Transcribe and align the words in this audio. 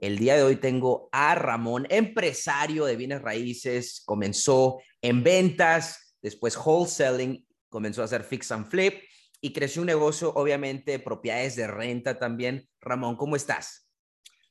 El 0.00 0.16
día 0.16 0.34
de 0.34 0.42
hoy 0.42 0.56
tengo 0.56 1.10
a 1.12 1.34
Ramón, 1.34 1.86
empresario 1.90 2.86
de 2.86 2.96
bienes 2.96 3.20
raíces. 3.20 4.02
Comenzó 4.06 4.78
en 5.02 5.22
ventas, 5.22 6.16
después 6.22 6.56
wholesaling, 6.56 7.46
comenzó 7.68 8.00
a 8.00 8.06
hacer 8.06 8.24
fix 8.24 8.50
and 8.50 8.66
flip 8.66 8.94
y 9.42 9.52
creció 9.52 9.82
un 9.82 9.86
negocio, 9.86 10.32
obviamente, 10.34 10.98
propiedades 11.00 11.54
de 11.56 11.66
renta 11.66 12.18
también. 12.18 12.66
Ramón, 12.80 13.16
¿cómo 13.16 13.36
estás? 13.36 13.90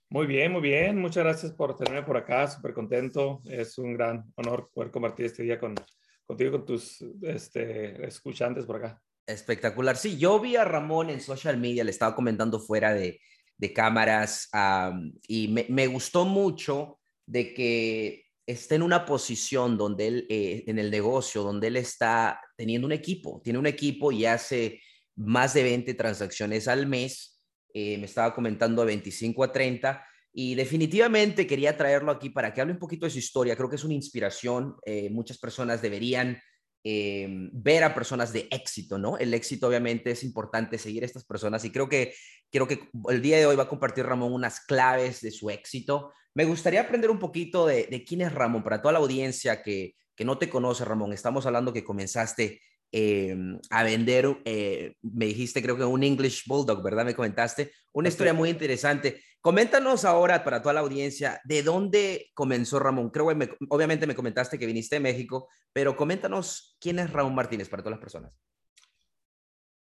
Muy 0.08 0.28
bien, 0.28 0.52
muy 0.52 0.62
bien. 0.62 1.00
Muchas 1.00 1.24
gracias 1.24 1.52
por 1.52 1.76
tenerme 1.76 2.04
por 2.04 2.18
acá. 2.18 2.48
Súper 2.48 2.74
contento. 2.74 3.42
Es 3.46 3.80
un 3.80 3.96
gran 3.96 4.32
honor 4.36 4.70
poder 4.72 4.92
compartir 4.92 5.26
este 5.26 5.42
día 5.42 5.60
con, 5.60 5.74
contigo, 6.28 6.52
con 6.52 6.66
tus 6.66 7.04
este, 7.24 8.06
escuchantes 8.06 8.68
por 8.68 8.76
acá. 8.76 9.02
Espectacular. 9.26 9.98
Sí, 9.98 10.20
yo 10.20 10.40
vi 10.40 10.58
a 10.58 10.64
Ramón 10.64 11.10
en 11.10 11.22
social 11.22 11.58
media, 11.58 11.84
le 11.84 11.92
estaba 11.92 12.16
comentando 12.16 12.60
fuera 12.60 12.94
de, 12.94 13.20
de 13.60 13.74
cámaras 13.74 14.50
y 15.28 15.50
me, 15.50 15.88
gustó 15.88 16.26
mucho 16.26 17.00
de 17.28 17.54
que 17.54 18.26
esté 18.48 18.76
en 18.76 18.82
una 18.82 19.06
posición 19.06 19.78
donde 19.78 20.08
él, 20.08 20.28
eh, 20.30 20.64
en 20.66 20.80
el 20.80 20.90
negocio, 20.90 21.44
donde 21.44 21.68
él 21.68 21.76
está 21.76 22.42
teniendo 22.56 22.88
un 22.88 22.94
equipo, 22.94 23.42
tiene 23.44 23.60
un 23.60 23.68
equipo 23.68 24.12
y 24.12 24.26
hace 24.26 24.82
más 25.16 25.54
de 25.54 25.64
20 25.64 25.94
transacciones 25.94 26.68
al 26.68 26.88
mes, 26.88 27.42
eh, 27.74 27.98
me 27.98 28.06
estaba 28.06 28.34
comentando 28.34 28.82
de 28.82 28.88
25 28.88 29.44
a 29.44 29.52
30 29.52 30.04
y 30.34 30.56
definitivamente 30.56 31.46
quería 31.46 31.76
traerlo 31.76 32.12
aquí 32.12 32.30
para 32.30 32.54
que 32.54 32.62
hable 32.62 32.74
un 32.74 32.80
poquito 32.80 33.06
de 33.06 33.12
su 33.12 33.20
historia, 33.20 33.56
creo 33.56 33.70
que 33.70 33.76
es 33.76 33.84
una 33.84 33.94
inspiración, 33.94 34.76
eh, 34.86 35.10
muchas 35.10 35.38
personas 35.38 35.82
deberían 35.82 36.42
ver 36.84 37.84
a 37.84 37.94
personas 37.94 38.32
de 38.34 38.48
éxito, 38.52 38.98
¿no? 38.98 39.18
El 39.18 39.34
éxito 39.34 39.68
obviamente 39.68 40.12
es 40.12 40.24
importante 40.24 40.78
seguir 40.78 41.04
a 41.04 41.06
estas 41.06 41.26
personas 41.26 41.64
y 41.66 41.72
creo 41.72 41.90
que 41.90 42.14
Quiero 42.52 42.68
que 42.68 42.90
el 43.10 43.22
día 43.22 43.38
de 43.38 43.46
hoy 43.46 43.56
va 43.56 43.64
a 43.64 43.70
compartir 43.70 44.06
Ramón 44.06 44.34
unas 44.34 44.62
claves 44.62 45.22
de 45.22 45.32
su 45.32 45.50
éxito. 45.50 46.12
Me 46.34 46.46
gustaría 46.46 46.82
aprender 46.82 47.12
un 47.12 47.20
poquito 47.20 47.68
de, 47.68 48.04
quién 48.08 48.22
es 48.22 48.34
Ramón 48.34 48.64
para 48.64 48.82
toda 48.82 48.94
la 48.94 49.00
audiencia 49.00 49.62
que, 49.62 49.94
que 50.16 50.26
no 50.26 50.38
te 50.38 50.50
conoce, 50.50 50.84
Ramón. 50.84 51.14
Estamos 51.14 51.46
hablando 51.46 51.74
que 51.74 51.84
comenzaste 51.84 52.62
em, 52.92 53.60
a 53.70 53.84
vender, 53.84 54.42
eh, 54.46 54.96
me 55.02 55.26
dijiste 55.26 55.62
creo 55.62 55.78
que 55.78 55.84
un 55.84 56.04
English 56.04 56.46
Bulldog, 56.48 56.82
¿verdad? 56.82 57.06
Me 57.06 57.14
comentaste. 57.14 57.72
Una 57.92 58.10
historia 58.10 58.34
muy 58.34 58.50
interesante. 58.50 59.22
Coméntanos 59.42 60.04
ahora 60.04 60.44
para 60.44 60.62
toda 60.62 60.74
la 60.74 60.82
audiencia, 60.82 61.40
¿de 61.46 61.64
dónde 61.64 62.30
comenzó 62.34 62.78
Ramón? 62.78 63.10
Creo 63.10 63.28
que 63.28 63.50
obviamente 63.70 64.06
me 64.06 64.16
comentaste 64.16 64.60
que 64.60 64.66
viniste 64.66 64.98
de 64.98 65.00
México, 65.00 65.48
pero 65.72 65.96
coméntanos 65.96 66.78
quién 66.80 67.00
es 67.00 67.12
Ramón 67.12 67.36
Martínez 67.36 67.70
para 67.70 67.82
todas 67.82 67.98
las 67.98 68.02
personas. 68.02 68.34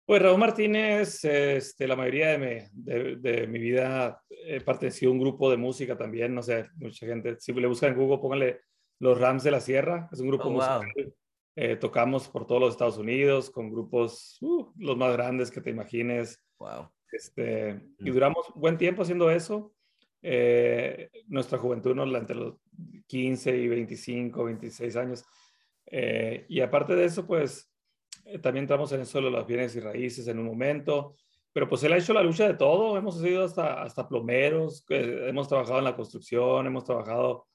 Pues 0.08 0.22
Raúl 0.22 0.38
Martínez, 0.38 1.22
este, 1.22 1.86
la 1.86 1.94
mayoría 1.94 2.38
de 2.38 3.46
mi, 3.46 3.58
vida 3.58 4.22
he 4.30 4.58
pertenecido 4.58 5.10
a 5.10 5.12
un 5.12 5.20
grupo 5.20 5.50
de 5.50 5.58
música 5.58 5.98
también, 5.98 6.34
no 6.34 6.42
sé, 6.42 6.66
mucha 6.76 7.04
gente, 7.04 7.36
si 7.38 7.52
le 7.52 7.66
buscan 7.66 7.92
en 7.92 7.98
Google, 7.98 8.16
pónganle 8.16 8.60
Los 9.00 9.18
Rams 9.20 9.42
de 9.42 9.50
la 9.50 9.60
Sierra, 9.60 10.08
es 10.10 10.20
un 10.20 10.28
grupo 10.28 10.48
oh, 10.48 10.52
musical. 10.52 11.12
Eh, 11.56 11.76
tocamos 11.76 12.26
por 12.28 12.46
todos 12.46 12.60
los 12.60 12.70
Estados 12.70 12.96
Unidos 12.96 13.50
con 13.50 13.70
grupos 13.70 14.38
uh, 14.40 14.72
los 14.76 14.96
más 14.96 15.12
grandes 15.12 15.50
que 15.50 15.60
te 15.60 15.68
imagines. 15.68 16.42
Wow. 16.58 16.88
Este, 17.12 17.80
y 17.98 18.10
duramos 18.10 18.46
buen 18.54 18.76
tiempo 18.78 19.02
haciendo 19.02 19.30
eso. 19.30 19.74
Eh, 20.20 21.10
nuestra 21.28 21.58
juventud, 21.58 21.94
¿no? 21.94 22.04
entre 22.16 22.34
los 22.36 22.56
15 23.06 23.56
y 23.56 23.68
25, 23.68 24.44
26 24.44 24.96
años. 24.96 25.24
Eh, 25.86 26.44
y 26.48 26.60
aparte 26.60 26.94
de 26.94 27.04
eso, 27.04 27.26
pues 27.26 27.72
eh, 28.24 28.38
también 28.38 28.64
entramos 28.64 28.92
en 28.92 29.02
eso 29.02 29.20
de 29.20 29.30
los 29.30 29.46
bienes 29.46 29.76
y 29.76 29.80
raíces 29.80 30.26
en 30.28 30.38
un 30.38 30.46
momento, 30.46 31.14
pero 31.52 31.68
pues 31.68 31.82
él 31.84 31.92
ha 31.92 31.98
hecho 31.98 32.12
la 32.12 32.22
lucha 32.22 32.46
de 32.46 32.54
todo, 32.54 32.98
hemos 32.98 33.20
sido 33.20 33.44
hasta, 33.44 33.82
hasta 33.82 34.08
plomeros, 34.08 34.84
hemos 34.88 35.48
trabajado 35.48 35.78
en 35.78 35.84
la 35.84 35.96
construcción, 35.96 36.66
hemos 36.66 36.84
trabajado 36.84 37.46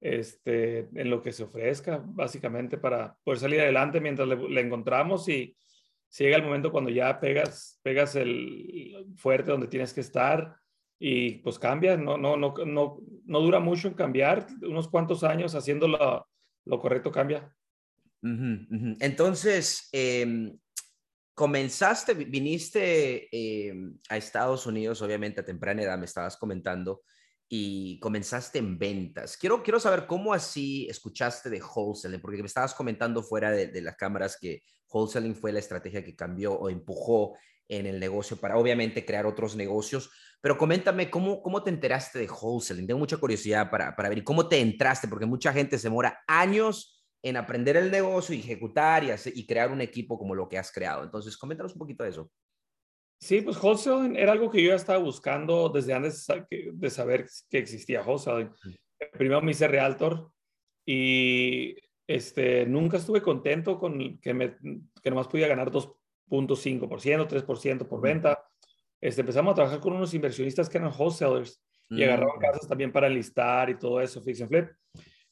este, 0.00 0.88
en 0.94 1.10
lo 1.10 1.22
que 1.22 1.32
se 1.32 1.44
ofrezca, 1.44 2.02
básicamente 2.04 2.78
para 2.78 3.16
poder 3.24 3.40
salir 3.40 3.60
adelante 3.60 4.00
mientras 4.00 4.28
le, 4.28 4.60
encontramos 4.60 5.28
y 5.28 5.56
si 6.12 6.24
llega 6.24 6.36
el 6.36 6.42
momento 6.42 6.70
cuando 6.70 6.90
ya 6.90 7.18
pegas, 7.18 7.80
pegas 7.82 8.16
el 8.16 9.06
fuerte 9.16 9.50
donde 9.50 9.66
tienes 9.66 9.94
que 9.94 10.02
estar 10.02 10.54
y 10.98 11.36
pues 11.38 11.58
cambia, 11.58 11.96
no, 11.96 12.18
no, 12.18 12.36
no, 12.36 12.52
no, 12.66 13.00
no 13.24 13.40
dura 13.40 13.60
mucho 13.60 13.88
en 13.88 13.94
cambiar, 13.94 14.46
unos 14.60 14.88
cuantos 14.88 15.24
años 15.24 15.54
haciendo 15.54 15.88
lo, 15.88 16.28
lo 16.66 16.78
correcto 16.78 17.10
cambia. 17.10 17.50
Entonces, 18.20 19.88
em, 19.90 20.54
comenzaste, 21.32 22.12
viniste 22.12 23.28
em, 23.32 23.98
a 24.10 24.18
Estados 24.18 24.66
Unidos, 24.66 25.00
obviamente 25.00 25.40
a 25.40 25.46
temprana 25.46 25.82
edad, 25.82 25.98
me 25.98 26.04
estabas 26.04 26.36
comentando, 26.36 27.04
y 27.54 27.98
comenzaste 28.00 28.60
en 28.60 28.78
ventas. 28.78 29.36
Quiero, 29.36 29.62
quiero 29.62 29.78
saber 29.78 30.06
cómo 30.06 30.32
así 30.32 30.86
escuchaste 30.88 31.50
de 31.50 31.60
wholesaling, 31.60 32.18
porque 32.18 32.40
me 32.40 32.46
estabas 32.46 32.72
comentando 32.72 33.22
fuera 33.22 33.50
de, 33.50 33.78
las 33.82 33.94
cámaras 33.94 34.38
que 34.40 34.62
wholesaling 34.88 35.36
fue 35.36 35.52
la 35.52 35.58
estrategia 35.58 36.02
que 36.02 36.16
cambió 36.16 36.54
o 36.54 36.70
empujó 36.70 37.36
en 37.68 37.84
el 37.84 38.00
negocio 38.00 38.38
para 38.38 38.56
obviamente 38.56 39.04
crear 39.04 39.26
otros 39.26 39.54
negocios. 39.54 40.10
Pero 40.40 40.56
coméntame, 40.56 41.10
¿cómo, 41.10 41.42
cómo 41.42 41.62
te 41.62 41.68
enteraste 41.68 42.20
de 42.20 42.26
wholesaling? 42.26 42.86
Tengo 42.86 43.00
mucha 43.00 43.18
curiosidad 43.18 43.70
para, 43.70 43.94
para 43.94 44.08
ver 44.08 44.24
cómo 44.24 44.48
te 44.48 44.58
entraste, 44.58 45.06
porque 45.06 45.26
mucha 45.26 45.52
gente 45.52 45.76
se 45.76 45.88
demora 45.88 46.22
años 46.26 47.04
en 47.20 47.36
aprender 47.36 47.76
el 47.76 47.90
negocio 47.90 48.34
ejecutar 48.34 49.04
y, 49.04 49.10
y 49.34 49.46
crear 49.46 49.70
un 49.70 49.82
equipo 49.82 50.18
como 50.18 50.34
lo 50.34 50.48
que 50.48 50.56
has 50.56 50.72
creado. 50.72 51.04
Entonces, 51.04 51.36
coméntanos 51.36 51.74
un 51.74 51.80
poquito 51.80 52.02
de 52.02 52.08
eso. 52.08 52.30
Sí, 53.22 53.40
pues 53.40 53.56
wholesaling 53.62 54.16
era 54.16 54.32
algo 54.32 54.50
que 54.50 54.60
yo 54.60 54.70
ya 54.70 54.74
estaba 54.74 54.98
buscando 54.98 55.68
desde 55.68 55.94
antes 55.94 56.26
de 56.72 56.90
saber 56.90 57.28
que 57.48 57.58
existía 57.58 58.02
wholesaling. 58.02 58.50
Primero 59.12 59.40
me 59.40 59.52
hice 59.52 59.68
realtor 59.68 60.32
y 60.84 61.76
este, 62.04 62.66
nunca 62.66 62.96
estuve 62.96 63.22
contento 63.22 63.78
con 63.78 64.18
que, 64.18 64.34
me, 64.34 64.56
que 65.00 65.10
nomás 65.10 65.28
podía 65.28 65.46
ganar 65.46 65.70
2.5%, 65.70 67.28
3% 67.28 67.86
por 67.86 68.00
venta. 68.00 68.44
Este, 69.00 69.20
empezamos 69.20 69.52
a 69.52 69.54
trabajar 69.54 69.78
con 69.78 69.92
unos 69.92 70.12
inversionistas 70.14 70.68
que 70.68 70.78
eran 70.78 70.92
wholesalers 70.92 71.62
y 71.90 72.02
agarraban 72.02 72.38
mm. 72.38 72.40
casas 72.40 72.66
también 72.66 72.90
para 72.90 73.06
enlistar 73.06 73.70
y 73.70 73.78
todo 73.78 74.00
eso, 74.00 74.20
fix 74.20 74.40
and 74.40 74.50
flip. 74.50 74.68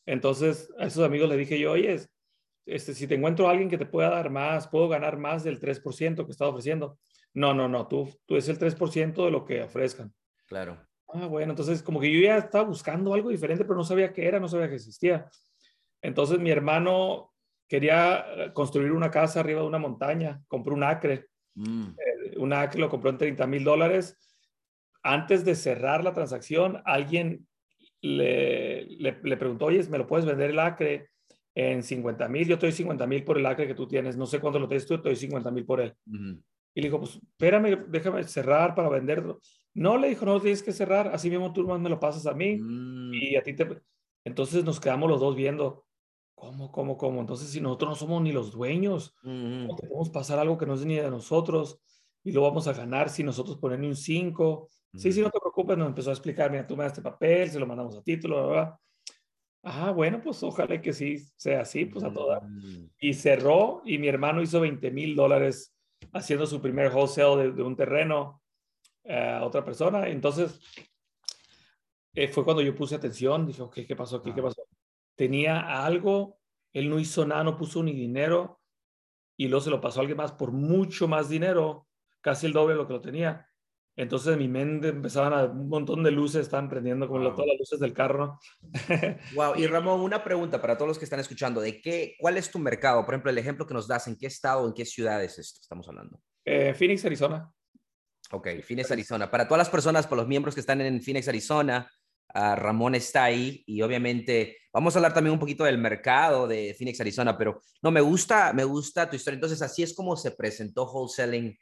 Entonces, 0.06 0.72
a 0.78 0.86
esos 0.86 1.04
amigos 1.04 1.28
le 1.28 1.36
dije 1.36 1.58
yo, 1.58 1.72
oye, 1.72 2.00
este, 2.66 2.94
si 2.94 3.08
te 3.08 3.16
encuentro 3.16 3.48
a 3.48 3.50
alguien 3.50 3.68
que 3.68 3.78
te 3.78 3.86
pueda 3.86 4.10
dar 4.10 4.30
más, 4.30 4.68
puedo 4.68 4.88
ganar 4.88 5.18
más 5.18 5.42
del 5.42 5.58
3% 5.58 6.24
que 6.24 6.30
está 6.30 6.46
ofreciendo. 6.46 6.96
No, 7.34 7.54
no, 7.54 7.68
no, 7.68 7.86
tú, 7.86 8.08
tú 8.26 8.36
es 8.36 8.48
el 8.48 8.58
3% 8.58 9.24
de 9.24 9.30
lo 9.30 9.44
que 9.44 9.62
ofrezcan. 9.62 10.12
Claro. 10.46 10.78
Ah, 11.08 11.26
bueno, 11.26 11.52
entonces 11.52 11.82
como 11.82 12.00
que 12.00 12.12
yo 12.12 12.20
ya 12.20 12.38
estaba 12.38 12.64
buscando 12.64 13.14
algo 13.14 13.30
diferente, 13.30 13.64
pero 13.64 13.76
no 13.76 13.84
sabía 13.84 14.12
qué 14.12 14.26
era, 14.26 14.40
no 14.40 14.48
sabía 14.48 14.68
que 14.68 14.76
existía. 14.76 15.28
Entonces 16.02 16.38
mi 16.38 16.50
hermano 16.50 17.32
quería 17.68 18.52
construir 18.52 18.92
una 18.92 19.10
casa 19.10 19.40
arriba 19.40 19.60
de 19.60 19.66
una 19.66 19.78
montaña, 19.78 20.42
compró 20.48 20.74
un 20.74 20.82
acre. 20.82 21.28
Mm. 21.54 21.88
Eh, 21.90 22.38
un 22.38 22.52
acre 22.52 22.80
lo 22.80 22.88
compró 22.88 23.10
en 23.10 23.18
30 23.18 23.46
mil 23.46 23.64
dólares. 23.64 24.16
Antes 25.02 25.44
de 25.44 25.54
cerrar 25.54 26.04
la 26.04 26.12
transacción, 26.12 26.82
alguien 26.84 27.46
le, 28.02 28.86
le, 28.86 29.36
preguntó, 29.36 29.66
oye, 29.66 29.82
¿me 29.88 29.98
lo 29.98 30.06
puedes 30.06 30.26
vender 30.26 30.50
el 30.50 30.58
acre 30.58 31.10
en 31.54 31.82
50 31.82 32.28
mil? 32.28 32.46
Yo 32.46 32.54
estoy 32.54 32.72
50 32.72 33.06
mil 33.06 33.24
por 33.24 33.38
el 33.38 33.46
acre 33.46 33.66
que 33.66 33.74
tú 33.74 33.86
tienes, 33.86 34.16
no 34.16 34.26
sé 34.26 34.40
cuánto 34.40 34.58
lo 34.58 34.68
tienes 34.68 34.86
tú, 34.86 34.94
estoy 34.94 35.16
50 35.16 35.50
mil 35.50 35.64
por 35.64 35.80
él. 35.80 35.94
Y 36.74 36.80
le 36.80 36.88
dijo, 36.88 36.98
pues 36.98 37.16
espérame, 37.16 37.86
déjame 37.88 38.22
cerrar 38.24 38.74
para 38.74 38.88
venderlo. 38.88 39.40
No, 39.74 39.98
le 39.98 40.08
dijo, 40.08 40.24
no 40.24 40.40
tienes 40.40 40.62
que 40.62 40.72
cerrar, 40.72 41.08
así 41.08 41.30
mismo 41.30 41.52
tú 41.52 41.66
más 41.66 41.80
me 41.80 41.88
lo 41.88 42.00
pasas 42.00 42.26
a 42.26 42.34
mí 42.34 42.56
mm. 42.56 43.14
y 43.14 43.36
a 43.36 43.42
ti 43.42 43.54
te... 43.54 43.80
Entonces 44.24 44.64
nos 44.64 44.80
quedamos 44.80 45.08
los 45.08 45.20
dos 45.20 45.34
viendo, 45.34 45.86
¿cómo, 46.34 46.70
cómo, 46.70 46.96
cómo? 46.96 47.20
Entonces 47.20 47.50
si 47.50 47.60
nosotros 47.60 47.90
no 47.90 47.94
somos 47.94 48.22
ni 48.22 48.32
los 48.32 48.52
dueños, 48.52 49.16
¿cómo 49.22 49.76
podemos 49.76 50.10
pasar 50.10 50.38
algo 50.38 50.58
que 50.58 50.66
no 50.66 50.74
es 50.74 50.84
ni 50.84 50.96
de 50.96 51.10
nosotros? 51.10 51.80
Y 52.22 52.32
lo 52.32 52.42
vamos 52.42 52.68
a 52.68 52.72
ganar 52.72 53.08
si 53.08 53.24
nosotros 53.24 53.56
ponemos 53.56 53.86
un 53.86 53.96
5 53.96 54.68
Sí, 54.94 55.12
sí, 55.12 55.20
no 55.20 55.30
te 55.30 55.38
preocupes, 55.38 55.78
nos 55.78 55.88
empezó 55.88 56.10
a 56.10 56.14
explicar, 56.14 56.50
mira, 56.50 56.66
tú 56.66 56.76
me 56.76 56.82
das 56.82 56.92
este 56.92 57.02
papel, 57.02 57.48
se 57.48 57.60
lo 57.60 57.66
mandamos 57.66 57.96
a 57.96 58.02
título, 58.02 58.48
¿verdad? 58.48 58.74
Ah, 59.62 59.92
bueno, 59.92 60.20
pues 60.20 60.42
ojalá 60.42 60.80
que 60.80 60.92
sí 60.92 61.18
sea 61.36 61.60
así, 61.60 61.84
pues 61.84 62.04
a 62.04 62.12
toda. 62.12 62.40
Mm. 62.40 62.90
Y 62.98 63.14
cerró 63.14 63.82
y 63.84 63.98
mi 63.98 64.08
hermano 64.08 64.42
hizo 64.42 64.60
20 64.60 64.90
mil 64.90 65.14
dólares 65.14 65.74
haciendo 66.12 66.46
su 66.46 66.60
primer 66.60 66.92
wholesale 66.92 67.52
de, 67.52 67.62
un 67.62 67.76
terreno 67.76 68.42
eh, 69.04 69.36
a 69.38 69.44
otra 69.44 69.64
persona. 69.64 70.08
Entonces, 70.08 70.60
eh, 72.14 72.28
fue 72.28 72.44
cuando 72.44 72.62
yo 72.62 72.74
puse 72.74 72.94
atención, 72.94 73.46
dije, 73.46 73.62
ok, 73.62 73.80
¿qué 73.86 73.96
pasó 73.96 74.16
aquí? 74.16 74.32
¿Qué 74.32 74.42
pasó? 74.42 74.62
tenía 75.20 75.84
algo, 75.84 76.38
él 76.72 76.88
no 76.88 76.98
hizo 76.98 77.26
nada, 77.26 77.44
no 77.44 77.58
puso 77.58 77.82
ni 77.82 77.92
dinero 77.92 78.58
y 79.36 79.48
luego 79.48 79.62
se 79.62 79.68
lo 79.68 79.78
pasó 79.78 79.98
a 79.98 80.00
alguien 80.00 80.16
más 80.16 80.32
por 80.32 80.50
mucho 80.50 81.08
más 81.08 81.28
dinero, 81.28 81.86
casi 82.22 82.46
el 82.46 82.54
doble 82.54 82.72
de 82.72 82.78
lo 82.78 82.86
que 82.86 82.94
lo 82.94 83.02
tenía. 83.02 83.49
Entonces 84.00 84.32
en 84.32 84.38
mi 84.38 84.48
mente 84.48 84.88
empezaban 84.88 85.34
a 85.34 85.44
un 85.44 85.68
montón 85.68 86.02
de 86.02 86.10
luces, 86.10 86.40
estaban 86.40 86.70
prendiendo 86.70 87.06
como 87.06 87.20
todas 87.32 87.48
las 87.48 87.58
luces 87.58 87.78
del 87.78 87.92
carro. 87.92 88.40
wow. 89.34 89.54
Y 89.56 89.66
Ramón, 89.66 90.00
una 90.00 90.24
pregunta 90.24 90.58
para 90.58 90.78
todos 90.78 90.88
los 90.88 90.98
que 90.98 91.04
están 91.04 91.20
escuchando, 91.20 91.60
¿de 91.60 91.82
qué, 91.82 92.16
cuál 92.18 92.38
es 92.38 92.50
tu 92.50 92.58
mercado? 92.58 93.04
Por 93.04 93.12
ejemplo, 93.12 93.30
el 93.30 93.36
ejemplo 93.36 93.66
que 93.66 93.74
nos 93.74 93.86
das, 93.86 94.06
¿en 94.06 94.16
qué 94.16 94.26
estado, 94.26 94.66
en 94.66 94.72
qué 94.72 94.86
ciudad 94.86 95.22
es 95.22 95.38
esto? 95.38 95.60
Estamos 95.60 95.86
hablando. 95.86 96.18
Eh, 96.46 96.72
Phoenix, 96.72 97.04
Arizona. 97.04 97.52
Ok, 98.30 98.48
Phoenix, 98.66 98.90
Arizona. 98.90 99.30
Para 99.30 99.46
todas 99.46 99.58
las 99.58 99.68
personas, 99.68 100.06
para 100.06 100.22
los 100.22 100.28
miembros 100.28 100.54
que 100.54 100.62
están 100.62 100.80
en 100.80 101.02
Phoenix, 101.02 101.28
Arizona, 101.28 101.86
uh, 102.34 102.54
Ramón 102.54 102.94
está 102.94 103.24
ahí 103.24 103.62
y 103.66 103.82
obviamente 103.82 104.56
vamos 104.72 104.96
a 104.96 104.98
hablar 104.98 105.12
también 105.12 105.34
un 105.34 105.40
poquito 105.40 105.64
del 105.64 105.76
mercado 105.76 106.48
de 106.48 106.74
Phoenix, 106.78 106.98
Arizona, 107.02 107.36
pero 107.36 107.60
no, 107.82 107.90
me 107.90 108.00
gusta, 108.00 108.54
me 108.54 108.64
gusta 108.64 109.10
tu 109.10 109.16
historia. 109.16 109.34
Entonces, 109.34 109.60
así 109.60 109.82
es 109.82 109.92
como 109.92 110.16
se 110.16 110.30
presentó 110.30 110.90
wholesaling 110.90 111.54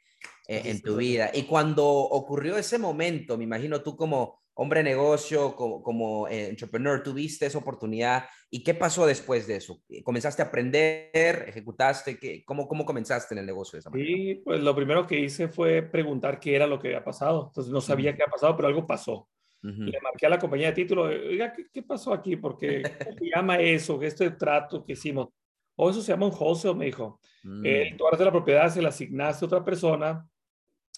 eh, 0.47 0.63
en 0.65 0.81
tu 0.81 0.97
vida. 0.97 1.31
Y 1.33 1.43
cuando 1.43 1.87
ocurrió 1.87 2.57
ese 2.57 2.77
momento, 2.77 3.37
me 3.37 3.43
imagino 3.43 3.81
tú 3.81 3.95
como 3.95 4.39
hombre 4.55 4.81
de 4.81 4.89
negocio, 4.89 5.55
como, 5.55 5.81
como 5.81 6.27
eh, 6.27 6.49
entrepreneur, 6.49 7.01
tuviste 7.01 7.45
esa 7.45 7.59
oportunidad. 7.59 8.25
¿Y 8.49 8.61
qué 8.61 8.73
pasó 8.73 9.05
después 9.05 9.47
de 9.47 9.55
eso? 9.55 9.81
¿Comenzaste 10.03 10.41
a 10.41 10.45
aprender? 10.45 11.45
¿Ejecutaste? 11.47 12.17
¿Qué, 12.17 12.43
cómo, 12.43 12.67
¿Cómo 12.67 12.83
comenzaste 12.83 13.35
en 13.35 13.39
el 13.39 13.45
negocio 13.45 13.77
de 13.77 13.79
esa 13.79 13.89
manera? 13.89 14.09
Sí, 14.09 14.41
pues 14.43 14.61
lo 14.61 14.75
primero 14.75 15.07
que 15.07 15.19
hice 15.19 15.47
fue 15.47 15.81
preguntar 15.83 16.39
qué 16.39 16.55
era 16.55 16.67
lo 16.67 16.77
que 16.77 16.89
había 16.89 17.03
pasado. 17.03 17.47
Entonces 17.47 17.71
no 17.71 17.79
sabía 17.79 18.13
qué 18.13 18.23
había 18.23 18.31
pasado, 18.31 18.55
pero 18.55 18.67
algo 18.67 18.85
pasó. 18.85 19.29
Le 19.61 19.99
marqué 20.01 20.25
a 20.25 20.29
la 20.29 20.39
compañía 20.39 20.67
de 20.67 20.73
título, 20.73 21.03
oiga, 21.03 21.51
¿qué, 21.51 21.67
qué 21.71 21.83
pasó 21.83 22.13
aquí? 22.13 22.37
Porque 22.37 22.81
¿cómo 22.81 23.17
se 23.17 23.25
llama 23.35 23.59
eso? 23.59 24.01
Este 24.01 24.31
trato 24.31 24.85
que 24.85 24.93
hicimos. 24.93 25.27
O 25.75 25.85
oh, 25.85 25.89
eso 25.89 26.01
se 26.01 26.11
llama 26.11 26.27
un 26.27 26.33
wholesale, 26.37 26.75
me 26.75 26.85
dijo. 26.85 27.19
Mm. 27.43 27.65
Eh, 27.65 27.95
tú 27.97 28.05
de 28.17 28.25
la 28.25 28.31
propiedad, 28.31 28.69
se 28.69 28.81
la 28.81 28.89
asignaste 28.89 29.45
a 29.45 29.47
otra 29.47 29.63
persona, 29.63 30.27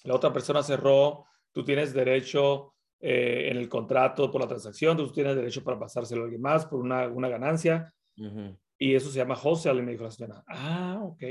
la 0.03 0.15
otra 0.15 0.33
persona 0.33 0.63
cerró, 0.63 1.25
tú 1.51 1.63
tienes 1.63 1.93
derecho 1.93 2.73
eh, 2.99 3.49
en 3.51 3.57
el 3.57 3.69
contrato 3.69 4.31
por 4.31 4.41
la 4.41 4.47
transacción, 4.47 4.97
tú 4.97 5.11
tienes 5.11 5.35
derecho 5.35 5.63
para 5.63 5.79
pasárselo 5.79 6.21
a 6.21 6.23
alguien 6.25 6.41
más 6.41 6.65
por 6.65 6.79
una, 6.79 7.07
una 7.07 7.29
ganancia. 7.29 7.93
Y 8.77 8.93
eso 8.93 9.09
se 9.09 9.17
llama 9.17 9.37
wholesale, 9.41 9.79
y 9.79 9.83
me 9.83 9.91
dijo 9.91 10.03
la 10.03 10.11
señora. 10.11 10.43
Ah, 10.47 10.99
ok. 11.03 11.23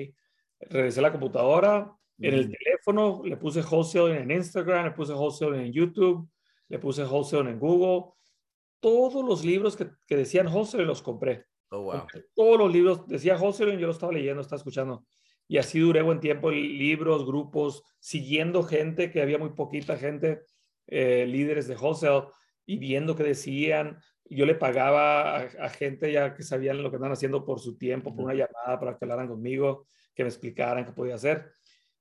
Regresé 0.60 1.00
a 1.00 1.04
la 1.04 1.12
computadora, 1.12 1.92
en 2.18 2.34
el 2.34 2.50
teléfono 2.50 3.22
le 3.24 3.36
puse 3.36 3.62
wholesale 3.62 4.20
en 4.20 4.30
Instagram, 4.30 4.86
le 4.86 4.90
puse 4.90 5.12
wholesale 5.14 5.64
en 5.64 5.72
YouTube, 5.72 6.28
le 6.68 6.78
puse 6.78 7.04
wholesale 7.04 7.50
en 7.50 7.58
Google. 7.58 8.12
Todos 8.80 9.24
los 9.24 9.44
libros 9.44 9.76
que, 9.76 9.90
que 10.06 10.16
decían 10.16 10.48
wholesale 10.48 10.84
los 10.84 11.02
compré. 11.02 11.46
Oh, 11.70 11.82
wow. 11.82 12.06
Todos 12.34 12.58
los 12.58 12.72
libros, 12.72 13.06
decía 13.06 13.36
wholesale, 13.36 13.78
yo 13.78 13.86
lo 13.86 13.92
estaba 13.92 14.12
leyendo, 14.12 14.42
estaba 14.42 14.58
escuchando. 14.58 15.04
Y 15.46 15.58
así 15.58 15.78
duré 15.78 16.02
buen 16.02 16.20
tiempo, 16.20 16.50
libros, 16.50 17.26
grupos, 17.26 17.82
siguiendo 17.98 18.62
gente, 18.62 19.10
que 19.10 19.22
había 19.22 19.38
muy 19.38 19.50
poquita 19.50 19.96
gente, 19.96 20.42
eh, 20.86 21.26
líderes 21.26 21.66
de 21.68 21.76
wholesale, 21.76 22.28
y 22.66 22.76
viendo 22.76 23.16
qué 23.16 23.24
decían. 23.24 23.98
Yo 24.26 24.46
le 24.46 24.54
pagaba 24.54 25.38
a, 25.38 25.68
gente 25.70 26.12
ya 26.12 26.34
que 26.34 26.44
sabían 26.44 26.82
lo 26.82 26.90
que 26.90 26.96
estaban 26.96 27.12
haciendo 27.12 27.44
por 27.44 27.58
su 27.58 27.76
tiempo, 27.76 28.14
por 28.14 28.26
una 28.26 28.34
llamada 28.34 28.78
para 28.78 28.96
que 28.96 29.04
hablaran 29.04 29.26
conmigo, 29.26 29.88
que 30.14 30.22
me 30.22 30.28
explicaran 30.28 30.84
qué 30.84 30.92
podía 30.92 31.16
hacer. 31.16 31.50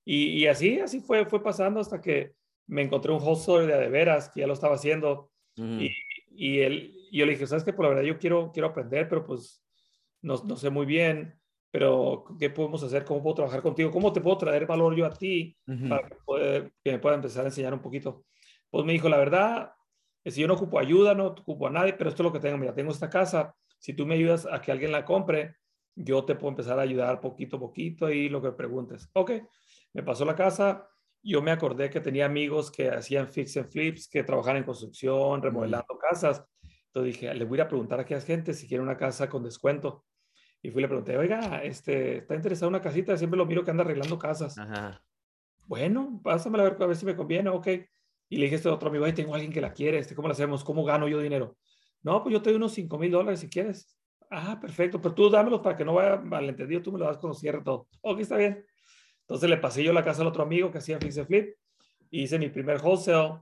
Y, 0.06 0.45
así, 0.45 0.80
así 0.80 1.01
fue, 1.01 1.25
fue 1.25 1.42
pasando 1.42 1.80
hasta 1.80 2.01
que 2.01 2.33
me 2.68 2.83
encontré 2.83 3.12
un 3.12 3.21
wholesale 3.21 3.66
de, 3.66 3.80
de 3.80 3.89
veras, 3.89 4.30
que 4.30 4.42
ya 4.42 4.48
lo 4.48 4.54
estaba 4.54 4.75
haciendo. 4.75 5.31
Y, 5.56 5.92
y 6.30 6.60
él, 6.60 6.98
yo 7.11 7.25
le 7.25 7.33
dije, 7.33 7.47
¿sabes 7.47 7.63
qué? 7.63 7.73
Por 7.73 7.85
la 7.85 7.89
verdad 7.89 8.03
yo 8.03 8.17
quiero, 8.17 8.51
quiero 8.51 8.69
aprender, 8.69 9.07
pero 9.09 9.25
pues 9.25 9.63
no, 10.21 10.35
no 10.45 10.56
sé 10.56 10.69
muy 10.69 10.85
bien 10.85 11.39
pero 11.71 12.25
¿qué 12.39 12.50
podemos 12.50 12.83
hacer? 12.83 13.06
¿Cómo 13.06 13.21
puedo 13.21 13.35
trabajar 13.35 13.61
contigo? 13.61 13.91
¿Cómo 13.91 14.11
te 14.11 14.21
puedo 14.21 14.38
traer 14.38 14.65
valor 14.65 14.95
yo 14.95 15.06
a 15.06 15.11
ti 15.11 15.56
para 15.88 16.07
que, 16.07 16.71
que, 16.83 16.91
me 16.91 17.00
pueda 17.00 17.15
empezar 17.15 17.44
a 17.44 17.50
enseñar 17.50 17.73
un 17.73 17.81
poquito? 17.81 18.25
Pues 18.71 18.85
me 18.85 18.94
dijo, 18.94 19.07
la 19.07 19.17
verdad, 19.17 19.71
si 20.25 20.41
yo 20.41 20.47
no 20.47 20.56
ocupo 20.56 20.79
ayuda, 20.79 21.13
no 21.13 21.27
ocupo 21.27 21.67
a 21.67 21.71
nadie, 21.71 21.94
pero 21.94 22.09
esto 22.09 22.23
es 22.23 22.25
lo 22.25 22.33
que 22.33 22.39
tengo. 22.39 22.57
Mira, 22.57 22.73
tengo 22.73 22.91
esta 22.91 23.09
casa. 23.09 23.56
Si 23.77 23.94
tú 23.94 24.06
me 24.06 24.15
ayudas 24.15 24.47
a 24.51 24.61
que 24.61 24.71
alguien 24.71 24.91
la 24.91 25.06
compre, 25.06 25.56
yo 25.95 26.25
te 26.25 26.35
puedo 26.35 26.50
empezar 26.50 26.79
a 26.79 26.83
ayudar 26.83 27.21
poquito 27.21 27.57
a 27.57 27.59
poquito 27.59 28.09
y 28.09 28.29
lo 28.29 28.41
que 28.41 28.51
preguntes. 28.51 29.09
Ok, 29.13 29.31
me 29.94 30.03
pasó 30.03 30.25
la 30.25 30.35
casa. 30.35 30.88
Yo 31.21 31.41
me 31.41 31.51
acordé 31.51 31.89
que 31.89 32.00
tenía 32.00 32.25
amigos 32.25 32.71
que 32.71 32.89
hacían 32.89 33.27
fix 33.27 33.57
and 33.57 33.69
flips, 33.69 34.07
que 34.07 34.23
trabajaban 34.23 34.57
en 34.57 34.63
construcción, 34.63 35.41
remodelando 35.41 35.97
casas. 36.00 36.44
Entonces 36.99 37.21
dije, 37.21 37.33
le 37.33 37.45
voy 37.45 37.59
a 37.59 37.67
preguntar 37.67 37.99
a 37.99 38.01
aquella 38.01 38.21
gente 38.21 38.53
si 38.53 38.67
quiere 38.67 38.83
una 38.83 38.97
casa 38.97 39.29
con 39.29 39.43
descuento. 39.43 40.05
Y 40.61 40.71
fui 40.71 40.81
y 40.81 40.83
le 40.83 40.87
pregunté, 40.89 41.17
oiga, 41.17 41.63
este, 41.63 42.17
¿está 42.17 42.35
interesado 42.35 42.67
en 42.67 42.75
una 42.75 42.81
casita? 42.81 43.15
Siempre 43.15 43.37
lo 43.37 43.45
miro 43.45 43.63
que 43.63 43.71
anda 43.71 43.83
arreglando 43.83 44.19
casas. 44.19 44.57
Ajá. 44.57 45.01
Bueno, 45.65 46.19
pásamela 46.23 46.65
a 46.65 46.69
ver, 46.71 46.83
a 46.83 46.85
ver 46.85 46.95
si 46.97 47.05
me 47.05 47.15
conviene, 47.15 47.49
ok. 47.49 47.67
Y 48.27 48.37
le 48.37 48.43
dije 48.43 48.55
a 48.55 48.57
este 48.57 48.69
otro 48.69 48.89
amigo, 48.89 49.05
ay, 49.05 49.13
tengo 49.13 49.31
a 49.33 49.35
alguien 49.35 49.53
que 49.53 49.61
la 49.61 49.71
quiere, 49.71 49.99
este, 49.99 50.15
¿cómo 50.15 50.27
la 50.27 50.33
hacemos? 50.33 50.63
¿Cómo 50.63 50.83
gano 50.83 51.07
yo 51.07 51.19
dinero? 51.19 51.55
No, 52.01 52.21
pues 52.21 52.33
yo 52.33 52.41
te 52.41 52.49
doy 52.49 52.57
unos 52.57 52.73
5 52.73 52.97
mil 52.97 53.11
dólares 53.11 53.39
si 53.39 53.49
quieres. 53.49 53.97
Ah, 54.29 54.59
perfecto, 54.59 55.01
pero 55.01 55.15
tú 55.15 55.29
dámelos 55.29 55.61
para 55.61 55.77
que 55.77 55.85
no 55.85 55.93
vaya 55.93 56.17
malentendido, 56.17 56.81
tú 56.81 56.91
me 56.91 56.99
lo 56.99 57.05
das 57.05 57.17
cuando 57.17 57.37
cierre 57.37 57.61
todo. 57.63 57.87
Ok, 58.01 58.19
está 58.19 58.35
bien. 58.35 58.65
Entonces 59.21 59.49
le 59.49 59.57
pasé 59.57 59.83
yo 59.83 59.93
la 59.93 60.03
casa 60.03 60.21
al 60.21 60.27
otro 60.27 60.43
amigo 60.43 60.71
que 60.71 60.79
hacía 60.79 60.99
fix 60.99 61.17
and 61.17 61.27
flip, 61.27 61.55
hice 62.11 62.37
mi 62.37 62.49
primer 62.49 62.81
wholesale, 62.81 63.39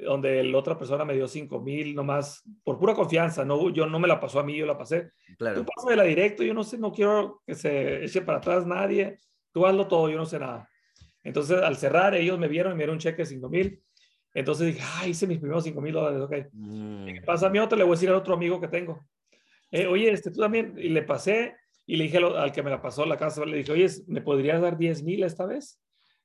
donde 0.00 0.42
la 0.42 0.58
otra 0.58 0.78
persona 0.78 1.04
me 1.04 1.14
dio 1.14 1.28
5 1.28 1.60
mil 1.60 1.94
nomás 1.94 2.42
por 2.64 2.78
pura 2.78 2.94
confianza, 2.94 3.44
no, 3.44 3.70
yo 3.70 3.86
no 3.86 3.98
me 3.98 4.08
la 4.08 4.18
pasó 4.18 4.40
a 4.40 4.44
mí, 4.44 4.56
yo 4.56 4.66
la 4.66 4.78
pasé. 4.78 5.10
Claro. 5.36 5.64
Tú 5.64 5.90
la 5.90 6.04
directo, 6.04 6.42
yo 6.42 6.54
no 6.54 6.64
sé, 6.64 6.78
no 6.78 6.92
quiero 6.92 7.42
que 7.46 7.54
se 7.54 8.04
eche 8.04 8.22
para 8.22 8.38
atrás 8.38 8.66
nadie, 8.66 9.18
tú 9.52 9.66
hazlo 9.66 9.86
todo, 9.86 10.08
yo 10.08 10.16
no 10.16 10.26
sé 10.26 10.38
nada. 10.38 10.68
Entonces, 11.22 11.58
al 11.58 11.76
cerrar, 11.76 12.14
ellos 12.14 12.38
me 12.38 12.48
vieron 12.48 12.72
y 12.72 12.74
me 12.74 12.80
dieron 12.80 12.94
un 12.94 13.00
cheque 13.00 13.22
de 13.22 13.26
5 13.26 13.48
mil. 13.48 13.80
Entonces 14.34 14.68
dije, 14.68 14.80
ah, 14.82 15.06
hice 15.06 15.26
mis 15.26 15.38
primeros 15.38 15.64
5 15.64 15.80
mil 15.80 15.92
dólares, 15.92 16.20
ok. 16.20 16.34
Mm. 16.52 17.06
¿Qué 17.06 17.22
pasa 17.24 17.46
a 17.46 17.50
mi 17.50 17.58
otro? 17.58 17.76
Le 17.76 17.84
voy 17.84 17.92
a 17.92 17.96
decir 17.96 18.08
al 18.08 18.16
otro 18.16 18.34
amigo 18.34 18.60
que 18.60 18.68
tengo. 18.68 19.06
Eh, 19.70 19.86
oye, 19.86 20.10
este, 20.10 20.30
tú 20.30 20.40
también, 20.40 20.74
y 20.78 20.88
le 20.88 21.02
pasé, 21.02 21.54
y 21.86 21.96
le 21.96 22.04
dije 22.04 22.18
al 22.18 22.52
que 22.52 22.62
me 22.62 22.70
la 22.70 22.80
pasó 22.80 23.04
la 23.04 23.16
casa, 23.16 23.44
le 23.44 23.58
dije, 23.58 23.72
oye, 23.72 23.88
¿me 24.06 24.22
podrías 24.22 24.60
dar 24.60 24.78
10 24.78 25.02
mil 25.02 25.22
esta 25.22 25.44
vez? 25.44 25.81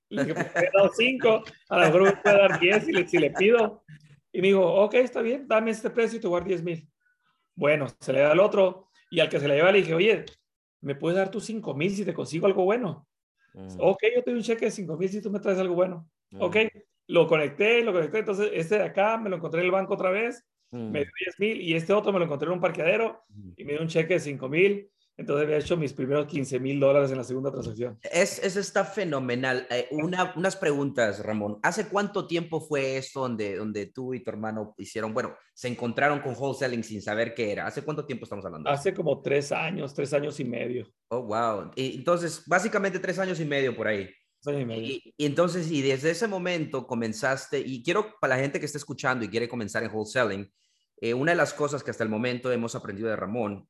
Le 0.09 0.24
dije, 0.24 0.33
pues, 0.33 0.56
he 0.56 0.69
dado 0.74 0.89
5, 0.94 1.44
a 1.69 1.80
lo 1.80 1.86
mejor 1.86 2.04
me 2.04 2.12
puede 2.13 2.38
dar 2.38 2.59
10 2.59 2.86
si 2.86 2.92
le, 2.92 3.07
si 3.07 3.18
le 3.18 3.31
pido. 3.31 3.83
Y 4.31 4.42
me 4.42 4.48
dijo, 4.48 4.65
ok, 4.65 4.94
está 4.95 5.21
bien, 5.21 5.48
dame 5.48 5.71
este 5.71 5.89
precio 5.89 6.18
y 6.18 6.21
te 6.21 6.27
voy 6.27 6.38
a 6.38 6.39
dar 6.42 6.48
10 6.48 6.63
mil. 6.63 6.89
Bueno, 7.56 7.88
se 8.00 8.13
le 8.13 8.20
da 8.20 8.32
al 8.32 8.39
otro 8.39 8.89
y 9.10 9.20
al 9.20 9.29
que 9.29 9.39
se 9.39 9.48
le 9.48 9.55
lleva 9.55 9.72
le 9.72 9.79
dije, 9.79 9.93
oye, 9.93 10.25
¿me 10.82 10.96
puedes 10.96 11.17
dar 11.17 11.32
tus 11.32 11.46
5 11.46 11.74
mil 11.74 11.96
si 11.96 12.05
te 12.05 12.13
consigo 12.13 12.46
algo 12.46 12.63
bueno? 12.63 13.08
Mm. 13.53 13.77
Ok, 13.79 14.03
yo 14.15 14.24
te 14.24 14.32
doy 14.32 14.39
un 14.39 14.43
cheque 14.43 14.65
de 14.65 14.72
5 14.72 14.98
mil 14.98 15.10
si 15.10 15.22
tú 15.22 15.32
me 15.32 15.39
traes 15.39 15.58
algo 15.58 15.75
bueno. 15.75 16.10
Mm. 16.32 16.41
Ok, 16.41 16.58
lo 17.08 17.27
conecté, 17.27 17.84
lo 17.84 17.93
conecté. 17.93 18.20
Entonces, 18.20 18.51
este 18.53 18.77
de 18.77 18.84
acá 18.84 19.17
me 19.17 19.29
lo 19.29 19.38
encontré 19.38 19.62
en 19.62 19.65
el 19.65 19.72
banco 19.72 19.96
otra 19.96 20.12
vez, 20.12 20.46
mm. 20.72 20.91
me 20.91 21.00
dio 21.00 21.12
10 21.25 21.39
mil 21.39 21.62
y 21.62 21.74
este 21.74 21.93
otro 21.93 22.13
me 22.13 22.20
lo 22.20 22.25
encontré 22.25 22.48
en 22.48 22.53
un 22.53 22.62
parqueadero 22.62 23.24
y 23.55 23.63
me 23.63 23.74
dio 23.74 23.82
un 23.82 23.88
cheque 23.88 24.15
de 24.15 24.20
5 24.20 24.50
mil. 24.50 24.89
Entonces 25.17 25.45
había 25.45 25.57
hecho 25.57 25.75
mis 25.75 25.93
primeros 25.93 26.27
15 26.27 26.59
mil 26.59 26.79
dólares 26.79 27.09
en 27.09 27.17
la 27.17 27.24
segunda 27.24 27.51
transacción. 27.51 27.97
Es, 28.03 28.38
eso 28.43 28.59
está 28.59 28.86
fenomenal. 28.86 29.65
Eh, 29.71 29.88
una, 29.89 30.31
unas 30.36 30.55
preguntas, 30.55 31.25
Ramón. 31.25 31.57
¿Hace 31.63 31.88
cuánto 31.88 32.27
tiempo 32.27 32.62
fue 32.62 32.97
esto 32.97 33.21
donde, 33.21 33.55
donde 33.55 33.88
tú 33.88 34.13
y 34.13 34.24
tu 34.24 34.29
hermano 34.29 34.75
hicieron, 34.77 35.15
bueno, 35.15 35.36
se 35.55 35.69
encontraron 35.69 36.19
con 36.19 36.36
wholesaling 36.38 36.83
sin 36.83 37.01
saber 37.01 37.33
qué 37.33 37.51
era? 37.51 37.65
¿Hace 37.65 37.81
cuánto 37.81 38.05
tiempo 38.05 38.25
estamos 38.25 38.45
hablando? 38.45 38.69
Hace 38.69 38.93
como 38.93 39.19
tres 39.24 39.51
años, 39.51 39.95
tres 39.95 40.13
años 40.13 40.39
y 40.39 40.45
medio. 40.45 40.88
Oh, 41.07 41.24
wow. 41.24 41.71
Y, 41.75 41.95
entonces, 41.95 42.43
básicamente 42.45 43.00
tres 43.00 43.17
años 43.17 43.39
y 43.39 43.45
medio 43.45 43.75
por 43.75 43.88
ahí. 43.88 44.07
Y, 44.45 45.13
y, 45.17 45.25
entonces, 45.25 45.69
y 45.71 45.81
desde 45.81 46.12
ese 46.12 46.27
momento 46.27 46.86
comenzaste, 46.86 47.59
y 47.59 47.81
quiero 47.81 48.13
para 48.21 48.36
la 48.36 48.41
gente 48.41 48.59
que 48.59 48.67
está 48.67 48.77
escuchando 48.77 49.25
y 49.25 49.29
quiere 49.29 49.50
comenzar 49.50 49.83
en 49.83 49.91
wholesaling, 49.91 50.50
eh, 51.01 51.13
una 51.13 51.31
de 51.31 51.38
las 51.38 51.53
cosas 51.53 51.83
que 51.83 51.91
hasta 51.91 52.03
el 52.03 52.09
momento 52.09 52.51
hemos 52.51 52.75
aprendido 52.75 53.09
de 53.09 53.15
Ramón 53.15 53.67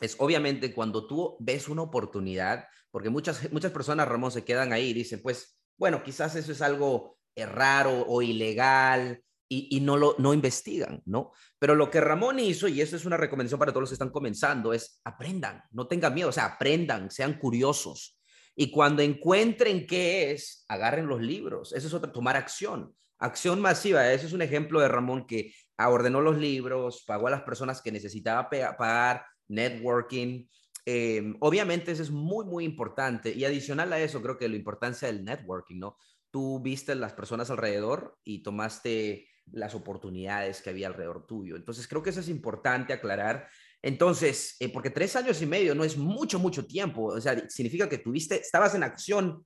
es 0.00 0.16
obviamente 0.18 0.72
cuando 0.74 1.06
tú 1.06 1.36
ves 1.40 1.68
una 1.68 1.82
oportunidad, 1.82 2.66
porque 2.90 3.10
muchas, 3.10 3.50
muchas 3.52 3.72
personas, 3.72 4.08
Ramón, 4.08 4.30
se 4.30 4.44
quedan 4.44 4.72
ahí 4.72 4.90
y 4.90 4.94
dicen, 4.94 5.20
pues, 5.22 5.58
bueno, 5.76 6.02
quizás 6.02 6.34
eso 6.36 6.52
es 6.52 6.62
algo 6.62 7.18
eh, 7.34 7.46
raro 7.46 8.04
o 8.06 8.22
ilegal 8.22 9.22
y, 9.48 9.80
no 9.80 9.98
lo 9.98 10.14
no 10.18 10.32
investigan, 10.32 11.02
¿no? 11.04 11.32
Pero 11.58 11.74
lo 11.74 11.90
que 11.90 12.00
Ramón 12.00 12.38
hizo, 12.40 12.68
y 12.68 12.80
eso 12.80 12.96
es 12.96 13.04
una 13.04 13.18
recomendación 13.18 13.58
para 13.58 13.70
todos 13.70 13.82
los 13.82 13.90
que 13.90 13.96
están 13.96 14.10
comenzando, 14.10 14.72
es 14.72 15.00
aprendan, 15.04 15.62
no 15.72 15.86
tengan 15.86 16.14
miedo, 16.14 16.30
o 16.30 16.32
sea, 16.32 16.46
aprendan, 16.46 17.10
sean 17.10 17.38
curiosos. 17.38 18.18
Y 18.56 18.70
cuando 18.70 19.02
encuentren 19.02 19.86
qué 19.86 20.32
es, 20.32 20.64
agarren 20.68 21.06
los 21.06 21.20
libros. 21.20 21.74
Eso 21.74 21.86
es 21.86 21.92
otra, 21.92 22.12
tomar 22.12 22.36
acción. 22.36 22.94
Acción 23.18 23.60
masiva, 23.60 24.10
ese 24.10 24.26
es 24.26 24.32
un 24.32 24.42
ejemplo 24.42 24.80
de 24.80 24.88
Ramón 24.88 25.26
que 25.26 25.52
ordenó 25.78 26.20
los 26.20 26.38
libros, 26.38 27.04
pagó 27.06 27.28
a 27.28 27.30
las 27.30 27.42
personas 27.42 27.82
que 27.82 27.92
necesitaba 27.92 28.48
pagar, 28.50 29.24
networking. 29.48 30.48
Em, 30.84 31.36
obviamente 31.40 31.92
eso 31.92 32.02
es 32.02 32.10
muy, 32.10 32.44
muy 32.44 32.64
importante. 32.64 33.32
Y 33.32 33.44
adicional 33.44 33.92
a 33.92 34.00
eso, 34.00 34.22
creo 34.22 34.38
que 34.38 34.48
la 34.48 34.56
importancia 34.56 35.08
del 35.08 35.24
networking, 35.24 35.78
¿no? 35.78 35.96
Tú 36.30 36.60
viste 36.60 36.94
las 36.94 37.12
personas 37.12 37.50
alrededor 37.50 38.18
y 38.24 38.42
tomaste 38.42 39.28
las 39.50 39.74
oportunidades 39.74 40.62
que 40.62 40.70
había 40.70 40.86
alrededor 40.86 41.26
tuyo. 41.26 41.56
Entonces, 41.56 41.86
creo 41.88 42.02
que 42.02 42.10
eso 42.10 42.20
es 42.20 42.28
importante 42.28 42.92
aclarar. 42.92 43.48
Entonces, 43.82 44.56
eh, 44.60 44.68
porque 44.68 44.90
tres 44.90 45.16
años 45.16 45.42
y 45.42 45.46
medio 45.46 45.74
no 45.74 45.84
es 45.84 45.96
mucho, 45.96 46.38
mucho 46.38 46.66
tiempo. 46.66 47.06
O 47.06 47.20
sea, 47.20 47.48
significa 47.48 47.88
que 47.88 47.98
tuviste, 47.98 48.36
estabas 48.40 48.74
en 48.74 48.84
acción 48.84 49.44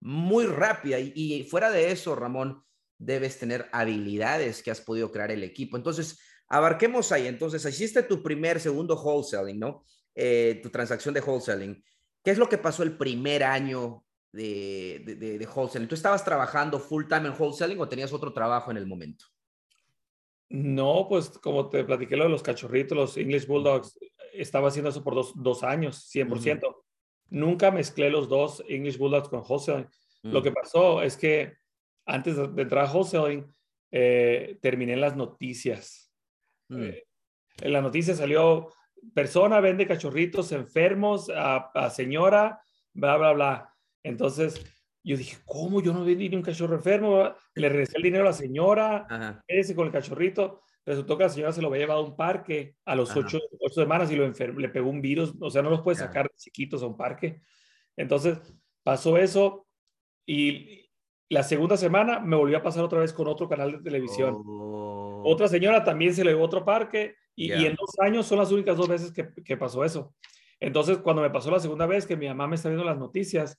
muy 0.00 0.46
rápida 0.46 0.98
y, 0.98 1.46
fuera 1.48 1.70
de 1.70 1.90
eso, 1.90 2.14
Ramón, 2.14 2.62
debes 2.98 3.38
tener 3.38 3.68
habilidades 3.72 4.62
que 4.62 4.70
has 4.70 4.80
podido 4.80 5.10
crear 5.12 5.30
el 5.30 5.42
equipo. 5.42 5.76
Entonces, 5.76 6.18
abarquemos 6.48 7.12
ahí. 7.12 7.26
Entonces, 7.26 7.64
hiciste 7.64 8.02
tu 8.02 8.22
primer, 8.22 8.60
segundo 8.60 8.94
wholesaling, 8.94 9.58
¿no? 9.58 9.84
Eh, 10.14 10.60
tu 10.62 10.70
transacción 10.70 11.14
de 11.14 11.20
wholesaling. 11.20 11.82
¿Qué 12.22 12.30
es 12.30 12.38
lo 12.38 12.48
que 12.48 12.58
pasó 12.58 12.82
el 12.82 12.96
primer 12.96 13.44
año 13.44 14.04
de, 14.32 15.02
de, 15.04 15.38
de, 15.38 15.46
wholesaling? 15.46 15.88
¿Tú 15.88 15.94
estabas 15.94 16.24
trabajando 16.24 16.80
full 16.80 17.04
time 17.06 17.28
en 17.28 17.34
wholesaling 17.38 17.80
o 17.80 17.88
tenías 17.88 18.12
otro 18.12 18.32
trabajo 18.32 18.70
en 18.70 18.76
el 18.76 18.86
momento? 18.86 19.26
No, 20.48 21.06
pues 21.08 21.30
como 21.30 21.68
te 21.68 21.84
platiqué 21.84 22.16
lo 22.16 22.24
de 22.24 22.30
los 22.30 22.42
cachorritos, 22.42 22.96
los 22.96 23.16
English 23.16 23.46
Bulldogs, 23.46 23.98
estaba 24.32 24.68
haciendo 24.68 24.90
eso 24.90 25.02
por 25.02 25.14
dos, 25.14 25.32
dos 25.34 25.62
años, 25.62 26.08
100%. 26.12 26.76
Nunca 27.30 27.70
mezclé 27.70 28.10
los 28.10 28.28
dos 28.28 28.62
English 28.68 28.98
Bulldogs 28.98 29.28
con 29.28 29.42
wholesaling. 29.46 29.88
Lo 30.22 30.42
que 30.42 30.52
pasó 30.52 31.02
es 31.02 31.16
que 31.16 31.54
antes 32.04 32.36
de 32.36 32.62
entrar 32.62 32.86
a 32.86 32.92
wholesaling, 32.92 33.46
eh, 33.90 34.58
terminé 34.60 34.94
en 34.94 35.00
las 35.00 35.16
noticias. 35.16 36.05
Mm. 36.68 36.82
Eh, 36.82 37.04
en 37.62 37.72
la 37.72 37.80
noticia 37.80 38.14
salió 38.14 38.70
persona 39.14 39.60
vende 39.60 39.86
cachorritos 39.86 40.52
enfermos 40.52 41.30
a, 41.34 41.90
señora, 41.90 42.60
bla, 42.92 43.16
bla, 43.16 43.32
bla. 43.32 43.74
Entonces, 44.02 44.64
yo 45.02 45.16
dije, 45.16 45.38
¿cómo? 45.44 45.80
Yo 45.80 45.92
no 45.92 46.04
vendí 46.04 46.28
ni 46.28 46.36
un 46.36 46.42
cachorro 46.42 46.74
enfermo. 46.74 47.34
Le 47.54 47.68
regresé 47.68 47.96
el 47.96 48.02
dinero 48.02 48.24
a 48.24 48.30
la 48.30 48.32
señora, 48.32 49.42
ese 49.46 49.74
con 49.74 49.86
el 49.86 49.92
cachorrito. 49.92 50.62
Resultó 50.84 51.16
que 51.16 51.24
la 51.24 51.30
señora 51.30 51.52
se 51.52 51.60
lo 51.62 51.68
había 51.68 51.80
llevado 51.80 52.00
a 52.00 52.04
un 52.04 52.16
parque 52.16 52.76
a 52.84 52.94
los 52.94 53.14
ocho, 53.16 53.40
semanas 53.72 54.10
y 54.10 54.16
lo 54.16 54.28
le 54.28 54.68
pegó 54.68 54.88
un 54.88 55.00
virus. 55.00 55.34
O 55.40 55.50
sea, 55.50 55.62
no 55.62 55.70
los 55.70 55.82
puede 55.82 55.98
sacar 55.98 56.30
chiquitos 56.36 56.82
a 56.82 56.86
un 56.86 56.96
parque. 56.96 57.40
Entonces, 57.96 58.38
pasó 58.82 59.16
eso 59.16 59.66
y 60.24 60.90
la 61.28 61.42
segunda 61.42 61.76
semana 61.76 62.20
me 62.20 62.36
volvió 62.36 62.58
a 62.58 62.62
pasar 62.62 62.84
otra 62.84 63.00
vez 63.00 63.12
con 63.12 63.26
otro 63.26 63.48
canal 63.48 63.72
de 63.72 63.78
televisión. 63.78 64.34
Oh. 64.46 64.75
Otra 65.28 65.48
señora 65.48 65.82
también 65.82 66.14
se 66.14 66.22
le 66.22 66.30
llevó 66.30 66.42
a 66.42 66.46
otro 66.46 66.64
parque 66.64 67.16
y, 67.34 67.50
en 67.50 67.74
dos 67.74 67.98
años 67.98 68.26
son 68.26 68.38
las 68.38 68.52
únicas 68.52 68.76
dos 68.76 68.86
veces 68.86 69.12
que, 69.12 69.28
que, 69.44 69.56
pasó 69.56 69.84
eso. 69.84 70.14
Entonces, 70.60 70.98
cuando 70.98 71.20
me 71.20 71.30
pasó 71.30 71.50
la 71.50 71.58
segunda 71.58 71.84
vez 71.84 72.06
que 72.06 72.16
mi 72.16 72.28
mamá 72.28 72.46
me 72.46 72.54
está 72.54 72.68
viendo 72.68 72.84
las 72.84 72.96
noticias, 72.96 73.58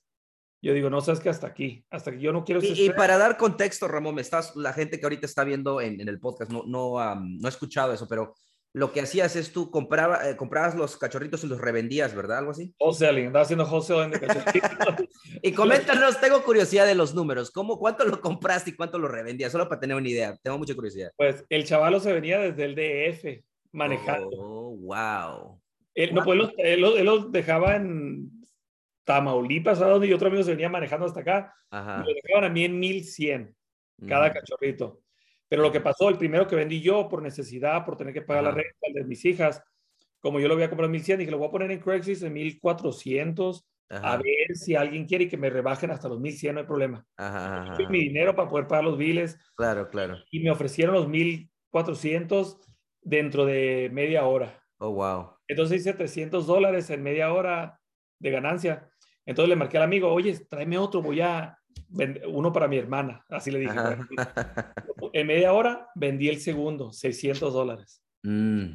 yo 0.62 0.72
digo, 0.72 0.88
no, 0.88 1.02
sabes 1.02 1.20
que 1.20 1.28
hasta 1.28 1.46
aquí, 1.46 1.84
hasta 1.90 2.10
que 2.10 2.20
yo 2.20 2.32
no 2.32 2.42
quiero... 2.42 2.62
Y, 2.62 2.86
y, 2.86 2.90
para 2.90 3.18
dar 3.18 3.36
contexto, 3.36 3.86
Ramón, 3.86 4.14
me 4.14 4.22
estás, 4.22 4.56
la 4.56 4.72
gente 4.72 4.98
que 4.98 5.04
ahorita 5.04 5.26
está 5.26 5.44
viendo 5.44 5.82
en, 5.82 6.00
en 6.00 6.08
el 6.08 6.18
podcast 6.18 6.50
no, 6.50 6.64
no, 6.66 6.98
no 7.14 7.46
ha 7.46 7.48
escuchado 7.50 7.92
eso, 7.92 8.08
pero 8.08 8.34
lo 8.78 8.92
que 8.92 9.00
hacías 9.00 9.34
es 9.34 9.52
tú 9.52 9.72
compraba, 9.72 10.30
eh, 10.30 10.36
comprabas 10.36 10.76
los 10.76 10.96
cachorritos 10.96 11.42
y 11.42 11.48
los 11.48 11.60
revendías, 11.60 12.14
¿verdad? 12.14 12.38
Algo 12.38 12.52
así. 12.52 12.72
Wholesaling, 12.78 13.26
andaba 13.26 13.42
haciendo 13.42 13.64
wholesaling 13.66 14.12
de 14.12 14.20
cachorritos. 14.26 15.08
y 15.42 15.52
coméntanos, 15.52 16.20
tengo 16.20 16.44
curiosidad 16.44 16.86
de 16.86 16.94
los 16.94 17.12
números. 17.12 17.50
¿Cómo, 17.50 17.76
¿Cuánto 17.76 18.04
lo 18.04 18.20
compraste 18.20 18.70
y 18.70 18.76
cuánto 18.76 19.00
lo 19.00 19.08
revendías? 19.08 19.50
Solo 19.50 19.68
para 19.68 19.80
tener 19.80 19.96
una 19.96 20.08
idea. 20.08 20.38
Tengo 20.44 20.58
mucha 20.58 20.76
curiosidad. 20.76 21.10
Pues 21.16 21.44
el 21.48 21.64
chavalo 21.64 21.98
se 21.98 22.12
venía 22.12 22.38
desde 22.38 22.64
el 22.66 22.76
DF 22.76 23.44
manejando. 23.72 24.30
Oh, 24.38 24.76
wow. 24.76 25.60
Él, 25.96 26.14
no, 26.14 26.22
pues 26.22 26.38
él, 26.58 26.80
los 26.80 27.32
dejaba 27.32 27.74
en 27.74 28.30
Tamaulipas, 29.02 29.82
¿a 29.82 30.06
y 30.06 30.12
otro 30.12 30.28
amigo 30.28 30.44
se 30.44 30.52
venía 30.52 30.68
manejando 30.68 31.04
hasta 31.04 31.20
acá. 31.20 31.52
Ajá. 31.70 32.04
Y 32.04 32.08
lo 32.08 32.14
dejaban 32.14 32.48
a 32.48 32.54
mí 32.54 32.64
en 32.64 32.78
1100 32.78 33.56
cada 34.06 34.28
mm. 34.28 34.32
cachorrito. 34.34 35.00
Pero 35.48 35.62
lo 35.62 35.72
que 35.72 35.80
pasó, 35.80 36.08
el 36.08 36.18
primero 36.18 36.46
que 36.46 36.56
vendí 36.56 36.80
yo 36.80 37.08
por 37.08 37.22
necesidad, 37.22 37.84
por 37.84 37.96
tener 37.96 38.12
que 38.12 38.22
pagar 38.22 38.44
la 38.44 38.50
renta 38.50 38.86
de 38.92 39.04
mis 39.04 39.24
hijas, 39.24 39.62
como 40.20 40.40
yo 40.40 40.48
lo 40.48 40.54
voy 40.54 40.64
a 40.64 40.68
comprar 40.68 40.86
en 40.86 40.92
1100, 40.92 41.18
dije, 41.20 41.30
lo 41.30 41.38
voy 41.38 41.48
a 41.48 41.52
poner 41.52 41.70
en 41.70 41.80
Craigslist 41.80 42.22
en 42.22 42.32
1400, 42.32 43.66
a 43.90 44.16
ver 44.18 44.54
si 44.54 44.74
alguien 44.74 45.06
quiere 45.06 45.28
que 45.28 45.38
me 45.38 45.48
rebajen 45.48 45.90
hasta 45.90 46.08
los 46.08 46.20
1100, 46.20 46.54
no 46.54 46.60
hay 46.60 46.66
problema. 46.66 47.06
Ajá, 47.16 47.76
mi 47.88 48.00
dinero 48.00 48.36
para 48.36 48.48
poder 48.48 48.66
pagar 48.66 48.84
los 48.84 48.98
biles. 48.98 49.38
Claro, 49.56 49.88
claro. 49.88 50.18
Y 50.30 50.40
me 50.40 50.50
ofrecieron 50.50 50.94
los 50.94 51.08
1400 51.08 52.58
dentro 53.00 53.46
de 53.46 53.88
media 53.92 54.26
hora. 54.26 54.62
Oh, 54.78 54.90
wow. 54.90 55.30
Entonces 55.48 55.80
hice 55.80 55.94
300 55.94 56.46
dólares 56.46 56.90
en 56.90 57.02
media 57.02 57.32
hora 57.32 57.80
de 58.18 58.30
ganancia. 58.30 58.90
Entonces 59.24 59.48
le 59.48 59.56
marqué 59.56 59.78
al 59.78 59.84
amigo, 59.84 60.12
oye, 60.12 60.38
tráeme 60.48 60.76
otro, 60.78 61.00
voy 61.00 61.20
a, 61.20 61.58
uno 62.28 62.52
para 62.52 62.68
mi 62.68 62.76
hermana, 62.76 63.24
así 63.28 63.50
le 63.50 63.60
dije. 63.60 63.74
En 65.12 65.26
media 65.26 65.52
hora 65.52 65.88
vendí 65.94 66.28
el 66.28 66.40
segundo, 66.40 66.92
600 66.92 67.52
dólares. 67.52 68.02
Mm. 68.22 68.74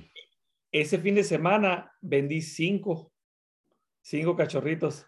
Ese 0.72 0.98
fin 0.98 1.16
de 1.16 1.24
semana 1.24 1.92
vendí 2.02 2.42
cinco, 2.42 3.12
cinco 4.02 4.36
cachorritos. 4.36 5.06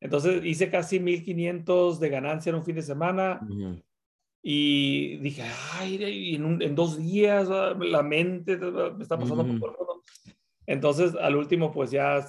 Entonces 0.00 0.44
hice 0.44 0.70
casi 0.70 1.00
1500 1.00 1.98
de 1.98 2.08
ganancia 2.08 2.50
en 2.50 2.56
un 2.56 2.64
fin 2.64 2.76
de 2.76 2.82
semana. 2.82 3.40
Y 4.42 5.16
dije, 5.18 5.42
ay, 5.74 6.36
en, 6.36 6.62
en, 6.62 6.74
dos 6.74 6.96
días 6.96 7.48
ah, 7.50 7.76
la 7.78 8.02
mente 8.02 8.56
me 8.56 9.02
está 9.02 9.18
pasando 9.18 9.44
por 9.58 9.76
todo. 9.76 10.04
Entonces, 10.66 11.14
al 11.16 11.34
último, 11.34 11.72
pues 11.72 11.90
ya 11.90 12.24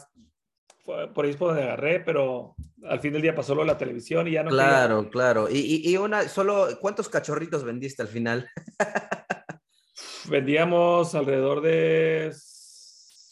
por 0.84 1.25
ahí 1.25 1.32
es 1.32 1.38
por 1.38 1.50
donde 1.50 1.63
agarré, 1.63 2.00
pero 2.00 2.56
al 2.88 3.00
fin 3.00 3.13
del 3.13 3.21
día 3.21 3.36
pasó 3.36 3.55
lo 3.55 3.62
de 3.62 3.67
la 3.67 3.77
televisión 3.77 4.27
y 4.27 4.31
ya 4.31 4.43
no. 4.43 4.50
Claro, 4.50 5.09
claro. 5.09 5.50
Y, 5.50 5.89
y, 5.89 5.98
una, 5.98 6.27
solo, 6.27 6.67
¿cuántos 6.79 7.09
cachorritos 7.09 7.63
vendiste 7.63 8.01
al 8.01 8.07
final? 8.07 8.50
Vendíamos 10.29 11.15
alrededor 11.15 11.62
de 11.62 12.31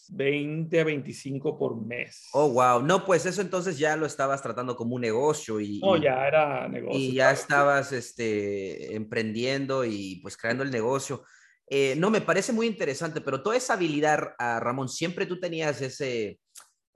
20 0.09 0.79
a 0.79 0.83
25 0.83 1.57
por 1.57 1.85
mes. 1.85 2.29
Oh, 2.33 2.49
wow. 2.49 2.81
No, 2.81 3.05
pues 3.05 3.25
eso 3.25 3.41
entonces 3.41 3.77
ya 3.77 3.95
lo 3.95 4.05
estabas 4.05 4.41
tratando 4.41 4.75
como 4.75 4.95
un 4.95 5.01
negocio 5.01 5.59
y... 5.59 5.79
No, 5.79 5.97
ya 5.97 6.27
era 6.27 6.67
negocio. 6.67 6.99
Y 6.99 7.13
ya 7.13 7.31
estabas 7.31 7.91
este, 7.91 8.95
emprendiendo 8.95 9.85
y 9.85 10.19
pues 10.21 10.37
creando 10.37 10.63
el 10.63 10.71
negocio. 10.71 11.23
Eh, 11.69 11.95
no, 11.97 12.09
me 12.09 12.21
parece 12.21 12.53
muy 12.53 12.67
interesante, 12.67 13.21
pero 13.21 13.43
toda 13.43 13.57
esa 13.57 13.73
habilidad, 13.73 14.33
ah, 14.39 14.59
Ramón, 14.59 14.87
siempre 14.87 15.25
tú 15.25 15.39
tenías 15.39 15.81
ese, 15.81 16.39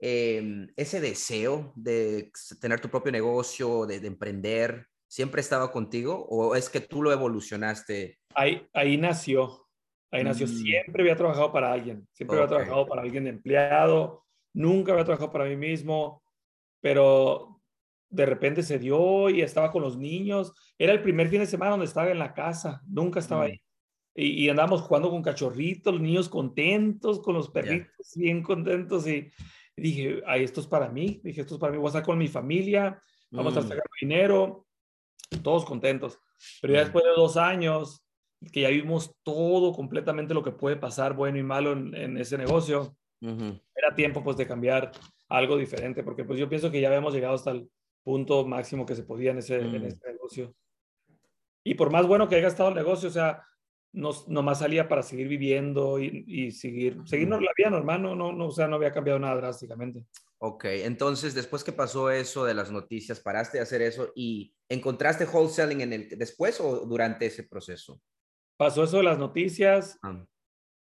Em, 0.04 0.66
ese 0.76 1.00
deseo 1.00 1.72
de 1.76 2.32
tener 2.60 2.80
tu 2.80 2.88
propio 2.88 3.12
negocio, 3.12 3.86
de, 3.86 4.04
emprender, 4.04 4.88
siempre 5.06 5.40
estaba 5.40 5.70
contigo 5.70 6.26
o 6.28 6.56
es 6.56 6.68
que 6.68 6.80
tú 6.80 7.04
lo 7.04 7.12
evolucionaste? 7.12 8.18
Ahí, 8.34 8.66
ahí 8.72 8.96
nació, 8.96 9.68
ahí 10.10 10.24
nació. 10.24 10.48
Mm. 10.48 10.50
Siempre 10.50 11.02
había 11.04 11.14
trabajado 11.14 11.52
para 11.52 11.72
alguien, 11.72 12.08
siempre 12.10 12.36
había 12.36 12.48
trabajado 12.48 12.88
para 12.88 13.02
alguien 13.02 13.22
de 13.22 13.30
empleado, 13.30 14.24
nunca 14.52 14.90
había 14.90 15.04
trabajado 15.04 15.30
para 15.30 15.44
mí 15.44 15.54
mismo, 15.54 16.20
pero 16.80 17.62
de 18.10 18.26
repente 18.26 18.64
se 18.64 18.80
dio 18.80 19.30
y 19.30 19.40
estaba 19.40 19.70
con 19.70 19.82
los 19.82 19.96
niños. 19.96 20.52
Era 20.78 20.92
el 20.94 21.02
primer 21.02 21.28
fin 21.28 21.38
de 21.38 21.46
semana 21.46 21.70
donde 21.70 21.86
estaba 21.86 22.10
en 22.10 22.18
la 22.18 22.34
casa, 22.34 22.82
nunca 22.88 23.20
estaba 23.20 23.42
mm. 23.42 23.46
ahí. 23.46 23.62
Y, 24.16 24.44
y, 24.44 24.48
andábamos 24.48 24.82
jugando 24.82 25.10
con 25.10 25.22
cachorritos, 25.22 25.94
los 25.94 26.02
niños 26.02 26.28
contentos, 26.28 27.20
con 27.22 27.34
los 27.34 27.50
perritos 27.50 28.12
bien 28.16 28.42
contentos 28.42 29.06
y 29.06 29.30
dije, 29.76 30.22
ay, 30.26 30.44
esto 30.44 30.60
es 30.60 30.66
para 30.66 30.88
mí, 30.88 31.20
dije, 31.22 31.40
esto 31.40 31.54
es 31.54 31.60
para 31.60 31.72
mí, 31.72 31.78
voy 31.78 31.86
a 31.86 31.88
estar 31.88 32.04
con 32.04 32.18
mi 32.18 32.28
familia, 32.28 33.00
vamos 33.30 33.56
a 33.56 33.60
mm. 33.60 33.68
sacar 33.68 33.84
dinero, 34.00 34.66
todos 35.42 35.64
contentos. 35.64 36.18
Pero 36.60 36.74
ya 36.74 36.80
mm. 36.80 36.84
después 36.84 37.04
de 37.04 37.10
dos 37.10 37.36
años, 37.36 38.04
que 38.52 38.62
ya 38.62 38.68
vimos 38.68 39.14
todo 39.22 39.72
completamente 39.72 40.34
lo 40.34 40.42
que 40.42 40.50
puede 40.50 40.76
pasar, 40.76 41.14
bueno 41.14 41.38
y 41.38 41.42
malo 41.42 41.72
en, 41.72 42.16
ese 42.16 42.36
negocio, 42.36 42.96
era 43.20 43.94
tiempo 43.94 44.24
pues 44.24 44.36
de 44.36 44.46
cambiar 44.46 44.90
algo 45.28 45.56
diferente, 45.56 46.02
porque 46.02 46.24
pues 46.24 46.38
yo 46.38 46.48
pienso 46.48 46.70
que 46.70 46.80
ya 46.80 46.88
habíamos 46.88 47.14
llegado 47.14 47.34
hasta 47.34 47.52
el 47.52 47.70
punto 48.02 48.44
máximo 48.44 48.84
que 48.84 48.96
se 48.96 49.04
podía 49.04 49.30
en 49.30 49.38
ese, 49.38 49.60
en 49.60 49.82
mm. 49.82 49.86
ese 49.86 50.12
negocio. 50.12 50.54
Y 51.64 51.74
por 51.74 51.90
más 51.90 52.06
bueno 52.06 52.28
que 52.28 52.34
haya 52.34 52.48
estado 52.48 52.70
el 52.70 52.74
negocio, 52.74 53.08
o 53.08 53.12
sea, 53.12 53.44
no, 53.92 54.10
nomás 54.28 54.60
salía 54.60 54.88
para 54.88 55.02
seguir 55.02 55.28
viviendo 55.28 55.98
y, 55.98 56.24
y 56.26 56.50
seguir, 56.50 57.00
seguirnos 57.04 57.42
la 57.42 57.52
vida 57.56 57.70
normal, 57.70 58.02
no, 58.02 58.14
no, 58.14 58.32
no, 58.32 58.46
o 58.46 58.50
sea, 58.50 58.66
no 58.66 58.76
había 58.76 58.92
cambiado 58.92 59.18
nada 59.18 59.36
drásticamente. 59.36 60.04
Ok, 60.38 60.64
entonces 60.64 61.34
después 61.34 61.62
que 61.62 61.72
pasó 61.72 62.10
eso 62.10 62.44
de 62.44 62.54
las 62.54 62.72
noticias, 62.72 63.20
paraste 63.20 63.58
de 63.58 63.62
hacer 63.62 63.80
eso 63.82 64.10
y 64.16 64.52
encontraste 64.68 65.24
wholesaling 65.24 65.82
en 65.82 65.92
el 65.92 66.08
después 66.18 66.60
o 66.60 66.84
durante 66.86 67.26
ese 67.26 67.44
proceso? 67.44 68.00
Pasó 68.56 68.82
eso 68.82 68.96
de 68.96 69.04
las 69.04 69.18
noticias. 69.18 69.98
Ah. 70.02 70.24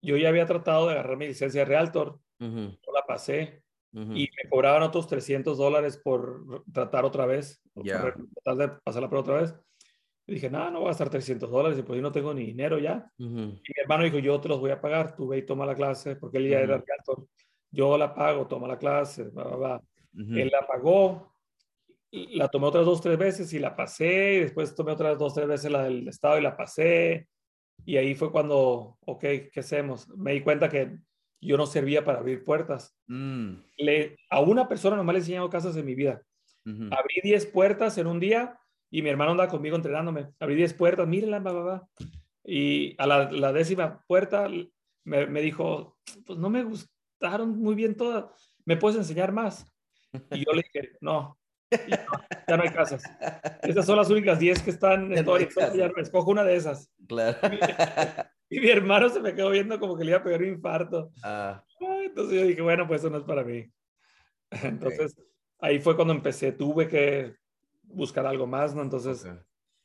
Yo 0.03 0.17
ya 0.17 0.29
había 0.29 0.47
tratado 0.47 0.89
de 0.89 0.95
agarrar 0.95 1.17
mi 1.17 1.29
licencia 1.29 1.61
de 1.61 1.67
realtor, 1.67 2.19
no 2.41 2.77
la 2.93 3.07
pasé 3.07 3.63
y 3.93 4.29
me 4.43 4.51
cobraban 4.51 4.83
otros 4.83 5.07
300 5.07 5.57
dólares 5.57 5.97
por 5.97 6.65
tratar 6.73 7.05
otra 7.05 7.27
vez, 7.27 7.63
tratar 7.75 8.57
de 8.57 8.69
pasarla 8.83 9.09
por 9.09 9.19
otra 9.19 9.41
vez. 9.41 9.55
Dije, 10.27 10.49
no, 10.49 10.71
no 10.71 10.79
voy 10.79 10.87
a 10.87 10.91
gastar 10.91 11.11
300 11.11 11.51
dólares 11.51 11.79
y 11.79 11.83
pues 11.83 11.99
yo 11.99 12.03
no 12.03 12.13
tengo 12.13 12.33
ni 12.33 12.47
dinero 12.47 12.79
ya. 12.79 13.11
Y 13.19 13.25
mi 13.25 13.61
hermano 13.77 14.05
dijo, 14.05 14.19
yo 14.19 14.41
te 14.41 14.49
los 14.49 14.59
voy 14.59 14.71
a 14.71 14.81
pagar, 14.81 15.15
tú 15.15 15.29
ve 15.29 15.39
y 15.39 15.43
toma 15.43 15.67
la 15.67 15.75
clase, 15.75 16.17
porque 16.17 16.39
él 16.39 16.49
ya 16.49 16.61
era 16.61 16.79
realtor. 16.79 17.27
Yo 17.71 17.99
la 17.99 18.15
pago, 18.15 18.47
toma 18.47 18.69
la 18.69 18.79
clase, 18.79 19.31
Él 20.15 20.51
la 20.51 20.67
pagó, 20.67 21.35
la 22.11 22.49
tomé 22.49 22.67
otras 22.67 22.87
dos, 22.87 23.01
tres 23.01 23.19
veces 23.19 23.53
y 23.53 23.59
la 23.59 23.75
pasé, 23.75 24.35
y 24.35 24.41
después 24.41 24.75
tomé 24.75 24.93
otras 24.93 25.19
dos, 25.19 25.35
tres 25.35 25.49
veces 25.49 25.71
la 25.71 25.83
del 25.83 26.09
Estado 26.09 26.39
y 26.39 26.43
la 26.43 26.57
pasé. 26.57 27.29
Y 27.85 27.97
ahí 27.97 28.15
fue 28.15 28.31
cuando, 28.31 28.97
ok, 29.01 29.21
¿qué 29.21 29.61
hacemos? 29.61 30.09
Me 30.17 30.33
di 30.33 30.41
cuenta 30.41 30.69
que 30.69 30.97
yo 31.41 31.57
no 31.59 31.67
servía 31.67 32.05
para 32.05 32.21
abrir 32.21 32.45
puertas. 32.45 32.97
Mm, 33.09 33.57
Le, 33.77 34.17
a 34.31 34.41
una 34.41 34.67
persona 34.69 34.97
nomás 34.97 35.13
le 35.13 35.19
he 35.19 35.23
enseñado 35.23 35.51
casas 35.51 35.77
en 35.77 35.85
mi 35.85 35.95
vida. 35.95 36.23
Abrí 36.65 37.21
10 37.23 37.47
puertas 37.47 37.99
en 37.99 38.07
un 38.07 38.19
día 38.19 38.59
y 38.95 39.03
mi 39.03 39.11
hermano 39.11 39.33
andaba 39.33 39.51
conmigo 39.51 39.75
entrenándome. 39.75 40.29
Abrí 40.39 40.55
10 40.55 40.75
puertas, 40.75 41.09
mírenla, 41.09 41.41
va, 41.41 41.53
va, 41.53 41.63
va. 41.65 41.89
Y 42.45 42.95
a 42.97 43.09
la, 43.09 43.29
la 43.33 43.53
décima 43.53 44.05
puerta 44.07 44.49
me, 45.03 45.27
me 45.27 45.41
dijo, 45.41 45.99
pues 46.25 46.39
no 46.39 46.49
me 46.49 46.63
gustaron 46.63 47.59
muy 47.59 47.75
bien 47.75 47.97
todas, 47.97 48.27
¿me 48.65 48.77
puedes 48.77 48.97
enseñar 48.97 49.33
más? 49.33 49.67
Y 50.31 50.45
yo 50.45 50.53
le 50.53 50.63
dije, 50.63 50.93
no, 51.01 51.37
y 51.73 51.91
no, 51.91 52.25
ya 52.47 52.57
no 52.57 52.63
hay 52.63 52.71
casas. 52.71 53.03
Esas 53.63 53.85
son 53.85 53.97
las 53.97 54.11
únicas 54.11 54.39
10 54.39 54.63
que 54.63 54.71
están 54.71 55.11
en 55.11 55.15
no 55.15 55.25
todo 55.25 55.39
el 55.39 55.49
ya 55.77 55.89
no, 55.89 55.97
escojo 55.97 56.31
una 56.31 56.45
de 56.45 56.55
esas. 56.55 56.89
Claro. 57.09 57.37
Y 58.49 58.61
mi 58.61 58.69
hermano 58.69 59.09
se 59.09 59.19
me 59.19 59.35
quedó 59.35 59.51
viendo 59.51 59.81
como 59.81 59.97
que 59.97 60.05
le 60.05 60.13
iba 60.13 60.21
a 60.21 60.23
pegar 60.23 60.41
un 60.41 60.49
infarto. 60.51 61.11
Ah, 61.25 61.65
Ay, 61.81 62.07
Entonces 62.07 62.39
yo 62.39 62.47
dije, 62.47 62.63
bueno, 62.63 62.87
pues 62.87 63.01
eso 63.01 63.11
no 63.11 63.19
es 63.19 63.25
para 63.25 63.43
mí. 63.43 63.69
Entonces 64.63 65.21
ahí 65.59 65.81
fue 65.81 65.97
cuando 65.97 66.15
empecé, 66.15 66.53
tuve 66.53 66.87
que 66.87 67.35
buscar 67.95 68.27
algo 68.27 68.47
más, 68.47 68.75
¿no? 68.75 68.83
Entonces 68.83 69.25
ok. 69.25 69.39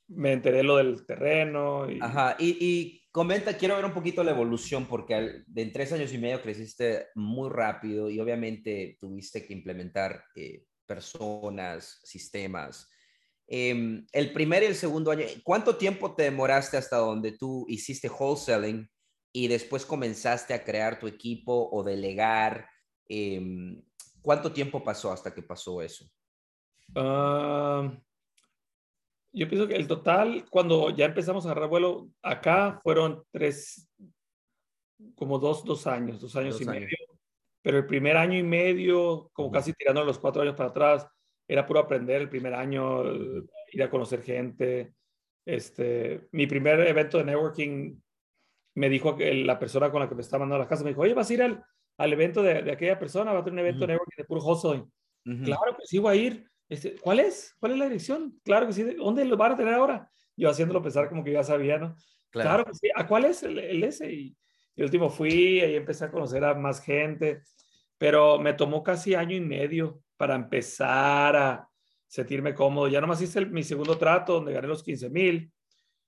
me 0.07 0.33
enteré 0.33 0.63
lo 0.63 0.77
del 0.77 1.05
terreno. 1.05 1.89
Y, 1.89 1.99
Ajá, 2.01 2.35
y, 2.39 2.57
y 2.59 3.01
comenta, 3.11 3.57
quiero 3.57 3.75
ver 3.75 3.85
un 3.85 3.93
poquito 3.93 4.23
la 4.23 4.31
evolución, 4.31 4.85
porque 4.87 5.15
al- 5.15 5.43
de 5.47 5.61
en 5.61 5.71
tres 5.73 5.91
años 5.93 6.13
y 6.13 6.17
medio 6.17 6.41
creciste 6.41 7.07
muy 7.15 7.49
rápido 7.49 8.09
y 8.09 8.19
obviamente 8.19 8.97
tuviste 8.99 9.45
que 9.45 9.53
implementar 9.53 10.23
eh, 10.35 10.65
personas, 10.85 11.99
sistemas. 12.03 12.89
Em, 13.47 14.05
el 14.11 14.31
primer 14.31 14.61
y 14.63 14.67
el 14.67 14.75
segundo 14.75 15.09
año, 15.11 15.25
¿cuánto 15.43 15.75
tiempo 15.77 16.13
te 16.15 16.23
demoraste 16.23 16.77
hasta 16.77 16.97
donde 16.97 17.31
tú 17.31 17.65
hiciste 17.67 18.07
wholesaling 18.09 18.87
y 19.31 19.47
después 19.47 19.85
comenzaste 19.85 20.53
a 20.53 20.63
crear 20.63 20.99
tu 20.99 21.07
equipo 21.07 21.69
o 21.71 21.83
delegar? 21.83 22.67
Em, 23.07 23.81
¿Cuánto 24.21 24.51
tiempo 24.51 24.83
pasó 24.83 25.11
hasta 25.11 25.33
que 25.33 25.41
pasó 25.41 25.81
eso? 25.81 26.05
Ah, 26.95 27.91
yo 29.31 29.47
pienso 29.47 29.67
que 29.67 29.75
el 29.75 29.87
total, 29.87 30.45
cuando 30.49 30.89
ya 30.89 31.05
empezamos 31.05 31.45
a 31.45 31.51
agarrar 31.51 31.69
vuelo 31.69 32.09
acá, 32.21 32.79
fueron 32.83 33.23
tres, 33.31 33.87
como 35.15 35.37
dos, 35.39 35.63
dos 35.63 35.85
años, 35.87 36.19
dos 36.19 36.35
años 36.35 36.55
Dos 36.55 36.61
y 36.61 36.69
años. 36.69 36.81
medio. 36.81 36.97
Pero 37.61 37.77
el 37.77 37.85
primer 37.85 38.17
año 38.17 38.37
y 38.37 38.43
medio, 38.43 39.29
como 39.33 39.51
casi 39.51 39.73
tirando 39.73 40.03
los 40.03 40.17
cuatro 40.17 40.41
años 40.41 40.55
para 40.55 40.69
atrás, 40.69 41.07
era 41.47 41.65
puro 41.65 41.79
aprender 41.79 42.21
el 42.21 42.29
primer 42.29 42.53
año, 42.53 43.03
ir 43.71 43.83
a 43.83 43.89
conocer 43.89 44.21
gente. 44.23 44.93
Este, 45.45 46.27
mi 46.31 46.47
primer 46.47 46.79
evento 46.81 47.17
de 47.17 47.25
networking 47.25 47.99
me 48.75 48.89
dijo 48.89 49.15
que 49.15 49.33
la 49.33 49.59
persona 49.59 49.91
con 49.91 49.99
la 49.99 50.07
que 50.07 50.15
me 50.15 50.21
estaba 50.21 50.41
mandando 50.41 50.61
a 50.61 50.65
la 50.65 50.69
casa, 50.69 50.83
me 50.83 50.91
dijo, 50.91 51.01
oye, 51.01 51.13
vas 51.13 51.29
a 51.29 51.33
ir 51.33 51.41
al, 51.43 51.63
al 51.97 52.13
evento 52.13 52.41
de, 52.41 52.61
de 52.61 52.71
aquella 52.71 52.97
persona, 52.97 53.33
va 53.33 53.39
a 53.39 53.43
tener 53.43 53.53
un 53.55 53.59
evento 53.59 53.79
Ujú. 53.79 53.87
de 53.87 53.93
networking 53.93 54.21
de 54.21 54.25
puro 54.25 54.41
hustling. 54.41 54.81
Ujú. 55.25 55.43
Claro 55.43 55.77
que 55.77 55.85
sí, 55.85 55.97
voy 55.97 56.17
a 56.17 56.21
ir. 56.21 56.49
Este, 56.69 56.95
¿Cuál 56.95 57.19
es? 57.19 57.55
¿Cuál 57.59 57.73
es 57.73 57.77
la 57.79 57.85
dirección? 57.85 58.39
Claro 58.43 58.67
que 58.67 58.73
sí. 58.73 58.83
¿Dónde 58.83 59.25
lo 59.25 59.35
van 59.35 59.53
a 59.53 59.57
tener 59.57 59.73
ahora? 59.73 60.09
Yo 60.37 60.49
haciéndolo 60.49 60.81
pensar 60.81 61.09
como 61.09 61.23
que 61.23 61.33
ya 61.33 61.43
sabía, 61.43 61.77
¿no? 61.79 61.95
Claro, 62.29 62.63
que 62.63 62.73
sí. 62.75 62.89
¿A 62.95 63.07
cuál 63.07 63.25
es 63.25 63.41
el, 63.43 63.57
el 63.57 63.83
ese? 63.83 64.11
Y, 64.11 64.19
y 64.75 64.81
el 64.81 64.85
último 64.85 65.09
fui, 65.09 65.59
ahí 65.61 65.75
empecé 65.75 66.05
a 66.05 66.11
conocer 66.11 66.43
a 66.45 66.53
más 66.53 66.79
gente, 66.81 67.41
pero 67.97 68.39
me 68.39 68.53
tomó 68.53 68.83
casi 68.83 69.15
año 69.15 69.35
y 69.35 69.41
medio 69.41 70.03
para 70.15 70.35
empezar 70.35 71.35
a 71.35 71.69
sentirme 72.07 72.53
cómodo. 72.53 72.87
Ya 72.87 73.01
nomás 73.01 73.21
hice 73.21 73.39
el- 73.39 73.49
mi 73.51 73.63
segundo 73.63 73.97
trato 73.97 74.33
donde 74.35 74.53
gané 74.53 74.67
los 74.67 74.83
15 74.83 75.09
mil. 75.09 75.51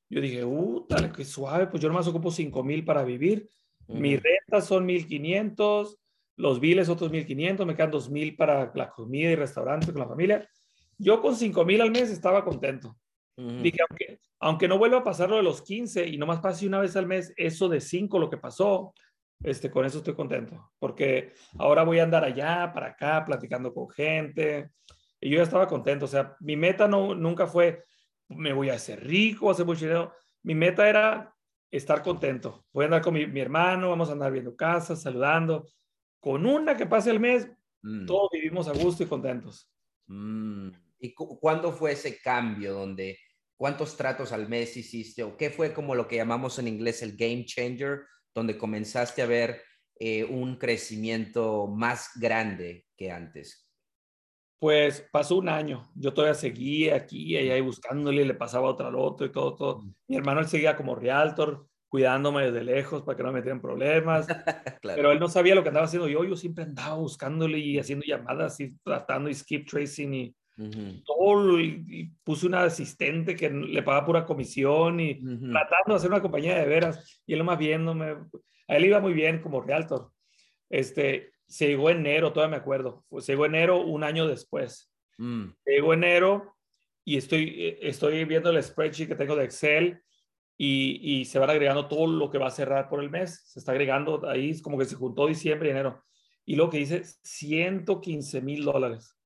Yo 0.10 0.22
dije, 0.22 0.44
uh, 0.46 0.86
dale, 0.90 1.12
qué 1.12 1.26
suave, 1.26 1.68
pues 1.68 1.82
yo 1.82 1.90
nomás 1.90 2.08
ocupo 2.08 2.30
5 2.32 2.64
mil 2.64 2.86
para 2.86 3.04
vivir. 3.04 3.50
Mi 3.88 4.16
Ujú. 4.16 4.24
renta 4.24 4.62
son 4.62 4.86
1500, 4.86 5.98
los 6.42 6.60
biles 6.60 6.90
otros 6.90 7.12
1500, 7.12 7.68
me 7.68 7.76
quedan 7.76 7.92
2000 7.92 8.36
para 8.36 8.72
la 8.74 8.90
comida 8.90 9.30
y 9.30 9.36
restaurante 9.36 9.92
con 9.92 10.02
la 10.02 10.08
familia. 10.08 10.50
Yo 10.98 11.22
con 11.22 11.36
5000 11.36 11.82
al 11.82 11.92
mes 11.92 12.10
estaba 12.10 12.44
contento. 12.44 12.98
Ujú. 13.38 13.62
Dije, 13.62 13.78
aunque, 13.88 14.20
aunque 14.40 14.68
no 14.68 14.80
vuelva 14.80 14.98
a 14.98 15.04
pasar 15.04 15.30
lo 15.30 15.36
de 15.36 15.44
los 15.44 15.62
15 15.62 16.08
y 16.08 16.18
nomás 16.18 16.40
pase 16.40 16.66
una 16.66 16.80
vez 16.80 16.96
al 16.96 17.06
mes, 17.06 17.32
eso 17.38 17.70
de 17.70 17.80
5 17.80 18.18
lo 18.18 18.30
que 18.30 18.38
pasó, 18.38 18.94
este, 19.44 19.70
con 19.70 19.86
eso 19.86 20.00
estoy 20.00 20.16
contento. 20.16 20.72
Porque 20.80 21.34
ahora 21.60 21.84
voy 21.84 22.00
a 22.00 22.04
andar 22.04 22.24
allá, 22.24 22.72
para 22.74 22.88
acá, 22.88 23.24
platicando 23.24 23.72
con 23.72 23.88
gente. 23.90 24.72
Y 25.20 25.30
yo 25.30 25.38
ya 25.38 25.44
estaba 25.44 25.68
contento. 25.68 26.06
O 26.06 26.08
sea, 26.08 26.36
mi 26.40 26.56
meta 26.56 26.88
no, 26.88 27.14
nunca 27.14 27.46
fue, 27.46 27.84
me 28.30 28.52
voy 28.52 28.72
a 28.72 28.76
hacer 28.76 29.06
rico, 29.06 29.52
hacer 29.52 29.68
mucho 29.68 29.82
dinero. 29.82 30.12
Mi 30.42 30.56
meta 30.56 30.90
era 30.90 31.36
estar 31.70 32.02
contento. 32.02 32.66
Voy 32.74 32.84
a 32.84 32.86
andar 32.88 33.02
con 33.04 33.14
mi, 33.14 33.28
mi 33.28 33.42
hermano, 33.42 33.90
vamos 33.90 34.10
a 34.10 34.14
andar 34.14 34.32
viendo 34.32 34.56
casas, 34.56 35.04
saludando. 35.04 35.68
Con 36.22 36.46
una 36.46 36.78
que 36.78 36.86
pase 36.86 37.12
el 37.12 37.20
mes, 37.20 37.50
Mm. 37.84 38.06
todos 38.06 38.30
vivimos 38.32 38.68
a 38.68 38.74
gusto 38.74 39.02
y 39.04 39.08
contentos. 39.08 39.74
Mm, 40.08 40.70
¿Y 41.00 41.14
cu- 41.16 41.40
cuándo 41.40 41.72
fue 41.74 41.94
ese 41.94 42.22
cambio 42.22 42.74
donde 42.74 43.18
cuántos 43.58 43.98
tratos 43.98 44.32
al 44.32 44.48
mes 44.48 44.78
hiciste 44.78 45.24
o 45.24 45.36
qué 45.36 45.50
fue 45.50 45.74
como 45.74 45.96
lo 45.96 46.08
que 46.08 46.16
llamamos 46.18 46.60
en 46.60 46.68
inglés 46.68 47.02
el 47.02 47.18
game 47.18 47.44
changer, 47.46 48.02
donde 48.36 48.56
comenzaste 48.58 49.22
a 49.24 49.26
ver 49.26 49.62
eh, 50.00 50.24
un 50.24 50.58
crecimiento 50.58 51.68
más 51.68 52.12
grande 52.20 52.86
que 52.96 53.10
antes? 53.12 53.68
Pues 54.60 55.08
pasó 55.12 55.38
un 55.38 55.50
año, 55.50 55.92
yo 55.96 56.14
todavía 56.14 56.36
seguía 56.36 56.96
aquí 56.98 57.34
y 57.34 57.38
allá 57.38 57.58
y 57.58 57.62
buscándole, 57.62 58.24
le 58.26 58.36
pasaba 58.36 58.70
otra 58.70 58.90
al 58.90 58.96
otro 58.96 59.26
y 59.26 59.32
todo, 59.32 59.56
todo. 59.56 59.82
Mm. 59.82 59.94
Mi 60.08 60.18
hermano 60.18 60.40
él 60.42 60.48
seguía 60.48 60.76
como 60.78 60.94
realtor, 60.94 61.68
cuidándome 61.92 62.46
desde 62.46 62.64
lejos 62.64 63.04
para 63.04 63.18
que 63.18 63.24
no 63.24 63.30
me 63.34 63.40
metieran 63.40 63.62
problemas, 63.62 64.26
claro. 64.82 65.02
pero 65.02 65.12
él 65.12 65.20
no 65.20 65.28
sabía 65.28 65.56
lo 65.56 65.62
que 65.64 65.70
andaba 65.70 65.86
haciendo. 65.88 66.08
Yo, 66.08 66.24
yo 66.24 66.38
siempre 66.38 66.64
andaba 66.64 66.96
buscándole 66.96 67.60
y 67.60 67.78
haciendo 67.80 68.06
llamadas 68.06 68.60
y 68.62 68.78
tratando 68.80 69.30
y 69.30 69.34
skip 69.36 69.68
tracing 69.70 70.14
y 70.14 70.36
Ujú, 70.58 71.04
todo, 71.06 71.36
lo- 71.44 71.60
y, 71.60 71.84
y 71.90 72.06
puse 72.24 72.48
una 72.48 72.64
asistente 72.64 73.36
que 73.36 73.50
le 73.50 73.84
pagaba 73.84 74.06
pura 74.06 74.26
comisión 74.26 75.00
y 75.02 75.20
ujú, 75.20 75.52
tratando 75.52 75.90
de 75.90 75.96
hacer 75.96 76.10
una 76.12 76.22
compañía 76.22 76.58
de 76.60 76.66
veras. 76.68 77.22
Y 77.28 77.34
él 77.34 77.44
más 77.44 77.58
viéndome, 77.60 78.06
a 78.68 78.78
él 78.78 78.86
iba 78.86 79.00
muy 79.02 79.14
bien 79.14 79.42
como 79.42 79.62
realtor. 79.62 80.12
Este, 80.70 81.34
se 81.48 81.68
llegó 81.68 81.90
enero, 81.90 82.32
todavía 82.32 82.58
me 82.58 82.62
acuerdo, 82.62 83.06
se 83.20 83.34
llegó 83.34 83.46
enero 83.46 83.82
un 83.82 84.04
año 84.06 84.28
después. 84.28 84.94
mm, 85.20 85.54
Llegó 85.66 85.94
enero 85.94 86.56
y 87.04 87.18
estoy, 87.18 87.44
eh, 87.66 87.80
estoy 87.82 88.24
viendo 88.26 88.50
el 88.52 88.62
spreadsheet 88.64 89.10
que 89.10 89.16
tengo 89.16 89.36
de 89.36 89.46
Excel 89.46 90.02
y, 90.64 91.22
y 91.22 91.26
se 91.26 91.40
van 91.40 91.50
agregando 91.50 91.88
todo 91.88 92.06
lo 92.06 92.30
que 92.30 92.38
va 92.38 92.46
a 92.46 92.52
cerrar 92.52 92.88
por 92.88 93.02
el 93.02 93.10
mes. 93.10 93.42
Se 93.46 93.58
está 93.58 93.72
agregando 93.72 94.30
ahí, 94.30 94.52
es 94.52 94.62
como 94.62 94.78
que 94.78 94.86
se 94.86 94.96
juntó 94.96 95.26
diciembre 95.26 95.70
y 95.70 95.72
enero. 95.72 96.04
Y 96.46 96.56
lo 96.56 96.70
que 96.70 96.78
dice 96.78 97.02
115 97.04 98.42
mil 98.42 98.64
dólares 98.64 99.18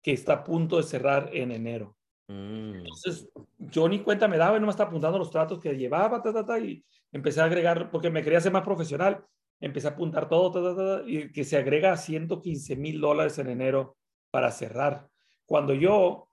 que 0.00 0.12
está 0.12 0.34
a 0.34 0.44
punto 0.44 0.76
de 0.76 0.84
cerrar 0.84 1.30
en 1.32 1.50
enero. 1.50 1.96
mm. 2.28 2.74
Entonces, 2.76 3.28
yo 3.58 3.88
ni 3.88 4.04
cuenta 4.04 4.28
me 4.28 4.38
daba 4.38 4.56
y 4.56 4.60
no 4.60 4.66
me 4.66 4.70
estaba 4.70 4.88
apuntando 4.88 5.18
los 5.18 5.32
tratos 5.32 5.58
que 5.58 5.76
llevaba, 5.76 6.22
ta, 6.22 6.32
ta, 6.32 6.46
ta, 6.46 6.60
y 6.60 6.84
empecé 7.10 7.40
a 7.40 7.46
agregar, 7.46 7.90
porque 7.90 8.08
me 8.08 8.22
quería 8.22 8.40
ser 8.40 8.52
más 8.52 8.62
profesional, 8.62 9.24
empecé 9.58 9.88
a 9.88 9.90
apuntar 9.90 10.28
todo, 10.28 10.52
ta, 10.52 10.62
ta, 10.62 10.76
ta, 10.76 11.10
y 11.10 11.32
que 11.32 11.42
se 11.42 11.56
agrega 11.56 11.96
115 11.96 12.76
mil 12.76 13.00
dólares 13.00 13.36
en 13.38 13.48
enero 13.48 13.96
para 14.30 14.52
cerrar, 14.52 15.08
cuando 15.44 15.74
yo 15.74 16.28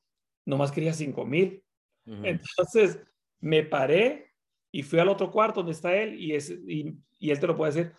nomás 0.45 0.71
quería 0.71 0.93
5 0.93 1.25
mil. 1.25 1.63
Ujú, 2.05 2.25
Entonces, 2.25 3.08
me 3.41 3.63
paré 3.63 4.33
y 4.71 4.83
fui 4.83 4.99
al 4.99 5.09
otro 5.09 5.31
cuarto 5.31 5.61
donde 5.61 5.71
está 5.73 5.95
él 5.95 6.19
y, 6.19 6.33
es, 6.35 6.49
y, 6.49 6.93
y 7.17 7.31
él 7.31 7.39
te 7.39 7.47
lo 7.47 7.55
puede 7.55 7.73
decir. 7.73 7.93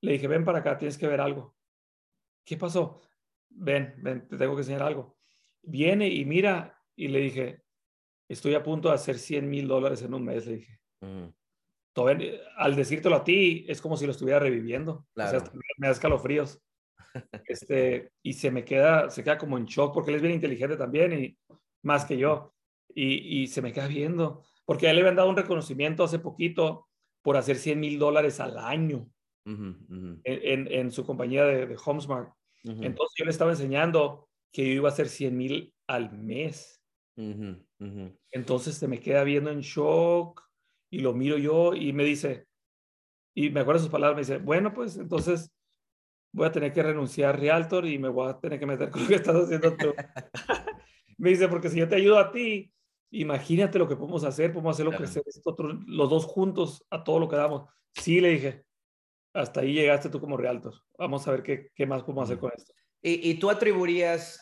Le 0.00 0.12
dije, 0.12 0.26
ven 0.28 0.44
para 0.44 0.58
acá, 0.58 0.76
tienes 0.76 0.98
que 0.98 1.06
ver 1.06 1.20
algo. 1.20 1.56
¿Qué 2.44 2.56
pasó? 2.56 3.00
Ven, 3.48 3.94
ven, 3.98 4.26
te 4.28 4.36
tengo 4.36 4.54
que 4.54 4.62
enseñar 4.62 4.82
algo. 4.82 5.16
Viene 5.62 6.08
y 6.08 6.24
mira, 6.24 6.78
y 6.96 7.08
le 7.08 7.20
dije, 7.20 7.62
estoy 8.28 8.54
a 8.54 8.62
punto 8.62 8.88
de 8.88 8.94
hacer 8.96 9.18
100 9.18 9.48
mil 9.48 9.68
dólares 9.68 10.02
en 10.02 10.12
un 10.14 10.24
mes, 10.24 10.46
le 10.46 10.56
dije. 10.56 10.80
Todavía- 11.94 12.40
al 12.56 12.74
decírtelo 12.74 13.16
a 13.16 13.24
ti, 13.24 13.64
es 13.68 13.80
como 13.80 13.96
si 13.96 14.06
lo 14.06 14.12
estuviera 14.12 14.38
reviviendo. 14.40 15.06
O 15.26 15.30
sea, 15.30 15.40
me 15.78 15.86
da 15.86 15.92
escalofríos. 15.92 16.60
Este, 17.46 18.10
y 18.22 18.32
se 18.32 18.50
me 18.50 18.64
queda, 18.64 19.10
se 19.10 19.22
queda 19.22 19.36
como 19.36 19.58
en 19.58 19.66
shock, 19.66 19.92
porque 19.92 20.10
él 20.10 20.16
es 20.16 20.22
bien 20.22 20.34
inteligente 20.34 20.76
también, 20.78 21.12
y 21.12 21.38
más 21.82 22.06
que 22.06 22.16
yo. 22.16 22.54
Y, 22.94 23.42
y 23.42 23.46
se 23.48 23.60
me 23.60 23.70
queda 23.72 23.86
viendo, 23.86 24.42
porque 24.72 24.86
a 24.86 24.90
él 24.90 24.96
le 24.96 25.02
habían 25.02 25.16
dado 25.16 25.28
un 25.28 25.36
reconocimiento 25.36 26.02
hace 26.02 26.18
poquito 26.18 26.88
por 27.22 27.36
hacer 27.36 27.56
100 27.56 27.78
mil 27.78 27.98
dólares 27.98 28.40
al 28.40 28.56
año 28.56 29.10
Ujú, 29.44 29.76
ujú, 29.90 30.20
en, 30.24 30.66
en- 30.66 30.72
en 30.72 30.90
su 30.90 31.04
compañía 31.04 31.44
de, 31.44 31.66
de 31.66 31.76
HomeSmart. 31.84 32.32
ujú, 32.64 32.82
Entonces 32.82 33.14
yo 33.18 33.24
le 33.26 33.30
estaba 33.30 33.50
enseñando 33.50 34.28
que 34.50 34.66
yo 34.66 34.72
iba 34.72 34.88
a 34.88 34.92
hacer 34.92 35.08
100 35.08 35.36
mil 35.36 35.74
al 35.86 36.10
mes. 36.12 36.82
Entonces 38.30 38.76
se 38.76 38.88
me 38.88 38.98
queda 38.98 39.24
viendo 39.24 39.50
en 39.50 39.60
shock 39.60 40.42
y 40.90 41.00
lo 41.00 41.12
miro 41.12 41.36
yo 41.36 41.74
y 41.74 41.92
me 41.92 42.04
dice, 42.04 42.46
y 43.34 43.50
me 43.50 43.60
acuerdo 43.60 43.80
sus 43.82 43.90
palabras, 43.90 44.16
me 44.16 44.22
dice, 44.22 44.38
bueno, 44.44 44.72
pues 44.72 44.96
entonces 44.96 45.52
voy 46.32 46.46
a 46.46 46.52
tener 46.52 46.72
que 46.72 46.82
renunciar 46.82 47.34
a 47.34 47.38
Realtor 47.38 47.86
y 47.86 47.98
me 47.98 48.08
voy 48.08 48.30
a 48.30 48.40
tener 48.40 48.58
que 48.58 48.66
meter 48.66 48.90
con 48.90 49.02
lo 49.02 49.08
que 49.08 49.16
estás 49.16 49.36
haciendo 49.36 49.76
tú. 49.76 49.94
me 51.18 51.30
dice, 51.30 51.48
porque 51.48 51.68
si 51.68 51.78
yo 51.78 51.88
te 51.88 51.96
ayudo 51.96 52.18
a 52.18 52.32
ti, 52.32 52.72
imagínate 53.12 53.78
lo 53.78 53.88
que 53.88 53.96
podemos 53.96 54.24
hacer, 54.24 54.52
podemos 54.52 54.74
hacerlo 54.74 54.92
crecer 54.92 55.22
los 55.86 56.10
dos 56.10 56.24
juntos 56.24 56.84
a 56.90 57.04
todo 57.04 57.20
lo 57.20 57.28
que 57.28 57.36
damos. 57.36 57.68
Sí, 57.94 58.20
le 58.20 58.30
dije, 58.30 58.64
hasta 59.34 59.60
ahí 59.60 59.74
llegaste 59.74 60.08
tú 60.08 60.20
como 60.20 60.36
realtor. 60.36 60.74
Vamos 60.98 61.26
a 61.28 61.30
ver 61.30 61.42
qué, 61.42 61.68
qué 61.74 61.86
más 61.86 62.02
podemos 62.02 62.24
hacer 62.24 62.38
con 62.38 62.50
esto. 62.56 62.72
Y, 63.04 63.30
y 63.30 63.34
tú 63.34 63.50
atribuirías, 63.50 64.40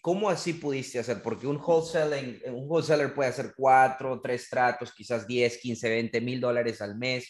¿cómo 0.00 0.30
así 0.30 0.54
pudiste 0.54 1.00
hacer? 1.00 1.22
Porque 1.22 1.46
un, 1.46 1.56
wholesaler, 1.56 2.40
un 2.46 2.70
wholesaler 2.70 3.12
puede 3.12 3.30
hacer 3.30 3.52
cuatro, 3.56 4.20
tres 4.20 4.48
tratos, 4.48 4.92
quizás 4.92 5.26
10, 5.26 5.58
15, 5.58 5.88
20 5.88 6.20
mil 6.20 6.40
dólares 6.40 6.80
al 6.80 6.96
mes. 6.96 7.28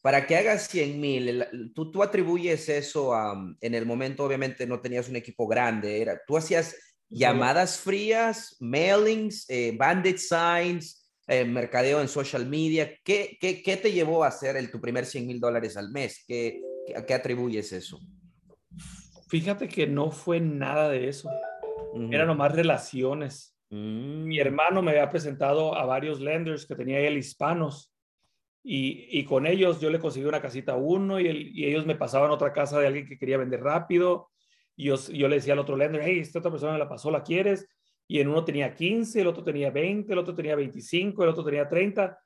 Para 0.00 0.26
que 0.26 0.36
hagas 0.36 0.66
100 0.68 1.00
mil, 1.00 1.72
tú, 1.72 1.92
tú 1.92 2.02
atribuyes 2.02 2.68
eso 2.68 3.14
a, 3.14 3.40
en 3.60 3.74
el 3.74 3.86
momento, 3.86 4.24
obviamente 4.24 4.66
no 4.66 4.80
tenías 4.80 5.08
un 5.08 5.14
equipo 5.14 5.46
grande, 5.46 6.02
era, 6.02 6.20
tú 6.26 6.36
hacías 6.36 6.74
llamadas 7.12 7.78
frías, 7.78 8.56
mailings, 8.60 9.48
eh, 9.48 9.74
bandit 9.76 10.16
signs, 10.16 11.10
eh, 11.28 11.44
mercadeo 11.44 12.00
en 12.00 12.08
social 12.08 12.46
media. 12.46 12.92
¿Qué, 13.04 13.36
qué, 13.40 13.62
qué 13.62 13.76
te 13.76 13.92
llevó 13.92 14.24
a 14.24 14.28
hacer 14.28 14.56
el, 14.56 14.70
tu 14.70 14.80
primer 14.80 15.06
100 15.06 15.26
mil 15.26 15.40
dólares 15.40 15.76
al 15.76 15.90
mes? 15.90 16.24
¿Qué, 16.26 16.60
¿A 16.96 17.04
qué 17.04 17.14
atribuyes 17.14 17.72
eso? 17.72 18.00
Fíjate 19.28 19.68
que 19.68 19.86
no 19.86 20.10
fue 20.10 20.40
nada 20.40 20.88
de 20.88 21.08
eso. 21.08 21.30
Eran 22.10 22.26
nomás 22.26 22.52
relaciones. 22.52 23.56
Mm. 23.70 24.24
Mi 24.24 24.38
hermano 24.38 24.82
me 24.82 24.92
había 24.92 25.10
presentado 25.10 25.74
a 25.74 25.84
varios 25.84 26.20
lenders 26.20 26.66
que 26.66 26.74
tenía 26.74 27.00
él 27.00 27.18
hispanos 27.18 27.92
y, 28.64 29.18
y 29.18 29.24
con 29.24 29.46
ellos 29.46 29.80
yo 29.80 29.90
le 29.90 29.98
conseguí 29.98 30.24
una 30.24 30.40
casita 30.40 30.72
a 30.72 30.76
uno 30.76 31.18
y, 31.20 31.26
y, 31.54 31.64
ellos 31.66 31.84
me 31.84 31.96
pasaban 31.96 32.30
otra 32.30 32.52
casa 32.52 32.78
de 32.78 32.86
alguien 32.86 33.06
que 33.06 33.18
quería 33.18 33.36
vender 33.36 33.60
rápido 33.60 34.30
y 34.82 34.86
yo, 34.86 34.96
yo 35.12 35.28
le 35.28 35.36
decía 35.36 35.52
al 35.52 35.60
otro 35.60 35.76
lender, 35.76 36.02
hey, 36.04 36.18
esta 36.18 36.40
otra 36.40 36.50
persona 36.50 36.72
me 36.72 36.78
la 36.78 36.88
pasó, 36.88 37.08
¿la 37.10 37.22
quieres? 37.22 37.68
Y 38.08 38.18
en 38.18 38.28
uno 38.28 38.44
tenía 38.44 38.74
15, 38.74 39.20
el 39.20 39.28
otro 39.28 39.44
tenía 39.44 39.70
20, 39.70 40.12
el 40.12 40.18
otro 40.18 40.34
tenía 40.34 40.56
25, 40.56 41.22
el 41.22 41.30
otro 41.30 41.44
tenía 41.44 41.68
30 41.68 42.18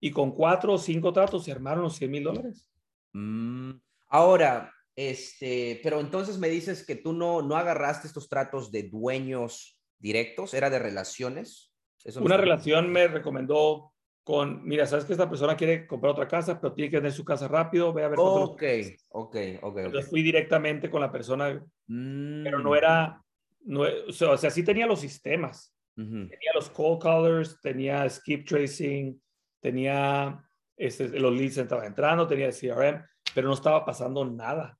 y 0.00 0.10
con 0.12 0.30
cuatro 0.32 0.74
o 0.74 0.78
cinco 0.78 1.12
tratos 1.12 1.44
se 1.44 1.52
armaron 1.52 1.82
los 1.82 1.96
100 1.96 2.10
mil 2.10 2.22
dólares. 2.22 2.70
Mm. 3.12 3.72
Ahora, 4.08 4.72
este, 4.94 5.80
pero 5.82 5.98
entonces 5.98 6.38
me 6.38 6.48
dices 6.48 6.86
que 6.86 6.94
tú 6.94 7.12
no, 7.12 7.42
no 7.42 7.56
agarraste 7.56 8.06
estos 8.06 8.28
tratos 8.28 8.70
de 8.70 8.84
dueños 8.84 9.80
directos, 9.98 10.54
era 10.54 10.70
de 10.70 10.78
relaciones. 10.78 11.74
Una 12.20 12.36
relación 12.36 12.92
me 12.92 13.08
recomendó 13.08 13.93
con, 14.24 14.64
mira, 14.66 14.86
sabes 14.86 15.04
que 15.04 15.12
esta 15.12 15.28
persona 15.28 15.54
quiere 15.54 15.86
comprar 15.86 16.12
otra 16.12 16.26
casa, 16.26 16.58
pero 16.58 16.72
tiene 16.72 16.90
que 16.90 16.96
tener 16.96 17.12
su 17.12 17.24
casa 17.24 17.46
rápido, 17.46 17.92
ve 17.92 18.04
a 18.04 18.08
ver. 18.08 18.18
Ok, 18.18 18.62
ok, 19.10 19.36
ok. 19.62 19.78
Entonces 19.78 20.08
fui 20.10 20.22
directamente 20.22 20.90
con 20.90 21.02
la 21.02 21.12
persona, 21.12 21.62
pero 21.86 22.58
no 22.58 22.70
Mm. 22.70 22.74
era, 22.74 23.22
no, 23.66 23.82
o 23.82 24.12
sea, 24.12 24.30
o 24.30 24.36
sea, 24.38 24.50
sí 24.50 24.64
tenía 24.64 24.86
los 24.86 25.00
sistemas. 25.00 25.74
Ujú. 25.96 26.08
Tenía 26.28 26.52
los 26.54 26.70
call 26.70 26.98
callers, 26.98 27.60
tenía 27.60 28.08
skip 28.08 28.48
tracing, 28.48 29.20
tenía 29.60 30.42
este, 30.76 31.08
los 31.20 31.32
leads 31.32 31.58
estaban 31.58 31.84
entrando, 31.86 32.26
tenía 32.26 32.46
el 32.46 32.52
CRM, 32.52 33.04
pero 33.34 33.46
no 33.46 33.54
estaba 33.54 33.84
pasando 33.84 34.24
nada. 34.24 34.76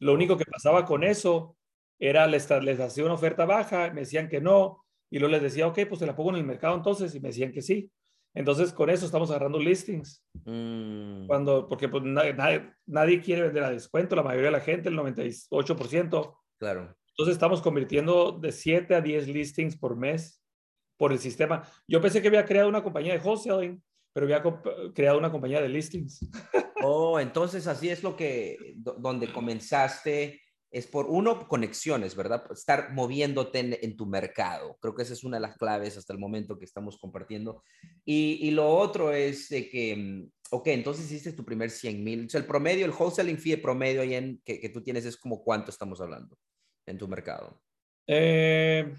Lo 0.00 0.12
único 0.12 0.36
que 0.36 0.44
pasaba 0.44 0.84
con 0.84 1.04
eso 1.04 1.56
era 1.98 2.26
les, 2.26 2.50
les 2.62 2.80
hacía 2.80 3.04
una 3.04 3.14
oferta 3.14 3.46
baja, 3.46 3.90
me 3.92 4.00
decían 4.02 4.28
que 4.28 4.40
no, 4.40 4.84
y 5.10 5.18
luego 5.18 5.32
les 5.32 5.42
decía, 5.42 5.66
ok, 5.66 5.78
pues 5.88 6.00
se 6.00 6.06
la 6.06 6.14
pongo 6.14 6.30
en 6.30 6.36
el 6.36 6.44
mercado 6.44 6.74
entonces, 6.76 7.14
y 7.14 7.20
me 7.20 7.28
decían 7.28 7.50
que 7.52 7.62
sí. 7.62 7.90
Entonces, 8.34 8.72
con 8.72 8.90
eso 8.90 9.06
estamos 9.06 9.30
agarrando 9.30 9.58
listings. 9.58 10.24
Mm. 10.44 11.26
Cuando, 11.26 11.68
porque 11.68 11.88
pues, 11.88 12.02
nadie, 12.04 12.72
nadie, 12.86 13.20
quiere 13.20 13.42
vender 13.42 13.64
a 13.64 13.70
descuento, 13.70 14.14
la 14.14 14.22
mayoría 14.22 14.46
de 14.46 14.52
la 14.52 14.60
gente, 14.60 14.88
el 14.88 14.96
98%. 14.96 16.36
Claro. 16.58 16.96
Entonces, 17.10 17.32
estamos 17.32 17.60
convirtiendo 17.62 18.32
de 18.32 18.52
7 18.52 18.94
a 18.94 19.00
10 19.00 19.28
listings 19.28 19.76
por 19.76 19.96
mes 19.96 20.42
por 20.96 21.12
el 21.12 21.18
sistema. 21.18 21.62
Yo 21.86 22.00
pensé 22.00 22.20
que 22.20 22.28
había 22.28 22.44
creado 22.44 22.68
una 22.68 22.82
compañía 22.82 23.12
de 23.12 23.24
wholesaling, 23.24 23.82
pero 24.12 24.26
había 24.26 24.42
creado 24.94 25.18
una 25.18 25.30
compañía 25.30 25.60
de 25.60 25.68
listings. 25.68 26.20
Oh, 26.80 27.18
entonces 27.18 27.66
así 27.66 27.88
es 27.88 28.04
lo 28.04 28.14
que, 28.14 28.74
donde 28.76 29.32
comenzaste, 29.32 30.40
es 30.70 30.86
por 30.86 31.06
uno, 31.06 31.48
conexiones, 31.48 32.14
¿verdad? 32.14 32.44
Estar 32.52 32.92
moviéndote 32.92 33.84
en, 33.84 33.96
tu 33.96 34.06
mercado. 34.06 34.76
Creo 34.80 34.94
que 34.94 35.02
esa 35.02 35.14
es 35.14 35.24
una 35.24 35.38
de 35.38 35.42
las 35.42 35.56
claves 35.56 35.96
hasta 35.96 36.12
el 36.12 36.18
momento 36.18 36.58
que 36.58 36.64
estamos 36.64 36.98
compartiendo. 36.98 37.62
Y, 38.04 38.38
y 38.42 38.50
lo 38.50 38.68
otro 38.68 39.12
es 39.12 39.48
de 39.48 39.68
que, 39.68 39.96
mm, 39.96 40.30
ok, 40.50 40.66
entonces 40.68 41.06
hiciste 41.06 41.32
tu 41.32 41.44
primer 41.44 41.70
100 41.70 42.04
mil. 42.04 42.26
O 42.26 42.28
sea, 42.28 42.40
el 42.40 42.46
promedio, 42.46 42.84
el 42.84 42.92
wholesaling 42.92 43.38
fee 43.38 43.56
promedio 43.56 44.02
ahí 44.02 44.14
en, 44.14 44.40
que, 44.44 44.60
que, 44.60 44.68
tú 44.68 44.82
tienes 44.82 45.04
es 45.06 45.16
como 45.16 45.42
cuánto 45.42 45.70
estamos 45.70 46.00
hablando 46.00 46.36
en 46.86 46.98
tu 46.98 47.08
mercado. 47.08 47.62
Eh, 48.06 48.92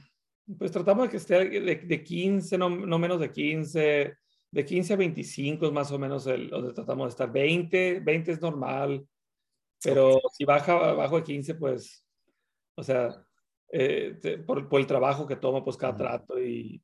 pues 0.58 0.71
tratamos 0.71 1.05
de 1.05 1.10
que 1.10 1.17
esté 1.17 1.49
de, 1.49 1.75
de 1.75 2.03
15, 2.03 2.58
no, 2.58 2.69
no 2.69 2.97
menos 2.97 3.19
de 3.19 3.32
15 3.32 4.13
de 4.51 4.65
15 4.65 4.93
a 4.93 4.97
25 4.97 5.65
es 5.67 5.71
más 5.71 5.91
o 5.91 5.99
menos 5.99 6.25
el, 6.27 6.49
donde 6.49 6.73
tratamos 6.73 7.08
de 7.08 7.10
estar. 7.10 7.32
20, 7.32 7.99
20 7.99 8.32
es 8.32 8.41
normal, 8.41 9.05
pero 9.84 10.10
okay. 10.10 10.30
si 10.34 10.46
baja 10.46 10.74
abajo 10.74 11.18
de 11.18 11.24
15, 11.24 11.56
pues, 11.56 12.06
o 12.76 12.84
sea, 12.84 13.26
eh, 13.72 14.18
te, 14.22 14.38
por, 14.39 14.68
por, 14.68 14.80
el 14.80 14.88
trabajo 14.88 15.28
que 15.28 15.36
toma, 15.36 15.63
pues 15.63 15.78
cada 15.78 15.94
uh 15.94 15.96
-huh. 15.96 16.00
trato 16.00 16.39
y, 16.39 16.82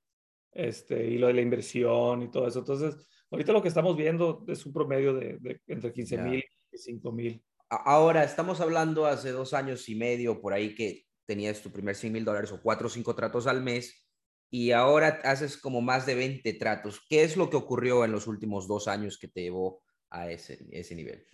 este, 0.51 1.08
y 1.08 1.17
lo 1.17 1.27
de 1.27 1.34
la 1.34 1.41
inversión 1.41 2.23
y 2.23 2.31
todo 2.31 2.47
eso. 2.47 2.60
Entonces, 2.60 2.95
ahorita 3.31 3.51
lo 3.51 3.62
que 3.62 3.67
estamos 3.67 3.95
viendo 3.97 4.45
es 4.47 4.65
un 4.65 4.73
promedio 4.73 5.13
de, 5.13 5.38
de 5.39 5.62
entre 5.67 5.91
15 5.91 6.17
mil 6.19 6.43
y 6.71 6.77
5 6.77 7.12
mil. 7.12 7.43
Ahora, 7.69 8.23
estamos 8.23 8.62
hablando 8.62 9.05
hace 9.05 9.31
dos 9.31 9.53
años 9.53 9.89
y 9.89 9.95
medio 9.95 10.39
por 10.39 10.53
ahí 10.53 10.75
que 10.75 11.05
tenías 11.25 11.62
tu 11.62 11.71
primer 11.71 11.95
100 11.95 12.13
mil 12.13 12.25
dólares 12.25 12.51
o 12.51 12.62
cuatro 12.62 12.88
o 12.88 12.89
cinco 12.89 13.15
tratos 13.15 13.47
al 13.47 13.62
mes 13.62 14.05
y 14.51 14.71
ahora 14.71 15.19
haces 15.23 15.58
como 15.58 15.81
más 15.81 16.05
de 16.05 16.15
20 16.15 16.53
tratos. 16.53 17.01
¿Qué 17.10 17.23
es 17.23 17.36
lo 17.36 17.49
que 17.49 17.58
ocurrió 17.58 18.05
en 18.05 18.12
los 18.12 18.27
últimos 18.27 18.67
dos 18.67 18.88
años 18.88 19.17
que 19.17 19.27
te 19.27 19.41
llevó 19.41 19.81
a 20.10 20.29
ese, 20.29 20.65
ese 20.71 20.95
nivel? 20.95 21.25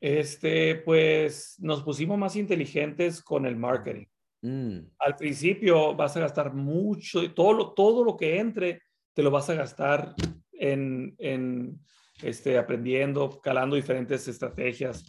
Este, 0.00 0.76
pues 0.76 1.56
nos 1.60 1.82
pusimos 1.82 2.18
más 2.18 2.36
inteligentes 2.36 3.22
con 3.22 3.46
el 3.46 3.56
marketing. 3.56 4.06
Mm. 4.42 4.78
Al 4.98 5.16
principio 5.16 5.94
vas 5.94 6.16
a 6.16 6.20
gastar 6.20 6.52
mucho, 6.52 7.32
todo 7.32 7.52
lo, 7.52 7.72
todo 7.72 8.04
lo 8.04 8.16
que 8.16 8.38
entre 8.38 8.82
te 9.14 9.22
lo 9.22 9.30
vas 9.30 9.48
a 9.48 9.54
gastar 9.54 10.14
en, 10.52 11.14
en 11.18 11.80
este, 12.22 12.58
aprendiendo, 12.58 13.40
calando 13.40 13.76
diferentes 13.76 14.28
estrategias, 14.28 15.04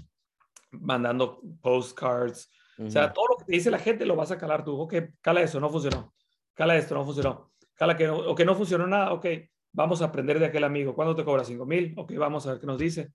mandando 0.72 1.42
postcards. 1.62 2.50
Uh 2.78 2.84
-huh. 2.84 2.88
O 2.88 2.90
sea, 2.92 3.12
todo 3.12 3.26
lo 3.30 3.38
que 3.38 3.46
te 3.46 3.52
dice 3.54 3.72
la 3.72 3.80
gente 3.80 4.06
lo 4.06 4.16
vas 4.16 4.32
a 4.32 4.38
calar 4.38 4.64
tú. 4.64 4.80
Ok, 4.80 4.96
cala 5.22 5.42
eso, 5.42 5.60
no 5.60 5.70
funcionó 5.70 6.16
cala 6.56 6.78
esto, 6.78 6.96
no 6.96 7.06
funcionó, 7.06 7.52
cala 7.76 7.96
que 7.96 8.08
no, 8.08 8.18
o 8.18 8.34
que 8.34 8.46
no 8.46 8.56
funcionó 8.56 8.88
nada, 8.88 9.14
ok, 9.14 9.28
vamos 9.74 10.02
a 10.02 10.06
aprender 10.06 10.40
de 10.40 10.48
aquel 10.48 10.64
amigo, 10.64 10.96
¿cuándo 10.96 11.16
te 11.16 11.24
cobra 11.24 11.44
5 11.44 11.66
mil? 11.66 11.94
Ok, 11.98 12.14
vamos 12.18 12.48
a 12.48 12.52
ver 12.52 12.62
qué 12.62 12.66
nos 12.66 12.80
dice. 12.80 13.12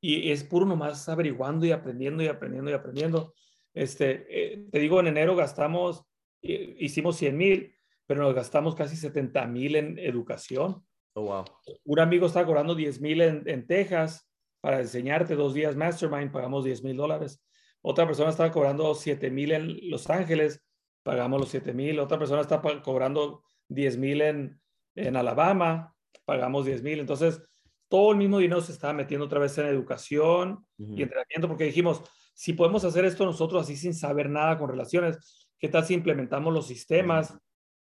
Y 0.00 0.30
es 0.30 0.44
puro 0.44 0.66
nomás 0.66 1.08
averiguando 1.08 1.66
y 1.66 1.72
aprendiendo 1.72 2.22
y 2.22 2.28
aprendiendo 2.28 2.70
y 2.70 2.74
aprendiendo. 2.74 3.34
Este, 3.74 4.26
eh, 4.28 4.66
te 4.70 4.78
digo, 4.78 5.00
en 5.00 5.08
enero 5.08 5.36
gastamos, 5.36 6.04
eh, 6.42 6.76
hicimos 6.78 7.16
100 7.16 7.36
mil, 7.36 7.74
pero 8.06 8.22
nos 8.22 8.34
gastamos 8.34 8.74
casi 8.74 8.96
70 8.96 9.46
mil 9.46 9.76
en 9.76 9.98
educación. 9.98 10.84
Oh, 11.14 11.22
wow. 11.22 11.44
Un 11.84 12.00
amigo 12.00 12.26
estaba 12.26 12.46
cobrando 12.46 12.74
10 12.74 13.00
mil 13.00 13.20
en, 13.20 13.42
en 13.46 13.66
Texas 13.66 14.28
para 14.60 14.80
enseñarte 14.80 15.34
dos 15.34 15.54
días 15.54 15.76
Mastermind, 15.76 16.32
pagamos 16.32 16.64
10 16.64 16.82
mil 16.84 16.96
dólares. 16.96 17.42
Otra 17.82 18.06
persona 18.06 18.30
estaba 18.30 18.50
cobrando 18.50 18.94
7 18.94 19.30
mil 19.30 19.52
en 19.52 19.90
Los 19.90 20.10
Ángeles, 20.10 20.64
pagamos 21.02 21.40
los 21.40 21.48
7 21.48 21.72
mil. 21.72 21.98
Otra 22.00 22.18
persona 22.18 22.42
está 22.42 22.60
cobrando 22.82 23.44
10 23.68 23.96
mil 23.98 24.20
en, 24.20 24.60
en 24.94 25.16
Alabama, 25.16 25.94
pagamos 26.24 26.66
10 26.66 26.82
mil. 26.82 27.00
Entonces, 27.00 27.40
todo 27.88 28.12
el 28.12 28.18
mismo 28.18 28.38
dinero 28.38 28.60
se 28.60 28.72
estaba 28.72 28.92
metiendo 28.92 29.26
otra 29.26 29.40
vez 29.40 29.56
en 29.58 29.66
educación 29.66 30.66
uh 30.78 30.86
-huh. 30.86 30.98
y 30.98 31.02
entrenamiento, 31.02 31.48
porque 31.48 31.64
dijimos, 31.64 32.02
si 32.34 32.52
podemos 32.52 32.84
hacer 32.84 33.04
esto 33.04 33.24
nosotros 33.24 33.62
así 33.62 33.76
sin 33.76 33.94
saber 33.94 34.28
nada 34.30 34.58
con 34.58 34.68
relaciones, 34.68 35.48
¿qué 35.58 35.68
tal 35.68 35.84
si 35.84 35.94
implementamos 35.94 36.52
los 36.52 36.66
sistemas 36.66 37.30
uh 37.30 37.34
-huh. 37.34 37.40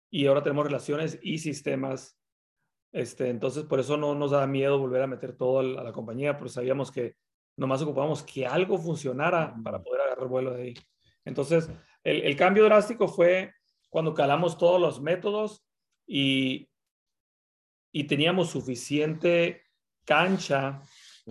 y 0.09 0.25
ahora 0.25 0.43
tenemos 0.43 0.65
relaciones 0.65 1.19
y 1.21 1.37
sistemas? 1.37 2.17
Este, 2.91 3.29
entonces, 3.29 3.63
por 3.63 3.79
eso 3.79 3.95
no 3.95 4.15
nos 4.15 4.31
da 4.31 4.45
miedo 4.47 4.77
volver 4.77 5.01
a 5.03 5.07
meter 5.07 5.37
todo 5.37 5.59
a 5.59 5.63
la 5.63 5.93
compañía, 5.93 6.37
porque 6.37 6.51
sabíamos 6.51 6.91
que 6.91 7.15
nomás 7.55 7.81
ocupábamos 7.81 8.23
que 8.23 8.45
algo 8.45 8.77
funcionara 8.77 9.53
uh 9.55 9.59
-huh. 9.59 9.63
para 9.63 9.81
poder 9.81 10.01
agarrar 10.01 10.27
vuelo 10.27 10.53
de 10.53 10.61
ahí. 10.63 10.73
Entonces, 11.23 11.69
el, 12.03 12.21
el, 12.23 12.35
cambio 12.35 12.65
drástico 12.65 13.07
fue 13.07 13.53
cuando 13.89 14.13
calamos 14.13 14.57
todos 14.57 14.81
los 14.81 15.01
métodos 15.01 15.63
y, 16.07 16.69
y 17.91 18.05
teníamos 18.05 18.49
suficiente 18.49 19.60
cancha 20.05 20.81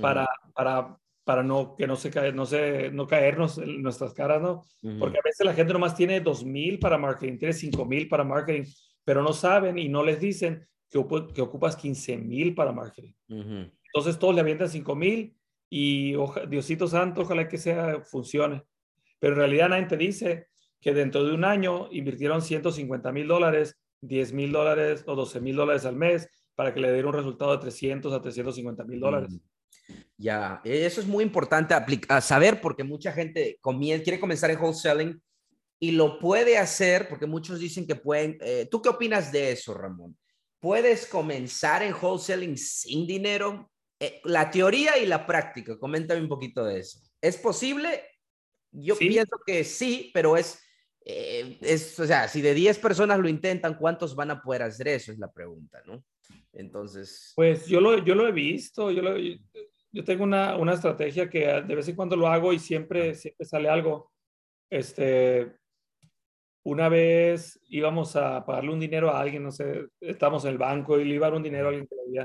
para, 0.01 0.23
uh 0.23 0.27
-huh. 0.27 0.53
para, 0.55 0.97
para 1.25 1.43
no, 1.43 1.75
que 1.77 1.87
no, 1.87 1.97
se 1.97 2.11
cae, 2.11 2.33
no, 2.33 2.47
se, 2.47 2.91
no 2.91 3.07
caernos 3.07 3.59
en 3.59 3.83
nuestras 3.83 4.15
caras, 4.15 4.41
¿no? 4.41 4.63
Uh 4.83 4.91
-huh. 4.91 4.99
Porque 4.99 5.19
a 5.19 5.23
veces 5.25 5.45
la 5.45 5.55
gente 5.55 5.73
nomás 5.73 5.95
tiene 5.95 6.21
2,000 6.21 6.79
para 6.79 6.99
marketing, 6.99 7.39
tiene 7.39 7.55
5,000 7.55 8.09
para 8.09 8.25
marketing, 8.25 8.65
pero 9.05 9.23
no 9.23 9.33
saben 9.33 9.79
y 9.79 9.89
no 9.89 10.03
les 10.03 10.21
dicen 10.21 10.67
que, 10.89 11.05
que 11.35 11.43
ocupas 11.43 11.77
15,000 11.77 12.55
para 12.55 12.73
marketing. 12.73 13.13
Uh 13.29 13.35
-huh. 13.35 13.73
Entonces 13.87 14.19
todos 14.19 14.35
le 14.35 14.41
avientan 14.41 14.69
5,000 14.69 15.35
y 15.69 16.15
oja, 16.17 16.47
Diosito 16.47 16.87
Santo, 16.87 17.23
ojalá 17.23 17.49
que 17.49 17.59
sea, 17.59 18.01
funcione. 18.03 18.63
Pero 19.19 19.35
en 19.35 19.39
realidad 19.39 19.69
nadie 19.69 19.87
te 19.87 19.97
dice 19.97 20.47
que 20.81 20.95
dentro 20.95 21.25
de 21.25 21.35
un 21.35 21.45
año 21.45 21.89
invirtieron 21.93 22.41
150 22.41 23.13
mil 23.13 23.29
dólares 23.29 23.81
10 24.03 24.33
mil 24.33 24.53
dólares 24.53 25.05
o 25.07 25.15
12 25.15 25.41
mil 25.41 25.57
dólares 25.57 25.85
al 25.85 25.97
mes 25.97 26.29
para 26.61 26.75
que 26.75 26.81
le 26.81 26.93
diera 26.93 27.09
un 27.09 27.15
resultado 27.15 27.53
de 27.53 27.63
300 27.63 28.13
a 28.13 28.21
350 28.21 28.85
mil 28.85 29.01
dólares. 29.01 29.33
Mm. 29.33 29.93
Ya, 30.19 30.61
eso 30.63 31.01
es 31.01 31.07
muy 31.07 31.25
importante 31.25 31.75
saber 32.21 32.61
porque 32.61 32.85
mucha 32.85 33.13
gente 33.13 33.59
quiere 33.63 34.21
comenzar 34.21 34.51
en 34.51 34.61
wholesaling 34.61 35.23
y 35.79 35.93
lo 35.93 36.19
puede 36.19 36.59
hacer 36.59 37.09
porque 37.09 37.25
muchos 37.25 37.61
dicen 37.61 37.87
que 37.87 37.97
pueden. 37.97 38.37
Eh, 38.43 38.69
¿Tú 38.71 38.83
qué 38.83 38.91
opinas 38.91 39.33
de 39.33 39.53
eso, 39.53 39.73
Ramón? 39.73 40.19
¿Puedes 40.59 41.07
comenzar 41.07 41.83
en 41.83 41.95
wholesaling 41.95 42.59
sin 42.59 43.07
dinero? 43.07 43.71
Eh, 43.99 44.21
la 44.25 44.51
teoría 44.51 44.99
y 44.99 45.07
la 45.07 45.27
práctica, 45.27 45.79
coméntame 45.79 46.21
un 46.21 46.29
poquito 46.29 46.63
de 46.63 46.81
eso. 46.81 47.01
¿Es 47.23 47.39
posible? 47.39 48.03
Yo 48.71 48.99
pienso 48.99 49.39
que 49.47 49.65
sí, 49.65 50.11
pero 50.13 50.37
es, 50.37 50.61
eh, 51.07 51.57
es, 51.63 51.99
o 51.99 52.07
sea, 52.07 52.29
si 52.29 52.43
de 52.43 52.53
10 52.53 52.79
personas 52.81 53.19
lo 53.19 53.31
intentan, 53.31 53.79
¿cuántos 53.79 54.15
van 54.15 54.31
a 54.33 54.43
poder 54.43 54.65
hacer 54.65 54.89
eso? 54.89 55.11
Es 55.11 55.19
la 55.19 55.33
pregunta, 55.33 55.81
¿no? 55.87 56.05
Entonces. 56.53 57.33
Pues 57.37 57.67
yo 57.67 57.81
lo, 57.81 58.05
yo 58.05 58.15
lo 58.15 58.27
he 58.27 58.33
visto, 58.33 58.91
yo, 58.91 59.03
yo 59.93 60.05
tengo 60.05 60.25
una, 60.25 60.57
una, 60.57 60.75
estrategia 60.75 61.29
que 61.29 61.47
de 61.47 61.75
vez 61.75 61.89
en 61.89 61.97
cuando 61.97 62.17
lo 62.17 62.29
hago 62.29 62.53
y 62.53 62.59
siempre, 62.59 63.15
siempre 63.15 63.47
sale 63.47 63.69
algo. 63.69 64.13
Este, 64.71 65.57
una 66.65 66.89
vez 66.89 67.61
íbamos 67.69 68.17
a 68.17 68.45
pagarle 68.45 68.73
un 68.73 68.81
dinero 68.81 69.11
a 69.11 69.21
alguien, 69.21 69.43
no 69.43 69.51
sé, 69.51 69.87
estamos 70.01 70.45
en 70.45 70.53
el 70.53 70.59
banco 70.59 70.99
y 70.99 71.05
le 71.05 71.15
iba 71.15 71.27
a 71.27 71.31
dar 71.31 71.37
un 71.37 71.43
dinero 71.43 71.67
a 71.67 71.69
alguien 71.71 71.87
que 71.87 71.97
le 71.97 72.03
había. 72.03 72.25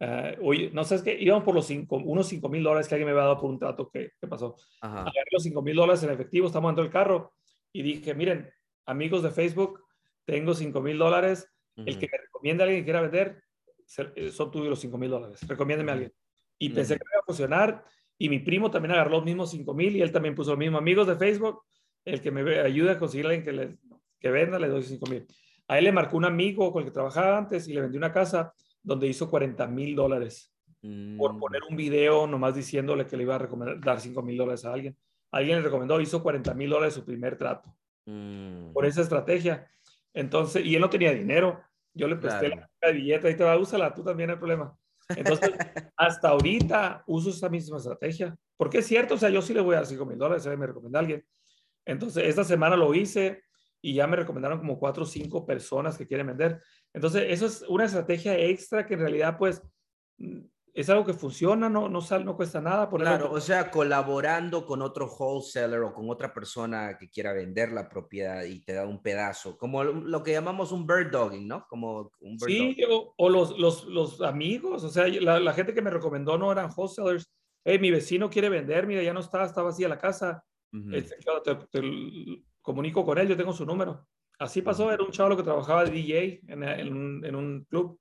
Uh, 0.00 0.46
oye, 0.46 0.70
no 0.72 0.84
sé, 0.84 0.94
es 0.94 1.02
que 1.02 1.20
íbamos 1.20 1.44
por 1.44 1.54
los 1.54 1.66
cinco, 1.66 1.96
unos 1.96 2.28
5 2.28 2.48
mil 2.48 2.62
dólares 2.62 2.86
que 2.86 2.94
alguien 2.94 3.06
me 3.06 3.12
había 3.12 3.24
dado 3.24 3.40
por 3.40 3.50
un 3.50 3.58
trato 3.58 3.90
que, 3.90 4.12
que 4.20 4.28
pasó. 4.28 4.56
Ajá. 4.80 5.10
Los 5.30 5.42
5 5.42 5.60
mil 5.60 5.74
dólares 5.74 6.02
en 6.04 6.10
efectivo, 6.10 6.46
estamos 6.46 6.70
dentro 6.70 6.84
del 6.84 6.92
carro 6.92 7.32
y 7.72 7.82
dije, 7.82 8.14
miren, 8.14 8.48
amigos 8.86 9.22
de 9.22 9.30
Facebook, 9.30 9.84
tengo 10.24 10.54
5 10.54 10.80
mil 10.80 10.98
dólares, 10.98 11.50
el 11.86 11.98
que 11.98 12.08
me 12.10 12.18
recomienda 12.18 12.64
a 12.64 12.66
alguien 12.66 12.82
que 12.82 12.84
quiera 12.84 13.02
vender, 13.02 13.42
eh, 14.16 14.30
son 14.30 14.50
tuyos 14.50 14.68
los 14.68 14.80
5 14.80 14.98
mil 14.98 15.10
dólares, 15.10 15.46
recomiéndeme 15.46 15.90
a 15.90 15.94
alguien. 15.94 16.12
Y 16.58 16.70
pensé 16.70 16.96
que 16.96 17.04
iba 17.10 17.20
a 17.20 17.24
funcionar 17.24 17.84
y 18.18 18.28
mi 18.28 18.40
primo 18.40 18.70
también 18.70 18.92
agarró 18.92 19.12
los 19.12 19.24
mismos 19.24 19.50
5 19.50 19.74
mil 19.74 19.96
y 19.96 20.02
él 20.02 20.12
también 20.12 20.34
puso 20.34 20.50
lo 20.50 20.56
mismo, 20.56 20.78
amigos 20.78 21.06
de 21.06 21.16
Facebook, 21.16 21.62
el 22.04 22.20
que 22.20 22.30
me 22.30 22.58
ayude 22.60 22.92
a 22.92 22.98
conseguir 22.98 23.26
a 23.26 23.28
alguien 23.30 23.44
que, 23.44 23.52
le, 23.52 23.78
que 24.18 24.30
venda, 24.30 24.58
le 24.58 24.68
doy 24.68 24.82
5 24.82 25.06
mil. 25.06 25.26
A 25.68 25.78
él 25.78 25.84
le 25.84 25.92
marcó 25.92 26.16
un 26.16 26.24
amigo 26.24 26.72
con 26.72 26.82
el 26.82 26.88
que 26.88 26.94
trabajaba 26.94 27.38
antes 27.38 27.68
y 27.68 27.74
le 27.74 27.82
vendió 27.82 27.98
una 27.98 28.12
casa 28.12 28.52
donde 28.82 29.06
hizo 29.06 29.28
40 29.28 29.66
mil 29.68 29.94
dólares 29.94 30.52
por 30.80 31.34
mm. 31.34 31.38
poner 31.38 31.60
un 31.68 31.76
video 31.76 32.26
nomás 32.26 32.54
diciéndole 32.54 33.06
que 33.06 33.16
le 33.16 33.24
iba 33.24 33.34
a 33.34 33.38
recomendar, 33.38 33.80
dar 33.80 34.00
5 34.00 34.22
mil 34.22 34.36
dólares 34.36 34.64
a 34.64 34.72
alguien. 34.72 34.96
Alguien 35.30 35.58
le 35.58 35.64
recomendó, 35.64 36.00
hizo 36.00 36.22
40 36.22 36.54
mil 36.54 36.70
dólares 36.70 36.94
su 36.94 37.04
primer 37.04 37.36
trato 37.36 37.74
mm. 38.06 38.72
por 38.72 38.86
esa 38.86 39.02
estrategia. 39.02 39.68
Entonces, 40.14 40.64
y 40.64 40.74
él 40.74 40.80
no 40.80 40.90
tenía 40.90 41.12
dinero. 41.12 41.60
Yo 41.98 42.06
le 42.06 42.16
presté 42.16 42.48
la 42.48 42.90
billete 42.92 43.30
y 43.30 43.36
te 43.36 43.42
va, 43.42 43.52
a 43.52 43.58
úsala, 43.58 43.92
tú 43.92 44.04
también 44.04 44.30
hay 44.30 44.36
problema. 44.36 44.72
Entonces, 45.08 45.50
hasta 45.96 46.28
ahorita 46.28 47.02
uso 47.06 47.30
esa 47.30 47.48
misma 47.48 47.78
estrategia. 47.78 48.36
Porque 48.56 48.78
es 48.78 48.86
cierto, 48.86 49.14
o 49.14 49.18
sea, 49.18 49.30
yo 49.30 49.42
sí 49.42 49.52
le 49.52 49.60
voy 49.60 49.74
a 49.74 49.78
dar 49.78 49.86
5 49.86 50.06
mil 50.06 50.16
dólares, 50.16 50.46
me 50.46 50.66
recomienda 50.66 51.00
alguien. 51.00 51.24
Entonces, 51.84 52.24
esta 52.24 52.44
semana 52.44 52.76
lo 52.76 52.94
hice 52.94 53.42
y 53.82 53.94
ya 53.94 54.06
me 54.06 54.16
recomendaron 54.16 54.58
como 54.58 54.78
cuatro 54.78 55.02
o 55.02 55.06
cinco 55.06 55.44
personas 55.44 55.98
que 55.98 56.06
quieren 56.06 56.28
vender. 56.28 56.60
Entonces, 56.92 57.24
eso 57.28 57.46
es 57.46 57.62
una 57.68 57.84
estrategia 57.84 58.38
extra 58.38 58.86
que 58.86 58.94
en 58.94 59.00
realidad, 59.00 59.38
pues, 59.38 59.62
es 60.74 60.88
algo 60.90 61.04
que 61.04 61.12
funciona, 61.12 61.68
no, 61.68 61.88
no, 61.88 62.00
sal, 62.00 62.24
no 62.24 62.36
cuesta 62.36 62.60
nada. 62.60 62.88
Claro, 62.88 63.32
o 63.32 63.40
sea, 63.40 63.70
colaborando 63.70 64.64
con 64.64 64.82
otro 64.82 65.06
wholesaler 65.06 65.80
o 65.80 65.92
con 65.92 66.08
otra 66.10 66.32
persona 66.32 66.96
que 66.98 67.10
quiera 67.10 67.32
vender 67.32 67.72
la 67.72 67.88
propiedad 67.88 68.44
y 68.44 68.60
te 68.60 68.74
da 68.74 68.86
un 68.86 69.02
pedazo, 69.02 69.56
como 69.56 69.82
lo 69.84 70.22
que 70.22 70.32
llamamos 70.32 70.72
un 70.72 70.86
bird 70.86 71.10
dogging, 71.10 71.46
¿no? 71.46 71.66
Como 71.68 72.10
un 72.20 72.36
bird 72.36 72.48
sí, 72.48 72.76
o, 72.88 73.14
o, 73.16 73.28
los, 73.28 73.58
los, 73.58 73.84
los 73.86 74.20
amigos, 74.20 74.84
o 74.84 74.88
sea, 74.88 75.08
la, 75.08 75.40
la, 75.40 75.52
gente 75.52 75.74
que 75.74 75.82
me 75.82 75.90
recomendó 75.90 76.38
no 76.38 76.52
eran 76.52 76.70
wholesalers. 76.76 77.30
Hey, 77.64 77.78
mi 77.78 77.90
vecino 77.90 78.30
quiere 78.30 78.48
vender, 78.48 78.86
mira, 78.86 79.02
ya 79.02 79.12
no 79.12 79.20
está, 79.20 79.44
está 79.44 79.62
vacía 79.62 79.88
la 79.88 79.98
casa 79.98 80.44
este, 80.92 81.16
te, 81.70 81.82
comunico 82.60 83.04
con 83.04 83.18
él, 83.18 83.28
yo 83.28 83.36
tengo 83.36 83.52
su 83.52 83.64
número. 83.64 84.06
Así 84.38 84.62
pasó, 84.62 84.92
era 84.92 85.02
un 85.02 85.10
chavo 85.10 85.36
que 85.36 85.42
trabajaba 85.42 85.84
de 85.84 85.90
DJ 85.90 86.40
en, 86.46 86.62
en, 86.62 87.34
un, 87.34 87.64
club. 87.68 87.98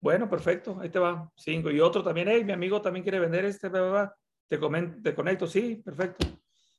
Bueno, 0.00 0.28
perfecto, 0.28 0.78
ahí 0.80 0.88
te 0.88 0.98
va, 0.98 1.30
cinco. 1.36 1.70
Y 1.70 1.80
otro 1.80 2.02
también, 2.02 2.28
hey, 2.28 2.44
mi 2.44 2.52
amigo 2.52 2.80
también 2.80 3.02
quiere 3.02 3.20
vender 3.20 3.44
este, 3.44 3.70
te, 3.70 4.58
te 5.02 5.14
conecto, 5.14 5.46
sí, 5.46 5.76
perfecto. 5.84 6.26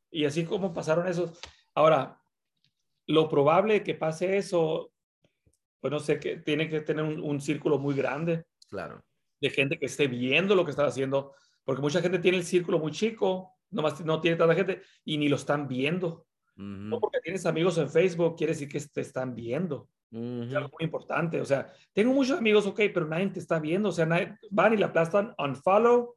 Y 0.10 0.26
así 0.26 0.44
como 0.44 0.74
pasaron 0.74 1.08
esos. 1.08 1.40
Ahora, 1.76 2.20
lo 3.08 3.30
probable 3.30 3.84
que 3.84 3.96
pase 3.96 4.38
eso, 4.38 4.92
pues 5.80 5.92
no 5.92 6.00
sé, 6.00 6.20
que 6.20 6.38
tiene 6.38 6.70
que 6.70 6.82
tener 6.82 7.06
un, 7.06 7.22
un, 7.22 7.40
círculo 7.40 7.78
muy 7.78 7.96
grande. 7.96 8.46
Claro. 8.70 9.04
De 9.40 9.50
gente 9.50 9.78
que 9.78 9.86
esté 9.86 10.08
viendo 10.08 10.56
lo 10.56 10.66
que 10.66 10.72
está 10.72 10.86
haciendo, 10.86 11.34
porque 11.64 11.82
mucha 11.82 12.02
gente 12.02 12.20
tiene 12.20 12.38
el 12.38 12.44
círculo 12.44 12.80
muy 12.80 12.92
chico 12.92 13.56
nomás 13.72 14.04
no 14.06 14.22
tiene 14.22 14.38
tanta 14.38 14.54
gente 14.54 14.82
y 15.04 15.18
ni 15.18 15.28
lo 15.28 15.38
están 15.38 15.68
viendo. 15.68 16.28
No 16.56 17.00
porque 17.00 17.22
tienes 17.22 17.46
amigos 17.48 17.78
en 17.80 17.90
Facebook, 17.90 18.38
quiere 18.38 18.54
decir 18.54 18.70
que 18.70 18.80
te 18.80 19.02
están 19.02 19.34
viendo. 19.34 19.90
Es 20.12 20.54
algo 20.54 20.70
muy 20.78 20.84
importante. 20.84 21.40
O 21.40 21.46
sea, 21.46 21.72
tengo 21.94 22.14
muchos 22.14 22.38
amigos, 22.38 22.66
ok, 22.66 22.82
pero 22.94 23.08
nadie 23.08 23.28
te 23.28 23.40
está 23.40 23.60
viendo. 23.60 23.90
O 23.90 23.92
sea, 23.92 24.08
van 24.50 24.74
y 24.74 24.78
la 24.78 24.88
aplastan 24.88 25.34
unfollow 25.38 26.16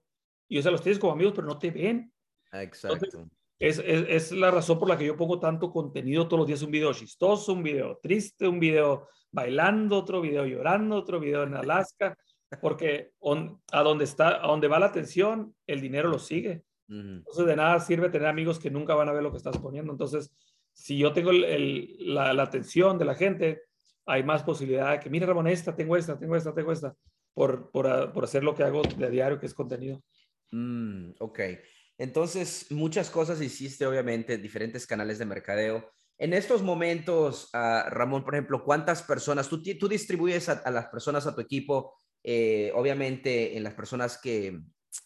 y, 0.49 0.59
o 0.59 0.63
sea, 0.63 0.73
los 0.73 0.83
tienes 0.83 0.99
como 0.99 1.13
amigos, 1.13 1.35
pero 1.35 1.47
no 1.47 1.59
te 1.59 1.71
ven. 1.71 2.13
Exacto. 2.53 3.29
es, 3.59 3.79
es, 3.79 4.07
es, 4.09 4.33
la 4.33 4.51
razón 4.51 4.79
por 4.79 4.89
la 4.89 4.99
que 4.99 5.07
yo 5.07 5.17
pongo 5.17 5.39
tanto 5.39 5.71
contenido 5.71 6.27
todos 6.27 6.41
los 6.41 6.47
días. 6.49 6.63
Un 6.63 6.73
video 6.73 6.93
chistoso, 6.93 7.53
un 7.53 7.63
video 7.63 7.99
triste, 8.03 8.49
un 8.49 8.59
video 8.59 9.09
bailando, 9.31 9.99
otro 9.99 10.21
video 10.21 10.45
llorando, 10.45 10.97
otro 10.97 11.21
video 11.21 11.45
en 11.45 11.55
Alaska. 11.55 12.17
Porque 12.61 13.13
a 13.73 13.83
donde 13.83 14.05
está, 14.05 14.45
a 14.45 14.49
donde 14.49 14.69
va 14.69 14.79
la 14.79 14.87
atención, 14.87 15.55
el 15.67 15.81
dinero 15.81 16.09
lo 16.09 16.19
sigue. 16.19 16.65
Entonces, 16.89 17.47
de 17.47 17.57
nada 17.57 17.81
sirve 17.81 18.11
tener 18.11 18.29
amigos 18.29 18.59
que 18.59 18.71
nunca 18.71 18.95
van 18.95 19.09
a 19.09 19.13
ver 19.13 19.23
lo 19.23 19.31
que 19.31 19.39
estás 19.39 19.59
poniendo. 19.59 19.93
Entonces, 19.93 20.33
si 20.73 20.99
yo 20.99 21.13
tengo 21.13 21.33
la, 21.33 22.43
atención 22.43 22.99
de 22.99 23.05
la 23.05 23.15
gente, 23.15 23.63
hay 24.07 24.23
más 24.23 24.43
posibilidad 24.43 24.93
de 24.93 25.01
que, 25.01 25.11
mira, 25.11 25.27
Ramón, 25.27 25.47
esta, 25.47 25.75
tengo 25.75 25.97
esta, 25.97 26.19
tengo 26.19 26.37
esta, 26.37 26.55
tengo 26.55 26.73
esta, 26.73 26.95
por, 27.33 27.71
por, 27.71 27.87
ah, 27.87 28.13
por 28.13 28.25
hacer 28.25 28.45
lo 28.45 28.55
que 28.55 28.63
hago 28.63 28.83
de 28.83 29.11
diario, 29.11 29.39
que 29.39 29.47
es 29.47 29.55
contenido. 29.55 30.03
Mm, 30.51 31.13
ok. 31.19 31.41
Entonces, 31.99 32.71
muchas 32.71 33.11
cosas 33.11 33.41
hiciste, 33.41 33.87
obviamente, 33.87 34.39
diferentes 34.39 34.87
canales 34.87 35.19
de 35.19 35.27
mercadeo. 35.27 35.91
En 36.19 36.33
estos 36.33 36.63
momentos, 36.63 37.51
uh, 37.55 37.89
Ramón, 37.91 38.25
por 38.25 38.35
ejemplo, 38.35 38.65
¿cuántas 38.65 39.03
personas, 39.03 39.49
tú, 39.49 39.63
tú 39.63 39.89
distribuyes 39.89 40.49
a, 40.49 40.71
las 40.71 40.87
personas 40.87 41.27
a 41.27 41.35
tu 41.35 41.41
equipo, 41.41 41.97
eh, 42.23 42.73
obviamente, 42.75 43.57
en 43.57 43.65
las 43.65 43.75
personas 43.75 44.19
que, 44.19 44.61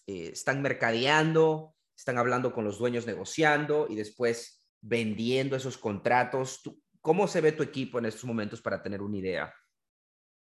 eh, 0.07 0.31
están 0.33 0.61
mercadeando, 0.61 1.75
están 1.97 2.19
hablando 2.19 2.53
con 2.53 2.65
los 2.65 2.79
dueños 2.79 3.07
negociando 3.07 3.87
y 3.89 3.97
después 3.97 4.67
vendiendo 4.81 5.57
esos 5.57 5.79
contratos. 5.79 6.61
¿Cómo 7.09 7.27
se 7.27 7.41
ve 7.41 7.53
tu 7.53 7.63
equipo 7.63 7.99
en 7.99 8.05
estos 8.05 8.27
momentos 8.27 8.61
para 8.61 8.83
tener 8.83 9.01
una 9.01 9.17
idea? 9.17 9.55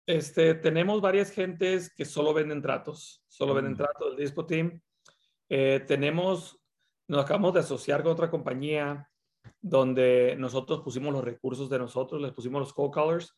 Este, 0.06 0.54
tenemos 0.54 1.02
varias 1.02 1.32
gentes 1.32 1.92
que 1.92 2.06
solo 2.06 2.32
venden 2.32 2.62
tratos, 2.62 3.24
solo 3.28 3.56
venden 3.56 3.74
mm. 3.74 3.78
tratos 3.78 4.10
del 4.10 4.24
Dispo 4.24 4.46
Team. 4.46 4.80
Eh, 5.50 5.84
tenemos, 5.88 6.62
nos 7.08 7.24
acabamos 7.24 7.56
de 7.56 7.62
asociar 7.62 8.04
con 8.04 8.12
otra 8.12 8.30
compañía 8.30 9.10
donde 9.60 10.36
nosotros 10.38 10.82
pusimos 10.82 11.12
los 11.12 11.24
recursos 11.24 11.72
de 11.72 11.80
nosotros, 11.80 12.22
les 12.22 12.34
pusimos 12.34 12.60
los 12.60 12.72
call 12.72 12.92
callers 12.92 13.36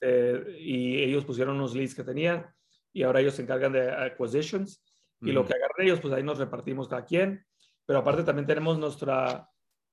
eh, 0.00 0.44
y 0.60 1.02
ellos 1.02 1.24
pusieron 1.24 1.58
los 1.58 1.74
leads 1.74 1.96
que 1.96 2.04
tenían 2.04 2.46
y 2.92 3.02
ahora 3.02 3.18
ellos 3.18 3.34
se 3.34 3.42
encargan 3.42 3.72
de 3.72 3.90
acquisitions 3.90 4.80
y 5.20 5.32
lo 5.32 5.44
que 5.44 5.54
agarren 5.54 5.88
ellos, 5.88 5.98
pues 5.98 6.14
ahí 6.14 6.22
nos 6.22 6.38
repartimos 6.38 6.86
cada 6.86 7.04
quien. 7.04 7.44
Pero 7.84 7.98
aparte 7.98 8.22
también 8.22 8.46
tenemos 8.46 8.78
nuestra, 8.78 9.50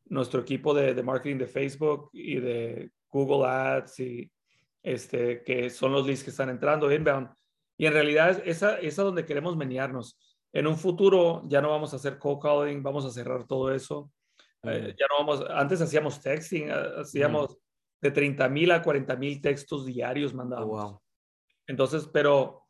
nuestro 0.09 0.41
equipo 0.41 0.73
de, 0.73 0.93
de 0.93 1.03
marketing 1.03 1.37
de 1.37 1.47
Facebook 1.47 2.09
y 2.13 2.39
de 2.39 2.91
Google 3.09 3.47
Ads 3.47 3.99
y 3.99 4.31
este, 4.83 5.43
que 5.43 5.69
son 5.69 5.91
los 5.91 6.05
leads 6.05 6.23
que 6.23 6.29
están 6.29 6.49
entrando 6.49 6.91
inbound. 6.91 7.29
Y 7.77 7.85
en 7.85 7.93
realidad 7.93 8.41
esa, 8.45 8.75
esa 8.75 8.81
es 8.81 8.95
donde 8.95 9.25
queremos 9.25 9.55
menearnos. 9.55 10.19
En 10.51 10.67
un 10.67 10.77
futuro 10.77 11.43
ya 11.47 11.61
no 11.61 11.69
vamos 11.69 11.93
a 11.93 11.97
hacer 11.97 12.17
cold 12.17 12.41
calling, 12.41 12.83
vamos 12.83 13.05
a 13.05 13.11
cerrar 13.11 13.45
todo 13.45 13.73
eso. 13.73 14.11
Eh, 14.63 14.95
ya 14.97 15.05
no 15.09 15.25
vamos, 15.25 15.45
antes 15.49 15.79
hacíamos 15.81 16.19
texting, 16.19 16.69
hacíamos 16.71 17.57
de 18.01 18.11
30 18.11 18.49
mil 18.49 18.71
a 18.71 18.81
40 18.81 19.15
mil 19.15 19.41
textos 19.41 19.85
diarios 19.85 20.33
mandábamos. 20.33 20.79
Oh, 20.79 20.89
wow. 20.89 21.01
Entonces, 21.67 22.09
pero 22.11 22.65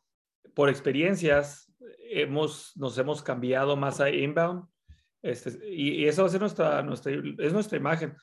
por 0.54 0.68
experiencias 0.68 1.72
hemos, 2.10 2.76
nos 2.76 2.98
hemos 2.98 3.22
cambiado 3.22 3.76
más 3.76 4.00
a 4.00 4.10
inbound 4.10 4.64
este, 5.22 5.58
y, 5.68 6.06
eso 6.06 6.22
va 6.22 6.28
a 6.28 6.30
ser 6.30 6.40
nuestra, 6.40 6.82
nuestra, 6.82 7.12
es 7.12 7.52
nuestra 7.52 7.78
imagen, 7.78 8.16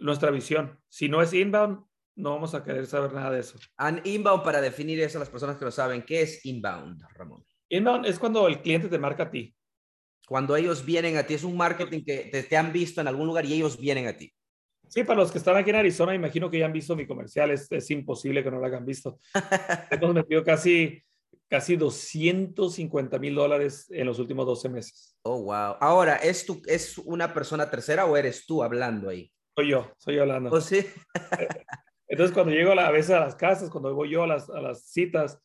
nuestra 0.00 0.30
visión. 0.30 0.78
Si 0.88 1.08
no 1.08 1.22
es 1.22 1.32
inbound, 1.32 1.84
no 2.16 2.30
vamos 2.30 2.54
a 2.54 2.62
querer 2.62 2.86
saber 2.86 3.12
nada 3.12 3.30
de 3.30 3.40
eso. 3.40 3.58
And 3.76 4.06
inbound, 4.06 4.42
para 4.42 4.60
definir 4.60 5.00
eso 5.00 5.18
a 5.18 5.20
las 5.20 5.30
personas 5.30 5.56
que 5.56 5.64
lo 5.64 5.70
saben, 5.70 6.02
¿qué 6.02 6.22
es 6.22 6.44
inbound, 6.44 7.02
Ramón? 7.14 7.44
Inbound 7.68 8.06
es 8.06 8.18
cuando 8.18 8.46
el 8.48 8.60
cliente 8.60 8.88
te 8.88 8.98
marca 8.98 9.24
a 9.24 9.30
ti. 9.30 9.54
Cuando 10.26 10.54
ellos 10.56 10.84
vienen 10.84 11.16
a 11.16 11.24
ti, 11.24 11.34
es 11.34 11.44
un 11.44 11.56
marketing 11.56 12.04
que 12.04 12.28
te, 12.30 12.42
te 12.44 12.56
han 12.56 12.72
visto 12.72 13.00
en 13.00 13.08
algún 13.08 13.26
lugar 13.26 13.44
y 13.44 13.54
ellos 13.54 13.78
vienen 13.78 14.06
a 14.06 14.16
ti. 14.16 14.32
Sí, 14.90 15.04
para 15.04 15.20
los 15.20 15.30
que 15.30 15.38
están 15.38 15.56
aquí 15.56 15.70
en 15.70 15.76
Arizona, 15.76 16.16
imagino 16.16 16.50
que 16.50 16.58
ya 16.58 16.66
han 16.66 16.72
visto 16.72 16.96
mi 16.96 17.06
comercial. 17.06 17.52
Es, 17.52 17.70
es 17.70 17.90
imposible 17.92 18.42
que 18.42 18.50
no 18.50 18.58
lo 18.58 18.66
hayan 18.66 18.84
visto. 18.84 19.20
Hemos 19.90 20.14
metido 20.14 20.42
casi, 20.42 21.00
casi 21.48 21.76
250 21.76 23.18
mil 23.18 23.34
dólares 23.34 23.86
en 23.90 24.06
los 24.06 24.18
últimos 24.18 24.46
12 24.46 24.68
meses. 24.68 25.16
Oh, 25.22 25.42
wow. 25.42 25.76
Ahora, 25.80 26.16
¿es, 26.16 26.46
tú, 26.46 26.62
¿es 26.66 26.96
una 26.98 27.34
persona 27.34 27.68
tercera 27.68 28.06
o 28.06 28.16
eres 28.16 28.46
tú 28.46 28.62
hablando 28.62 29.08
ahí? 29.08 29.32
Soy 29.56 29.68
yo, 29.68 29.90
soy 29.98 30.14
yo 30.16 30.22
hablando. 30.22 30.50
¿Oh, 30.50 30.60
sí? 30.60 30.86
Entonces, 32.08 32.34
cuando 32.34 32.52
llego 32.52 32.72
a, 32.72 32.90
veces 32.90 33.10
a 33.10 33.20
las 33.20 33.34
casas, 33.34 33.70
cuando 33.70 33.94
voy 33.94 34.10
yo 34.10 34.22
a 34.22 34.26
las, 34.26 34.48
a 34.48 34.60
las 34.60 34.90
citas, 34.90 35.40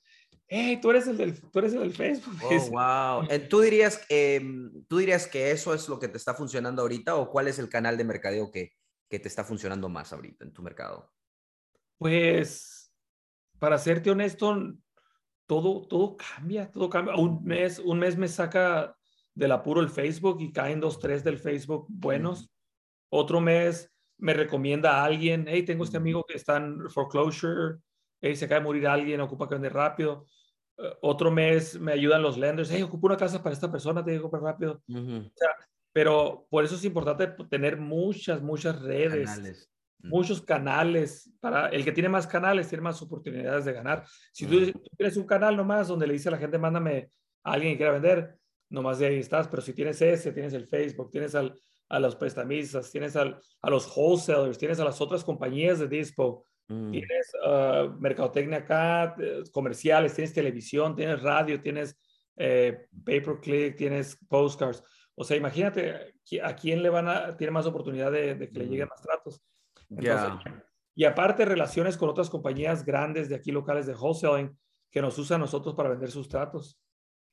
hey, 0.47 0.79
tú 0.81 0.91
eres 0.91 1.07
el 1.07 1.17
del, 1.17 1.41
tú 1.41 1.59
eres 1.59 1.73
el 1.73 1.79
del 1.79 1.93
Facebook. 1.93 2.35
Oh, 2.43 2.69
wow. 2.69 3.27
¿Tú 3.49 3.61
dirías, 3.61 4.05
eh, 4.09 4.41
¿Tú 4.87 4.97
dirías 4.97 5.27
que 5.27 5.51
eso 5.51 5.73
es 5.73 5.89
lo 5.89 5.99
que 5.99 6.07
te 6.07 6.17
está 6.17 6.33
funcionando 6.33 6.83
ahorita 6.83 7.15
o 7.15 7.29
cuál 7.29 7.47
es 7.47 7.59
el 7.59 7.69
canal 7.69 7.97
de 7.97 8.03
mercadeo 8.03 8.51
que, 8.51 8.73
que 9.09 9.19
te 9.19 9.27
está 9.27 9.43
funcionando 9.43 9.89
más 9.89 10.13
ahorita 10.13 10.45
en 10.45 10.53
tu 10.53 10.61
mercado? 10.61 11.11
Pues, 11.97 12.93
para 13.59 13.77
serte 13.77 14.11
honesto, 14.11 14.75
todo, 15.45 15.87
todo 15.87 16.17
cambia, 16.17 16.71
todo 16.71 16.89
cambia. 16.89 17.15
Un 17.15 17.43
mes, 17.43 17.79
un 17.79 17.99
mes 17.99 18.17
me 18.17 18.27
saca 18.27 18.95
del 19.33 19.51
apuro 19.51 19.81
el 19.81 19.89
Facebook 19.89 20.41
y 20.41 20.51
caen 20.51 20.79
dos, 20.79 20.99
tres 20.99 21.23
del 21.23 21.37
Facebook 21.37 21.85
buenos. 21.89 22.49
Otro 23.09 23.41
mes 23.41 23.91
me 24.17 24.33
recomienda 24.33 24.97
a 24.97 25.05
alguien, 25.05 25.45
hey, 25.47 25.63
tengo 25.63 25.83
este 25.83 25.97
amigo 25.97 26.23
que 26.23 26.35
está 26.37 26.57
en 26.57 26.89
foreclosure, 26.89 27.77
hey, 28.21 28.35
se 28.35 28.45
acaba 28.45 28.61
de 28.61 28.65
morir 28.65 28.87
alguien, 28.87 29.21
ocupa 29.21 29.47
que 29.47 29.55
vende 29.55 29.69
rápido. 29.69 30.25
Uh, 30.77 30.83
otro 31.01 31.31
mes 31.31 31.79
me 31.79 31.91
ayudan 31.91 32.21
los 32.21 32.37
lenders, 32.37 32.71
hey, 32.71 32.81
ocupo 32.81 33.07
una 33.07 33.17
casa 33.17 33.43
para 33.43 33.53
esta 33.53 33.71
persona, 33.71 34.03
te 34.03 34.11
digo 34.11 34.29
rápido. 34.31 34.81
Uh 34.87 34.95
-huh. 34.95 35.27
o 35.27 35.31
sea, 35.35 35.49
pero 35.93 36.47
por 36.49 36.63
eso 36.63 36.75
es 36.75 36.83
importante 36.83 37.27
tener 37.49 37.77
muchas, 37.77 38.41
muchas 38.41 38.81
redes, 38.81 39.29
canales. 39.29 39.69
Muchos 39.99 40.41
canales. 40.41 41.31
Para 41.39 41.69
el 41.69 41.83
que 41.83 41.91
tiene 41.91 42.09
más 42.09 42.27
canales 42.27 42.67
tiene 42.67 42.83
más 42.83 43.01
oportunidades 43.01 43.65
de 43.65 43.73
ganar. 43.73 44.05
Si 44.31 44.45
tú, 44.45 44.71
tú, 44.71 44.81
tienes 44.97 45.17
un 45.17 45.25
canal 45.25 45.55
nomás 45.55 45.87
donde 45.87 46.07
le 46.07 46.13
dice 46.13 46.29
a 46.29 46.31
la 46.31 46.37
gente, 46.37 46.57
mándame 46.57 47.09
a 47.43 47.53
alguien 47.53 47.73
que 47.73 47.77
quiera 47.77 47.93
vender, 47.93 48.35
nomás 48.69 48.99
de 48.99 49.07
ahí 49.07 49.19
estás. 49.19 49.47
Pero 49.47 49.61
si 49.61 49.73
tienes 49.73 50.01
ese, 50.01 50.31
tienes 50.31 50.53
el 50.53 50.67
Facebook, 50.67 51.11
tienes 51.11 51.35
al, 51.35 51.53
a 51.89 51.99
los 51.99 52.15
prestamistas, 52.15 52.91
tienes 52.91 53.15
al, 53.15 53.39
a 53.61 53.69
los 53.69 53.95
wholesalers, 53.95 54.57
tienes 54.57 54.79
a 54.79 54.85
las 54.85 55.01
otras 55.01 55.23
compañías 55.23 55.79
de 55.79 55.87
dispo, 55.87 56.45
mm. 56.67 56.91
tienes 56.91 57.31
uh, 57.45 57.91
mercadotecnia 57.99 58.59
acá, 58.59 59.15
comerciales, 59.51 60.13
tienes 60.13 60.33
televisión, 60.33 60.95
tienes 60.95 61.21
radio, 61.21 61.61
tienes 61.61 61.97
eh, 62.37 62.87
pay 63.03 63.21
per 63.21 63.39
click, 63.39 63.75
tienes 63.75 64.17
postcards. 64.27 64.83
O 65.15 65.23
sea, 65.23 65.37
imagínate 65.37 66.13
a 66.43 66.55
quién 66.55 66.83
le 66.83 66.89
van 66.89 67.07
a, 67.07 67.37
tiene 67.37 67.51
más 67.51 67.65
oportunidad 67.65 68.11
de, 68.11 68.35
de 68.35 68.49
que 68.49 68.59
le 68.59 68.65
lleguen 68.67 68.89
más 68.89 69.01
tratos. 69.01 69.41
Entonces, 69.89 70.43
yeah. 70.45 70.65
Y 70.95 71.03
aparte, 71.03 71.43
relaciones 71.43 71.97
con 71.97 72.09
otras 72.09 72.29
compañías 72.29 72.85
grandes 72.85 73.27
de 73.27 73.35
aquí 73.35 73.51
locales 73.51 73.85
de 73.85 73.93
wholesaling 73.93 74.57
que 74.89 75.01
nos 75.01 75.17
usan 75.17 75.41
a 75.41 75.45
nosotros 75.45 75.75
para 75.75 75.89
vender 75.89 76.09
sus 76.09 76.29
tratos. 76.29 76.79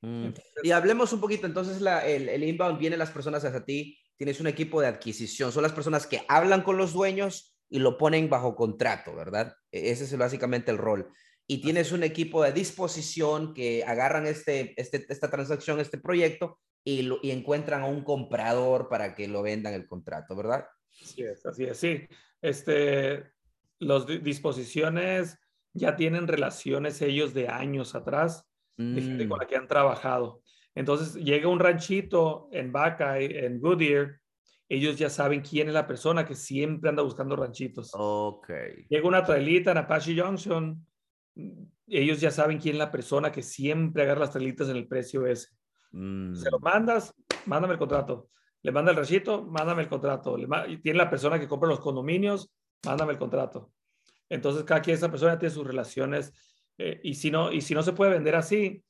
Mm. 0.02 0.24
Entonces, 0.26 0.52
y 0.64 0.72
hablemos 0.72 1.12
un 1.12 1.20
poquito, 1.20 1.46
entonces 1.46 1.80
la, 1.80 2.04
el, 2.04 2.28
el, 2.28 2.42
inbound 2.42 2.78
viene 2.78 2.96
las 2.96 3.12
personas 3.12 3.44
hacia 3.44 3.64
ti, 3.64 3.96
tienes 4.16 4.40
un 4.40 4.48
equipo 4.48 4.80
de 4.80 4.88
adquisición, 4.88 5.52
son 5.52 5.62
las 5.62 5.72
personas 5.72 6.08
que 6.08 6.22
hablan 6.28 6.62
con 6.62 6.76
los 6.76 6.92
dueños 6.92 7.54
y 7.68 7.78
lo 7.78 7.96
ponen 7.96 8.28
bajo 8.28 8.56
contrato, 8.56 9.14
¿verdad? 9.14 9.54
E, 9.70 9.90
ese 9.90 10.04
es 10.04 10.16
básicamente 10.18 10.72
el 10.72 10.78
rol. 10.78 11.12
Y 11.46 11.60
tienes 11.60 11.92
un 11.92 12.02
equipo 12.02 12.42
de 12.42 12.52
disposición 12.52 13.54
que 13.54 13.84
agarran 13.84 14.26
este, 14.26 14.74
este, 14.80 15.06
esta 15.08 15.30
transacción, 15.30 15.78
este 15.78 15.98
proyecto 15.98 16.58
y, 16.84 17.02
lo, 17.02 17.18
y 17.22 17.30
encuentran 17.30 17.82
a 17.82 17.86
un 17.86 18.02
comprador 18.02 18.88
para 18.88 19.14
que 19.14 19.28
lo 19.28 19.42
vendan 19.42 19.74
el 19.74 19.86
contrato, 19.86 20.34
¿verdad? 20.34 20.66
Así 21.00 21.22
es, 21.22 21.46
así 21.46 21.64
es, 21.64 21.78
sí. 21.78 22.08
Este, 22.42 23.32
los 23.78 24.06
disposiciones 24.06 25.38
ya 25.72 25.96
tienen 25.96 26.28
relaciones 26.28 27.00
ellos 27.00 27.32
de 27.32 27.48
años 27.48 27.94
atrás, 27.94 28.46
mm. 28.76 28.94
de 28.94 29.02
gente 29.02 29.28
con 29.28 29.38
la 29.38 29.46
que 29.46 29.56
han 29.56 29.68
trabajado. 29.68 30.42
Entonces 30.74 31.14
llega 31.22 31.48
un 31.48 31.60
ranchito 31.60 32.48
en 32.52 32.72
Vaca, 32.72 33.18
en 33.18 33.60
Goodyear, 33.60 34.20
ellos 34.68 34.96
ya 34.96 35.10
saben 35.10 35.42
quién 35.42 35.68
es 35.68 35.74
la 35.74 35.86
persona 35.86 36.24
que 36.24 36.34
siempre 36.34 36.88
anda 36.88 37.02
buscando 37.02 37.36
ranchitos. 37.36 37.90
Ok. 37.92 38.48
Llega 38.88 39.06
una 39.06 39.22
trailita 39.22 39.70
en 39.70 39.76
Apache 39.76 40.18
Junction, 40.18 40.86
ellos 41.86 42.20
ya 42.20 42.30
saben 42.30 42.58
quién 42.58 42.76
es 42.76 42.78
la 42.78 42.90
persona 42.90 43.30
que 43.30 43.42
siempre 43.42 44.02
agarra 44.02 44.20
las 44.20 44.30
trailitas 44.30 44.70
en 44.70 44.76
el 44.76 44.88
precio 44.88 45.26
ese. 45.26 45.48
Mm. 45.90 46.34
Se 46.34 46.50
lo 46.50 46.58
mandas, 46.58 47.14
mándame 47.44 47.74
el 47.74 47.78
contrato. 47.78 48.30
Le 48.62 48.72
manda 48.72 48.90
el 48.90 48.96
ranchito, 48.96 49.42
mándame 49.42 49.82
el 49.82 49.88
contrato. 49.88 50.36
Le 50.36 50.46
y 50.68 50.78
tiene 50.78 50.98
la 50.98 51.10
persona 51.10 51.38
que 51.38 51.48
compra 51.48 51.68
los 51.68 51.80
condominios, 51.80 52.50
mándame 52.84 53.12
el 53.12 53.18
contrato. 53.18 53.72
Entonces, 54.28 54.64
cada 54.64 54.80
quien, 54.80 54.96
esa 54.96 55.10
persona 55.10 55.38
tiene 55.38 55.54
sus 55.54 55.66
relaciones. 55.66 56.32
Eh, 56.78 57.00
y, 57.02 57.14
si 57.14 57.30
no, 57.30 57.52
y 57.52 57.60
si 57.60 57.74
no 57.74 57.82
se 57.82 57.92
puede 57.92 58.12
vender 58.12 58.34
así, 58.34 58.82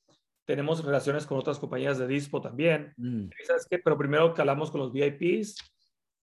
tenemos 0.45 0.83
relaciones 0.83 1.25
con 1.25 1.37
otras 1.37 1.59
compañías 1.59 1.97
de 1.97 2.07
dispo 2.07 2.41
también. 2.41 2.93
Mm. 2.97 3.29
¿Sabes 3.45 3.67
qué? 3.69 3.79
Pero 3.79 3.97
primero 3.97 4.33
calamos 4.33 4.71
con 4.71 4.81
los 4.81 4.93
VIPs 4.93 5.55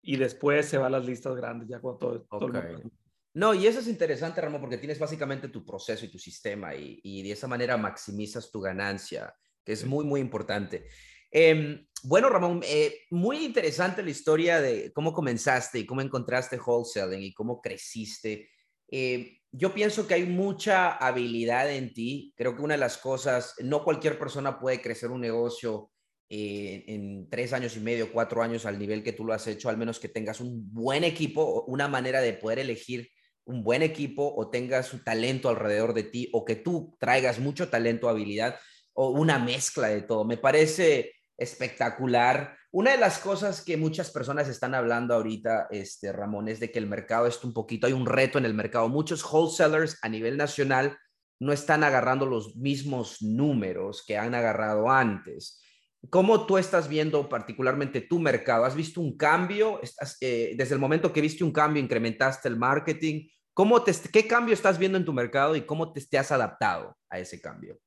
y 0.02 0.16
después 0.16 0.66
se 0.66 0.78
van 0.78 0.92
las 0.92 1.04
listas 1.04 1.34
grandes, 1.36 1.68
ya 1.68 1.80
cuando 1.80 1.98
todo, 1.98 2.10
okay. 2.12 2.26
todo 2.28 2.46
el 2.46 2.72
mundo. 2.72 2.90
No, 3.32 3.54
y 3.54 3.66
eso 3.66 3.78
es 3.78 3.86
interesante, 3.86 4.40
Ramón, 4.40 4.60
porque 4.60 4.78
tienes 4.78 4.98
básicamente 4.98 5.48
tu 5.48 5.64
proceso 5.64 6.04
y 6.04 6.08
tu 6.08 6.18
sistema 6.18 6.74
y, 6.74 7.00
y 7.02 7.22
de 7.22 7.32
esa 7.32 7.46
manera 7.46 7.76
maximizas 7.76 8.50
tu 8.50 8.60
ganancia, 8.60 9.32
que 9.64 9.72
es 9.72 9.86
muy, 9.86 10.04
muy 10.04 10.20
importante. 10.20 10.88
Eh, 11.30 11.86
bueno, 12.02 12.28
Ramón, 12.28 12.62
eh, 12.64 13.02
muy 13.10 13.44
interesante 13.44 14.02
la 14.02 14.10
historia 14.10 14.60
de 14.60 14.92
cómo 14.92 15.12
comenzaste 15.12 15.78
y 15.78 15.86
cómo 15.86 16.00
encontraste 16.00 16.58
wholesaling 16.58 17.22
y 17.22 17.34
cómo 17.34 17.60
creciste. 17.60 18.50
Eh, 18.90 19.38
yo 19.52 19.74
pienso 19.74 20.06
que 20.06 20.14
hay 20.14 20.24
mucha 20.24 20.92
habilidad 20.92 21.70
en 21.70 21.92
ti. 21.92 22.32
Creo 22.36 22.54
que 22.54 22.62
una 22.62 22.74
de 22.74 22.80
las 22.80 22.98
cosas, 22.98 23.54
no 23.58 23.84
cualquier 23.84 24.18
persona 24.18 24.58
puede 24.58 24.80
crecer 24.80 25.10
un 25.10 25.20
negocio 25.20 25.90
eh, 26.28 26.84
en 26.86 27.28
tres 27.28 27.52
años 27.52 27.76
y 27.76 27.80
medio, 27.80 28.12
cuatro 28.12 28.42
años 28.42 28.64
al 28.64 28.78
nivel 28.78 29.02
que 29.02 29.12
tú 29.12 29.24
lo 29.24 29.32
has 29.32 29.46
hecho, 29.46 29.68
al 29.68 29.76
menos 29.76 29.98
que 29.98 30.08
tengas 30.08 30.40
un 30.40 30.72
buen 30.72 31.02
equipo, 31.02 31.64
una 31.66 31.88
manera 31.88 32.20
de 32.20 32.34
poder 32.34 32.60
elegir 32.60 33.08
un 33.44 33.64
buen 33.64 33.82
equipo 33.82 34.32
o 34.36 34.48
tengas 34.48 34.92
un 34.94 35.02
talento 35.02 35.48
alrededor 35.48 35.92
de 35.92 36.04
ti 36.04 36.28
o 36.32 36.44
que 36.44 36.54
tú 36.54 36.96
traigas 37.00 37.40
mucho 37.40 37.68
talento, 37.68 38.08
habilidad 38.08 38.56
o 38.92 39.10
una 39.10 39.38
mezcla 39.38 39.88
de 39.88 40.02
todo. 40.02 40.24
Me 40.24 40.36
parece 40.36 41.12
espectacular. 41.40 42.56
Una 42.70 42.92
de 42.92 42.98
las 42.98 43.18
cosas 43.18 43.64
que 43.64 43.76
muchas 43.76 44.10
personas 44.10 44.46
están 44.48 44.74
hablando 44.74 45.14
ahorita, 45.14 45.66
este, 45.70 46.12
Ramón, 46.12 46.48
es 46.48 46.60
de 46.60 46.70
que 46.70 46.78
el 46.78 46.86
mercado 46.86 47.26
está 47.26 47.46
un 47.46 47.54
poquito, 47.54 47.88
hay 47.88 47.92
un 47.92 48.06
reto 48.06 48.38
en 48.38 48.44
el 48.44 48.54
mercado. 48.54 48.88
Muchos 48.88 49.24
wholesalers 49.24 49.98
a 50.02 50.08
nivel 50.08 50.36
nacional 50.36 50.96
no 51.40 51.52
están 51.52 51.82
agarrando 51.82 52.26
los 52.26 52.54
mismos 52.56 53.22
números 53.22 54.04
que 54.06 54.18
han 54.18 54.34
agarrado 54.34 54.90
antes. 54.90 55.60
¿Cómo 56.08 56.46
tú 56.46 56.58
estás 56.58 56.88
viendo 56.88 57.28
particularmente 57.28 58.02
tu 58.02 58.20
mercado? 58.20 58.64
¿Has 58.64 58.74
visto 58.74 59.00
un 59.00 59.16
cambio? 59.16 59.80
¿Estás, 59.82 60.16
eh, 60.20 60.54
desde 60.56 60.74
el 60.74 60.80
momento 60.80 61.12
que 61.12 61.20
viste 61.20 61.42
un 61.42 61.52
cambio, 61.52 61.82
incrementaste 61.82 62.48
el 62.48 62.56
marketing. 62.56 63.28
¿Cómo 63.52 63.82
¿Qué 63.84 64.26
cambio 64.26 64.54
estás 64.54 64.78
viendo 64.78 64.96
en 64.96 65.04
tu 65.04 65.12
mercado 65.12 65.56
y 65.56 65.62
cómo 65.62 65.92
te 65.92 66.18
has 66.18 66.30
adaptado 66.30 66.96
a 67.10 67.18
ese 67.18 67.40
cambio? 67.40 67.78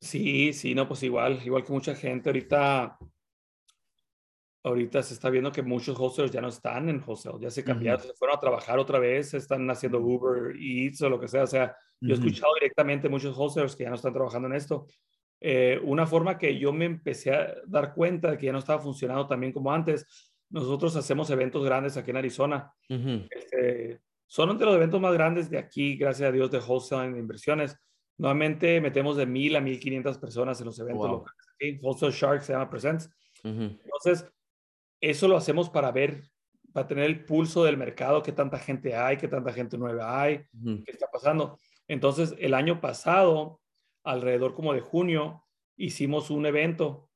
Sí, 0.00 0.52
sí, 0.54 0.74
no, 0.74 0.88
pues 0.88 1.02
igual, 1.02 1.40
igual 1.44 1.62
que 1.62 1.72
mucha 1.72 1.94
gente 1.94 2.30
ahorita, 2.30 2.98
ahorita 4.62 5.02
se 5.02 5.12
está 5.14 5.28
viendo 5.28 5.52
que 5.52 5.62
muchos 5.62 5.98
wholesalers 5.98 6.32
ya 6.32 6.40
no 6.40 6.48
están 6.48 6.88
en 6.88 7.02
wholesale, 7.06 7.38
ya 7.38 7.50
se 7.50 7.62
cambiaron, 7.62 8.00
uh 8.00 8.04
-huh. 8.04 8.06
se 8.08 8.14
fueron 8.14 8.36
a 8.36 8.40
trabajar 8.40 8.78
otra 8.78 8.98
vez, 8.98 9.34
están 9.34 9.68
haciendo 9.70 9.98
Uber 9.98 10.56
Eats 10.58 11.02
o 11.02 11.10
lo 11.10 11.20
que 11.20 11.28
sea, 11.28 11.42
o 11.42 11.46
sea, 11.46 11.64
uh 11.64 11.68
-huh. 11.68 12.08
yo 12.08 12.14
he 12.14 12.18
escuchado 12.18 12.54
directamente 12.54 13.10
muchos 13.10 13.36
wholesalers 13.36 13.76
que 13.76 13.84
ya 13.84 13.90
no 13.90 13.96
están 13.96 14.14
trabajando 14.14 14.48
en 14.48 14.54
esto. 14.54 14.86
Eh, 15.42 15.78
una 15.84 16.06
forma 16.06 16.38
que 16.38 16.58
yo 16.58 16.72
me 16.72 16.86
empecé 16.86 17.34
a 17.34 17.54
dar 17.66 17.94
cuenta 17.94 18.30
de 18.30 18.38
que 18.38 18.46
ya 18.46 18.52
no 18.52 18.58
estaba 18.58 18.80
funcionando 18.80 19.26
también 19.26 19.52
como 19.52 19.72
antes, 19.72 20.06
nosotros 20.48 20.96
hacemos 20.96 21.28
eventos 21.30 21.62
grandes 21.64 21.96
aquí 21.98 22.10
en 22.10 22.16
Arizona. 22.16 22.72
Uh 22.88 22.94
-huh. 22.94 23.28
este, 23.30 24.00
son 24.26 24.56
de 24.56 24.64
los 24.64 24.74
eventos 24.76 25.00
más 25.00 25.12
grandes 25.12 25.50
de 25.50 25.58
aquí, 25.58 25.96
gracias 25.96 26.28
a 26.28 26.32
Dios, 26.32 26.50
de 26.50 26.58
wholesale 26.58 27.12
de 27.12 27.18
inversiones. 27.18 27.76
Nuevamente 28.20 28.82
metemos 28.82 29.16
de 29.16 29.24
mil 29.24 29.56
a 29.56 29.62
mil 29.62 29.80
quinientas 29.80 30.18
personas 30.18 30.60
en 30.60 30.66
los 30.66 30.78
eventos 30.78 31.06
wow. 31.06 31.16
locales. 31.20 31.40
¿sí? 31.58 31.78
Wholesale 31.80 32.12
Shark 32.12 32.42
se 32.42 32.52
llama 32.52 32.68
Presents. 32.68 33.06
Uh 33.42 33.48
-huh. 33.48 33.80
Entonces, 33.82 34.30
eso 35.00 35.26
lo 35.26 35.38
hacemos 35.38 35.70
para 35.70 35.90
ver, 35.90 36.24
para 36.74 36.86
tener 36.86 37.04
el 37.04 37.24
pulso 37.24 37.64
del 37.64 37.78
mercado, 37.78 38.22
qué 38.22 38.32
tanta 38.32 38.58
gente 38.58 38.94
hay, 38.94 39.16
qué 39.16 39.26
tanta 39.26 39.54
gente 39.54 39.78
nueva 39.78 40.20
hay, 40.20 40.34
uh 40.34 40.58
-huh. 40.60 40.84
qué 40.84 40.92
está 40.92 41.06
pasando. 41.10 41.58
Entonces, 41.88 42.34
el 42.38 42.52
año 42.52 42.82
pasado, 42.82 43.58
alrededor 44.04 44.54
como 44.54 44.74
de 44.74 44.80
junio, 44.80 45.46
hicimos 45.78 46.28
un 46.28 46.44
evento 46.44 47.08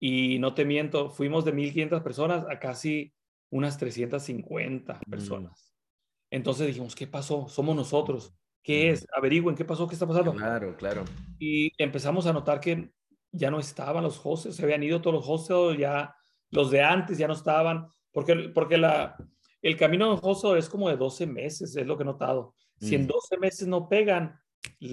y 0.00 0.38
no 0.38 0.54
te 0.54 0.64
miento, 0.64 1.10
fuimos 1.10 1.44
de 1.44 1.52
1.500 1.52 2.02
personas 2.02 2.46
a 2.48 2.58
casi 2.58 3.12
unas 3.50 3.76
350 3.76 4.98
personas. 5.10 5.52
Uh 5.52 5.64
-huh. 5.64 6.28
Entonces 6.30 6.68
dijimos, 6.68 6.94
¿qué 6.94 7.06
pasó? 7.06 7.48
Somos 7.50 7.76
nosotros. 7.76 8.34
¿Qué 8.62 8.90
es? 8.90 9.06
Averigüen 9.16 9.56
qué 9.56 9.64
pasó, 9.64 9.88
qué 9.88 9.94
está 9.94 10.06
pasando. 10.06 10.32
Claro, 10.34 10.76
claro. 10.76 11.04
Y 11.38 11.72
empezamos 11.82 12.26
a 12.26 12.32
notar 12.32 12.60
que 12.60 12.92
ya 13.32 13.50
no 13.50 13.58
estaban 13.58 14.04
los 14.04 14.20
hostels, 14.22 14.56
se 14.56 14.62
habían 14.62 14.82
ido 14.82 15.00
todos 15.00 15.14
los 15.14 15.28
hostels, 15.28 15.78
ya 15.78 16.14
los 16.50 16.70
de 16.70 16.82
antes 16.82 17.18
ya 17.18 17.26
no 17.26 17.34
estaban, 17.34 17.88
porque, 18.12 18.50
porque 18.54 18.76
la, 18.76 19.16
el 19.62 19.76
camino 19.76 20.14
de 20.16 20.58
es 20.58 20.68
como 20.68 20.88
de 20.88 20.96
12 20.96 21.26
meses, 21.26 21.74
es 21.74 21.86
lo 21.86 21.96
que 21.96 22.02
he 22.02 22.06
notado. 22.06 22.54
Si 22.78 22.94
en 22.94 23.06
12 23.06 23.36
mm. 23.36 23.40
meses 23.40 23.68
no 23.68 23.88
pegan, 23.88 24.38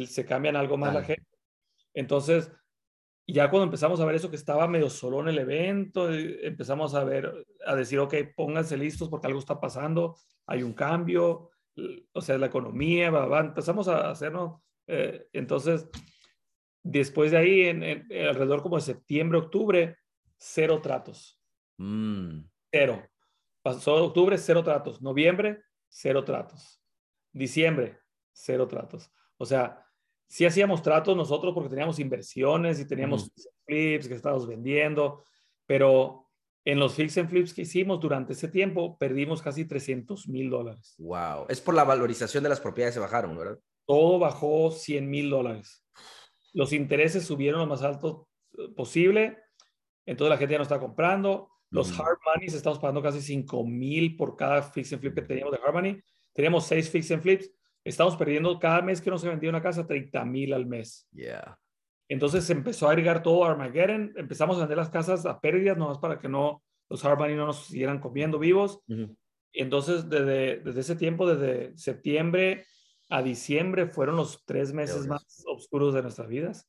se 0.07 0.26
cambian 0.26 0.55
algo 0.55 0.78
más 0.78 0.93
la 0.93 1.03
gente. 1.03 1.28
Entonces, 1.93 2.51
ya 3.28 3.49
cuando 3.49 3.65
empezamos 3.65 3.99
a 3.99 4.05
ver 4.05 4.15
eso 4.15 4.30
que 4.30 4.36
estaba 4.36 4.67
medio 4.67 4.89
solo 4.89 5.22
en 5.22 5.28
el 5.30 5.39
evento, 5.39 6.11
eh, 6.11 6.47
empezamos 6.47 6.95
a 6.95 7.03
ver, 7.03 7.45
a 7.65 7.76
decir, 7.76 7.99
ok, 7.99 8.15
pónganse 8.36 8.78
listos 8.78 9.09
porque 9.09 9.28
algo 9.28 9.39
está 9.39 9.59
pasando, 9.59 10.15
hay 10.45 10.63
un 10.63 10.74
cambio, 10.74 11.49
o 12.13 12.21
sea, 12.21 12.38
la 12.38 12.47
economía, 12.47 13.09
va, 13.11 13.39
empezamos 13.39 13.88
a 13.88 14.09
hacernos, 14.09 14.61
eh, 14.88 15.27
entonces, 15.34 15.88
después 16.84 17.32
de 17.32 17.38
ahí, 17.38 17.61
en, 17.63 17.84
alrededor 18.27 18.61
como 18.61 18.77
de 18.77 18.82
septiembre, 18.82 19.39
octubre, 19.39 19.97
cero 20.38 20.80
tratos. 20.82 21.39
Mm. 21.77 22.41
Cero. 22.71 23.03
Pasó 23.61 23.95
octubre, 24.05 24.38
cero 24.38 24.63
tratos. 24.63 25.01
Noviembre, 25.01 25.63
cero 25.88 26.23
tratos. 26.23 26.82
Diciembre, 27.32 27.99
cero 28.32 28.67
tratos. 28.67 29.11
O 29.38 29.45
sea, 29.45 29.86
sí 30.27 30.45
hacíamos 30.45 30.82
tratos 30.82 31.15
nosotros 31.15 31.53
porque 31.53 31.69
teníamos 31.69 31.99
inversiones 31.99 32.80
y 32.80 32.88
teníamos 32.88 33.32
flips 33.65 34.07
que 34.07 34.15
estábamos 34.15 34.47
vendiendo, 34.47 35.23
pero 35.65 36.28
en 36.72 36.80
los 36.80 36.93
fix 36.93 37.17
and 37.17 37.30
flips 37.30 37.53
que 37.53 37.63
hicimos 37.63 37.99
durante 37.99 38.34
ese 38.34 38.47
tiempo 38.47 38.97
perdimos 38.97 39.41
casi 39.41 39.65
300 39.65 40.28
mil 40.28 40.49
dólares. 40.49 40.93
Wow, 40.99 41.45
es 41.49 41.59
por 41.61 41.74
la 41.74 41.84
valorización 41.84 42.43
de 42.43 42.49
las 42.49 42.59
propiedades 42.59 42.93
se 42.93 42.99
bajaron, 42.99 43.36
¿verdad? 43.36 43.57
Todo 43.86 44.20
bajó 44.20 44.70
100 44.72 45.09
mil 45.09 45.30
dólares. 45.30 45.84
Los 46.53 46.74
intereses 46.74 47.26
subieron 47.26 47.61
lo 47.61 47.67
más 47.67 47.82
alto 47.82 48.28
eh, 48.57 48.70
posible, 48.76 49.38
entonces 50.05 50.30
la 50.30 50.38
gente 50.38 50.53
ya 50.53 50.59
no 50.59 50.63
está 50.63 50.80
comprando. 50.80 51.49
Los 51.72 51.91
hard 51.99 52.17
money 52.26 52.47
estamos 52.47 52.80
pagando 52.80 53.01
casi 53.01 53.22
5 53.22 53.63
mil 53.65 54.15
por 54.15 54.36
cada 54.36 54.61
fix 54.61 54.93
and 54.93 55.01
flip 55.01 55.15
que 55.15 55.22
teníamos 55.22 55.51
de 55.51 55.59
hard 55.63 55.74
money. 55.74 56.01
Teníamos 56.34 56.65
6 56.65 56.89
fix 56.89 57.11
and 57.11 57.22
flips 57.22 57.51
estamos 57.84 58.15
perdiendo 58.15 58.59
cada 58.59 58.82
mes 58.82 59.01
que 59.01 59.09
no 59.09 59.17
se 59.17 59.28
vendía 59.28 59.49
una 59.49 59.61
casa 59.61 59.88
30 59.88 60.24
mil 60.26 60.53
al 60.53 60.65
mes. 60.65 61.07
Yeah. 61.11 61.57
Entonces 62.10 62.43
se 62.43 62.53
empezó 62.53 62.88
a 62.88 62.91
agregar 62.91 63.22
todo 63.22 63.45
Armageddon, 63.45 64.14
empezamos 64.18 64.57
a 64.57 64.62
vender 64.62 64.78
las 64.78 64.89
casas 64.89 65.26
a 65.26 65.39
pérdidas, 65.39 65.78
nomás 65.78 65.99
para 65.99 66.20
que 66.20 66.28
no 66.28 66.64
los 66.89 67.03
money 67.03 67.36
no 67.36 67.45
nos 67.45 67.68
siguieran 67.68 67.99
comiendo 67.99 68.39
vivos. 68.39 68.82
Entonces 69.53 70.10
desde, 70.10 70.57
desde 70.57 70.80
ese 70.80 70.95
tiempo, 70.95 71.28
desde 71.28 71.78
septiembre 71.78 72.66
a 73.10 73.22
diciembre, 73.22 73.88
fueron 73.88 74.16
los 74.16 74.43
tres 74.43 74.74
meses 74.74 75.07
más 75.07 75.43
oscuros 75.47 75.93
de 75.93 76.01
nuestras 76.01 76.28
vidas. 76.28 76.68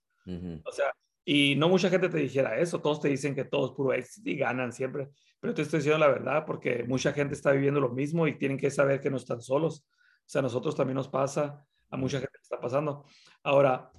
O 0.65 0.73
sea, 0.73 0.93
y 1.25 1.55
no 1.57 1.69
mucha 1.69 1.89
gente 1.89 2.11
te 2.11 2.19
dijera 2.19 2.59
eso, 2.59 2.81
todos 2.81 3.01
te 3.01 3.09
dicen 3.09 3.35
que 3.35 3.45
todo 3.45 3.67
es 3.67 3.73
puro 3.73 3.95
éxito 3.95 4.29
y 4.29 4.37
ganan 4.37 4.73
siempre, 4.73 5.09
pero 5.41 5.55
te 5.55 5.63
estoy 5.63 5.79
diciendo 5.79 5.99
la 5.99 6.09
verdad 6.09 6.45
porque 6.47 6.85
mucha 6.85 7.13
gente 7.13 7.35
está 7.35 7.53
viviendo 7.53 7.81
lo 7.81 7.89
mismo 7.89 8.27
y 8.27 8.37
tienen 8.37 8.59
que 8.59 8.71
saber 8.71 9.01
que 9.01 9.11
no 9.11 9.17
están 9.17 9.41
solos. 9.41 9.87
O 9.87 10.33
sea, 10.33 10.41
a 10.41 10.43
nosotros 10.43 10.77
también 10.77 10.97
nos 10.97 11.09
pasa, 11.09 11.67
a 11.89 11.97
mucha 11.97 12.19
gente 12.19 12.39
está 12.41 12.61
pasando. 12.61 13.05
Ahora, 13.43 13.91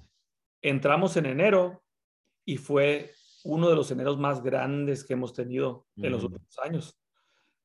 entramos 0.62 1.16
en 1.16 1.26
enero 1.26 1.82
y 2.44 2.56
fue 2.56 3.12
uno 3.44 3.68
de 3.68 3.76
los 3.76 3.90
eneros 3.90 4.18
más 4.18 4.42
grandes 4.42 5.04
que 5.04 5.14
hemos 5.14 5.34
tenido 5.34 5.86
en 5.96 6.12
los 6.12 6.22
últimos 6.24 6.58
años. 6.62 6.98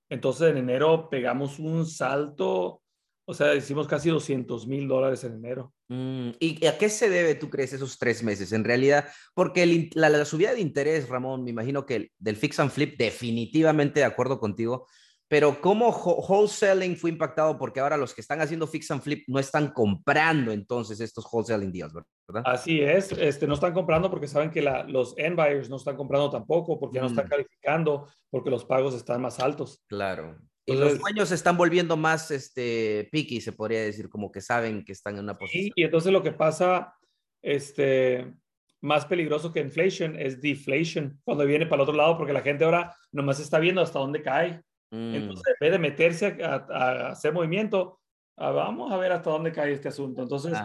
Entonces, 0.10 0.52
en 0.52 0.58
enero 0.58 1.10
pegamos 1.10 1.60
un 1.60 1.86
salto, 1.86 2.82
o 3.26 3.34
sea, 3.34 3.56
hicimos 3.56 3.88
casi 3.88 4.10
200 4.10 4.68
mil 4.68 4.88
dólares 4.88 5.24
en 5.24 5.34
enero. 5.34 5.74
Mm, 5.90 6.32
¿Y 6.40 6.66
a 6.66 6.78
qué 6.78 6.90
se 6.90 7.10
debe, 7.10 7.36
tú 7.36 7.50
crees, 7.50 7.74
esos 7.74 7.98
tres 7.98 8.24
meses? 8.24 8.52
En 8.54 8.64
realidad, 8.64 9.08
porque 9.34 9.90
la, 9.94 10.10
la, 10.10 10.26
subida 10.26 10.54
de 10.54 10.62
interés, 10.62 11.10
Ramón, 11.10 11.44
me 11.44 11.52
imagino 11.52 11.86
que 11.86 12.12
del 12.18 12.38
fix 12.38 12.60
and 12.60 12.72
flip, 12.72 12.98
definitivamente 12.98 14.00
de 14.00 14.06
acuerdo 14.06 14.40
contigo, 14.40 14.88
pero 15.30 15.60
cómo 15.60 15.90
wholesaling 15.90 16.96
fue 16.96 17.10
impactado 17.10 17.58
porque 17.58 17.80
ahora 17.80 17.98
los 17.98 18.14
que 18.14 18.22
están 18.22 18.42
haciendo 18.42 18.66
fix 18.66 18.90
and 18.92 19.02
flip 19.02 19.26
no 19.28 19.40
están 19.40 19.72
comprando 19.72 20.52
entonces 20.52 21.02
estos 21.02 21.28
wholesaling 21.30 21.72
deals, 21.72 21.94
¿verdad? 21.94 22.44
Así 22.46 22.82
es, 22.82 23.12
este, 23.12 23.46
no 23.46 23.56
están 23.56 23.74
comprando 23.74 24.10
porque 24.10 24.28
saben 24.28 24.52
que 24.52 24.62
la, 24.62 24.84
los 24.84 25.18
end 25.18 25.36
buyers 25.36 25.70
no 25.70 25.76
están 25.76 25.98
comprando 25.98 26.30
tampoco 26.30 26.80
porque 26.80 26.96
ya 26.96 27.02
no 27.02 27.08
están 27.08 27.26
mm. 27.26 27.30
calificando 27.30 28.08
porque 28.30 28.50
los 28.50 28.64
pagos 28.64 28.96
están 28.96 29.22
más 29.22 29.40
altos. 29.40 29.84
Claro. 29.88 30.38
y 30.66 30.74
los 30.74 31.00
dueños 31.00 31.30
se 31.30 31.36
están 31.36 31.58
volviendo 31.58 31.98
más 31.98 32.32
este, 32.32 33.10
picky, 33.12 33.42
se 33.42 33.52
podría 33.52 33.82
decir, 33.82 34.10
como 34.10 34.32
que 34.32 34.42
saben 34.42 34.86
que 34.86 34.94
están 34.94 35.16
en 35.16 35.24
una 35.24 35.38
posición. 35.38 35.64
Sí, 35.66 35.72
y 35.76 35.84
entonces 35.84 36.12
lo 36.12 36.24
que 36.24 36.32
pasa, 36.32 36.94
este, 37.42 38.34
más 38.82 39.06
peligroso 39.06 39.52
que 39.52 39.60
inflation 39.60 40.18
es 40.18 40.42
deflation, 40.42 41.20
cuando 41.24 41.46
viene 41.46 41.66
para 41.66 41.82
el 41.82 41.90
otro 41.90 41.98
lado, 41.98 42.18
porque 42.18 42.34
la 42.34 42.42
gente 42.42 42.64
ahora 42.64 42.96
nomás 43.12 43.40
está 43.40 43.60
viendo 43.60 43.82
hasta 43.82 44.00
dónde 44.00 44.22
cae. 44.22 44.62
Entonces, 44.92 45.44
mm. 45.46 45.50
en 45.50 45.56
vez 45.60 45.72
de 45.72 45.80
meterse 45.80 46.44
a, 46.44 47.10
hacer 47.10 47.34
movimiento, 47.34 48.00
ah, 48.38 48.52
vamos 48.52 48.92
a 48.92 48.98
ver 48.98 49.12
hasta 49.12 49.30
dónde 49.30 49.52
cae 49.52 49.74
este 49.74 49.90
asunto. 49.90 50.22
Entonces, 50.22 50.58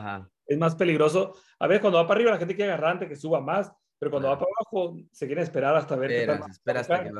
es 0.46 0.58
más 0.58 0.74
peligroso. 0.74 1.34
A 1.58 1.66
ver, 1.66 1.80
cuando 1.80 1.98
va 1.98 2.06
para 2.06 2.18
arriba, 2.18 2.32
la 2.32 2.38
gente 2.38 2.54
quiere 2.54 2.72
agarrante, 2.72 3.08
que 3.08 3.16
suba 3.16 3.40
más, 3.40 3.72
pero 3.98 4.10
cuando 4.10 4.28
va 4.28 4.38
para 4.38 4.50
abajo, 4.58 4.96
se 5.12 5.26
quiere 5.26 5.42
esperar 5.42 5.76
hasta 5.76 5.96
ver 5.96 6.10
qué 6.10 6.22
Espera 6.50 6.80
hasta 6.80 7.04
que 7.04 7.10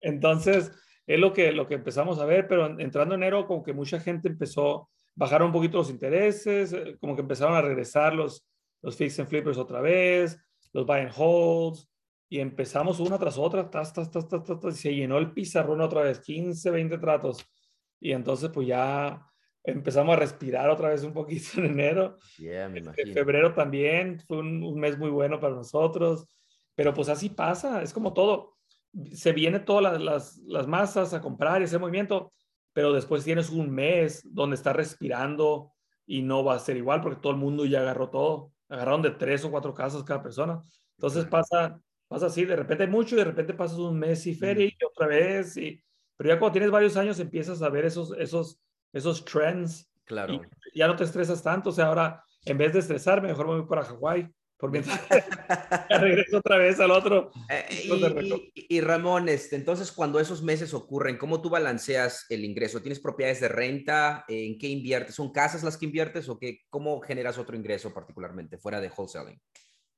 Entonces, 0.00 0.72
es 1.06 1.18
lo 1.20 1.32
que, 1.32 1.52
lo 1.52 1.66
que 1.66 1.74
empezamos 1.74 2.18
a 2.18 2.24
ver, 2.24 2.48
pero 2.48 2.78
entrando 2.78 3.14
enero, 3.14 3.46
como 3.46 3.62
que 3.62 3.72
mucha 3.72 4.00
gente 4.00 4.28
empezó, 4.28 4.88
bajaron 5.14 5.48
un 5.48 5.52
poquito 5.52 5.78
los 5.78 5.90
intereses, 5.90 6.72
eh, 6.72 6.96
como 7.00 7.14
que 7.14 7.22
empezaron 7.22 7.54
a 7.54 7.62
regresar 7.62 8.14
los, 8.14 8.46
los 8.82 8.96
fix 8.96 9.18
and 9.20 9.28
flippers 9.28 9.58
otra 9.58 9.80
vez, 9.80 10.38
los 10.72 10.86
buy 10.86 11.00
and 11.00 11.12
holds, 11.14 11.88
y 12.28 12.40
empezamos 12.40 13.00
una 13.00 13.18
tras 13.18 13.38
otra, 13.38 13.70
tas, 13.70 13.92
tas, 13.92 14.10
tas, 14.10 14.28
tas, 14.28 14.44
tas, 14.44 14.74
y 14.74 14.78
se 14.78 14.94
llenó 14.94 15.18
el 15.18 15.32
pizarrón 15.32 15.80
otra 15.80 16.02
vez, 16.02 16.20
15, 16.20 16.70
20 16.70 16.98
tratos. 16.98 17.44
Y 18.00 18.12
entonces 18.12 18.50
pues 18.52 18.66
ya 18.66 19.24
empezamos 19.64 20.14
a 20.14 20.18
respirar 20.18 20.68
otra 20.68 20.90
vez 20.90 21.02
un 21.02 21.12
poquito 21.12 21.48
en 21.56 21.66
enero. 21.66 22.18
Yeah, 22.38 22.70
este, 22.74 23.12
febrero 23.12 23.54
también 23.54 24.20
fue 24.20 24.38
un, 24.38 24.78
mes 24.78 24.98
muy 24.98 25.10
bueno 25.10 25.40
para 25.40 25.54
nosotros, 25.54 26.26
pero 26.74 26.92
pues 26.92 27.08
así 27.08 27.30
pasa, 27.30 27.82
es 27.82 27.92
como 27.92 28.12
todo. 28.12 28.56
Se 29.12 29.32
viene 29.32 29.58
todas 29.58 30.00
las, 30.00 30.36
las, 30.38 30.68
masas 30.68 31.14
a 31.14 31.20
comprar 31.20 31.60
y 31.60 31.64
hacer 31.64 31.80
movimiento, 31.80 32.30
pero 32.72 32.92
después 32.92 33.24
tienes 33.24 33.50
un 33.50 33.70
mes 33.70 34.22
donde 34.24 34.54
está 34.54 34.72
respirando 34.72 35.72
y 36.06 36.22
no 36.22 36.44
va 36.44 36.54
a 36.54 36.60
ser 36.60 36.76
igual 36.76 37.00
porque 37.00 37.20
todo 37.20 37.32
el 37.32 37.38
mundo 37.38 37.64
ya 37.64 37.80
agarró 37.80 38.10
todo. 38.10 38.52
Agarraron 38.68 39.02
de 39.02 39.10
tres 39.10 39.44
o 39.44 39.50
cuatro 39.50 39.74
casas 39.74 40.04
cada 40.04 40.22
persona. 40.22 40.62
Entonces 40.96 41.24
pasa, 41.24 41.80
pasa 42.14 42.26
así, 42.26 42.44
de 42.44 42.54
repente 42.54 42.86
mucho 42.86 43.16
y 43.16 43.18
de 43.18 43.24
repente 43.24 43.54
pasas 43.54 43.76
un 43.76 43.98
mes 43.98 44.24
y 44.28 44.34
feria 44.36 44.66
y 44.66 44.84
otra 44.84 45.08
vez. 45.08 45.56
Y, 45.56 45.82
pero 46.16 46.30
ya 46.30 46.38
cuando 46.38 46.52
tienes 46.52 46.70
varios 46.70 46.96
años 46.96 47.18
empiezas 47.18 47.60
a 47.60 47.68
ver 47.68 47.84
esos, 47.84 48.14
esos, 48.16 48.60
esos 48.92 49.24
trends. 49.24 49.90
Claro. 50.04 50.40
Y 50.72 50.78
ya 50.78 50.86
no 50.86 50.94
te 50.94 51.02
estresas 51.02 51.42
tanto. 51.42 51.70
O 51.70 51.72
sea, 51.72 51.86
ahora 51.86 52.22
en 52.44 52.56
vez 52.56 52.72
de 52.72 52.78
estresarme, 52.78 53.28
mejor 53.28 53.48
me 53.48 53.56
voy 53.56 53.66
para 53.66 53.82
Hawái. 53.82 54.32
Por 54.56 54.70
mientras 54.70 55.00
regreso 56.00 56.38
otra 56.38 56.56
vez 56.56 56.78
al 56.78 56.92
otro. 56.92 57.32
Eh, 57.50 58.46
y, 58.54 58.80
Ramón, 58.80 59.28
este, 59.28 59.56
entonces 59.56 59.90
cuando 59.90 60.20
esos 60.20 60.44
meses 60.44 60.72
ocurren, 60.72 61.18
¿cómo 61.18 61.42
tú 61.42 61.50
balanceas 61.50 62.26
el 62.28 62.44
ingreso? 62.44 62.80
¿Tienes 62.80 63.00
propiedades 63.00 63.40
de 63.40 63.48
renta? 63.48 64.24
¿En 64.28 64.56
qué 64.56 64.68
inviertes? 64.68 65.16
¿Son 65.16 65.32
casas 65.32 65.64
las 65.64 65.76
que 65.76 65.86
inviertes 65.86 66.28
o 66.28 66.38
qué, 66.38 66.60
cómo 66.70 67.00
generas 67.00 67.36
otro 67.38 67.56
ingreso 67.56 67.92
particularmente 67.92 68.56
fuera 68.56 68.80
de 68.80 68.92
wholesaling? 68.96 69.40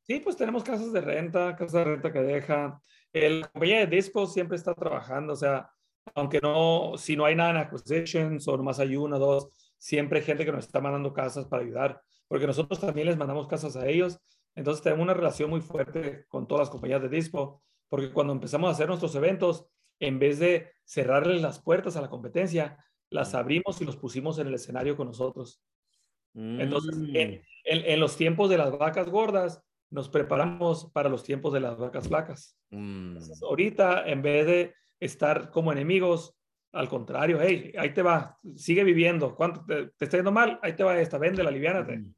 Sí, 0.07 0.21
pues 0.21 0.37
tenemos 0.37 0.63
casas 0.63 0.93
de 0.93 1.01
renta, 1.01 1.57
casas 1.57 1.73
de 1.73 1.85
renta 1.85 2.13
que 2.13 2.21
deja. 2.21 2.81
La 3.13 3.49
compañía 3.49 3.81
de 3.81 3.87
Dispo 3.87 4.27
siempre 4.27 4.57
está 4.57 4.73
trabajando, 4.73 5.33
o 5.33 5.37
sea, 5.37 5.69
aunque 6.15 6.39
no, 6.41 6.93
si 6.97 7.17
no 7.17 7.25
hay 7.25 7.35
nada 7.35 7.51
en 7.51 7.57
acquisitions 7.57 8.47
o 8.47 8.57
nomás 8.57 8.79
hay 8.79 8.95
una 8.95 9.17
o 9.17 9.19
dos, 9.19 9.75
siempre 9.79 10.21
hay 10.21 10.25
gente 10.25 10.45
que 10.45 10.53
nos 10.53 10.65
está 10.65 10.81
mandando 10.81 11.13
casas 11.13 11.47
para 11.47 11.63
ayudar, 11.65 12.01
porque 12.29 12.47
nosotros 12.47 12.81
también 12.81 13.09
les 13.09 13.17
mandamos 13.17 13.49
casas 13.49 13.75
a 13.75 13.89
ellos. 13.89 14.21
Entonces 14.55 14.83
tenemos 14.83 15.03
una 15.03 15.15
relación 15.15 15.51
muy 15.51 15.61
fuerte 15.61 16.25
con 16.29 16.47
todas 16.47 16.67
las 16.67 16.71
compañías 16.71 17.03
de 17.03 17.09
Dispo, 17.09 17.65
porque 17.89 18.13
cuando 18.13 18.33
empezamos 18.33 18.69
a 18.69 18.73
hacer 18.73 18.87
nuestros 18.87 19.15
eventos, 19.17 19.67
en 19.99 20.21
vez 20.21 20.39
de 20.39 20.71
cerrarles 20.85 21.43
las 21.43 21.61
puertas 21.61 21.97
a 21.97 22.01
la 22.01 22.11
competencia, 22.11 22.79
las 23.11 23.35
abrimos 23.35 23.81
y 23.81 23.85
los 23.85 23.97
pusimos 23.97 24.39
en 24.39 24.47
el 24.47 24.55
escenario 24.55 24.97
con 24.97 25.09
nosotros. 25.09 25.65
Entonces, 26.35 26.95
en, 27.15 27.43
en 27.65 28.01
los 28.01 28.17
tiempos 28.17 28.51
de 28.51 28.59
las 28.59 28.77
vacas 28.77 29.09
gordas, 29.09 29.66
nos 29.97 30.11
preparamos 30.11 30.91
para 30.93 31.09
los 31.09 31.25
tiempos 31.25 31.55
de 31.55 31.61
las 31.61 31.79
vacas 31.79 32.07
flacas. 32.07 32.59
Mm. 32.69 33.17
ahorita, 33.43 34.07
en 34.07 34.21
vez 34.21 34.47
de 34.47 34.75
estar 35.01 35.51
como 35.51 35.73
enemigos, 35.73 36.35
al 36.73 36.91
contrario, 36.91 37.39
hey, 37.41 37.73
ahí 37.79 37.95
te 37.95 38.03
va, 38.03 38.39
sigue 38.57 38.85
viviendo. 38.85 39.35
¿Cuánto 39.35 39.65
te, 39.65 39.91
está 39.99 40.19
yendo 40.19 40.33
mal? 40.33 40.61
Ahí 40.63 40.77
te 40.77 40.85
va 40.85 41.01
esta, 41.01 41.17
vende, 41.17 41.41
aliviánate. 41.41 41.97
Mm. 41.97 42.15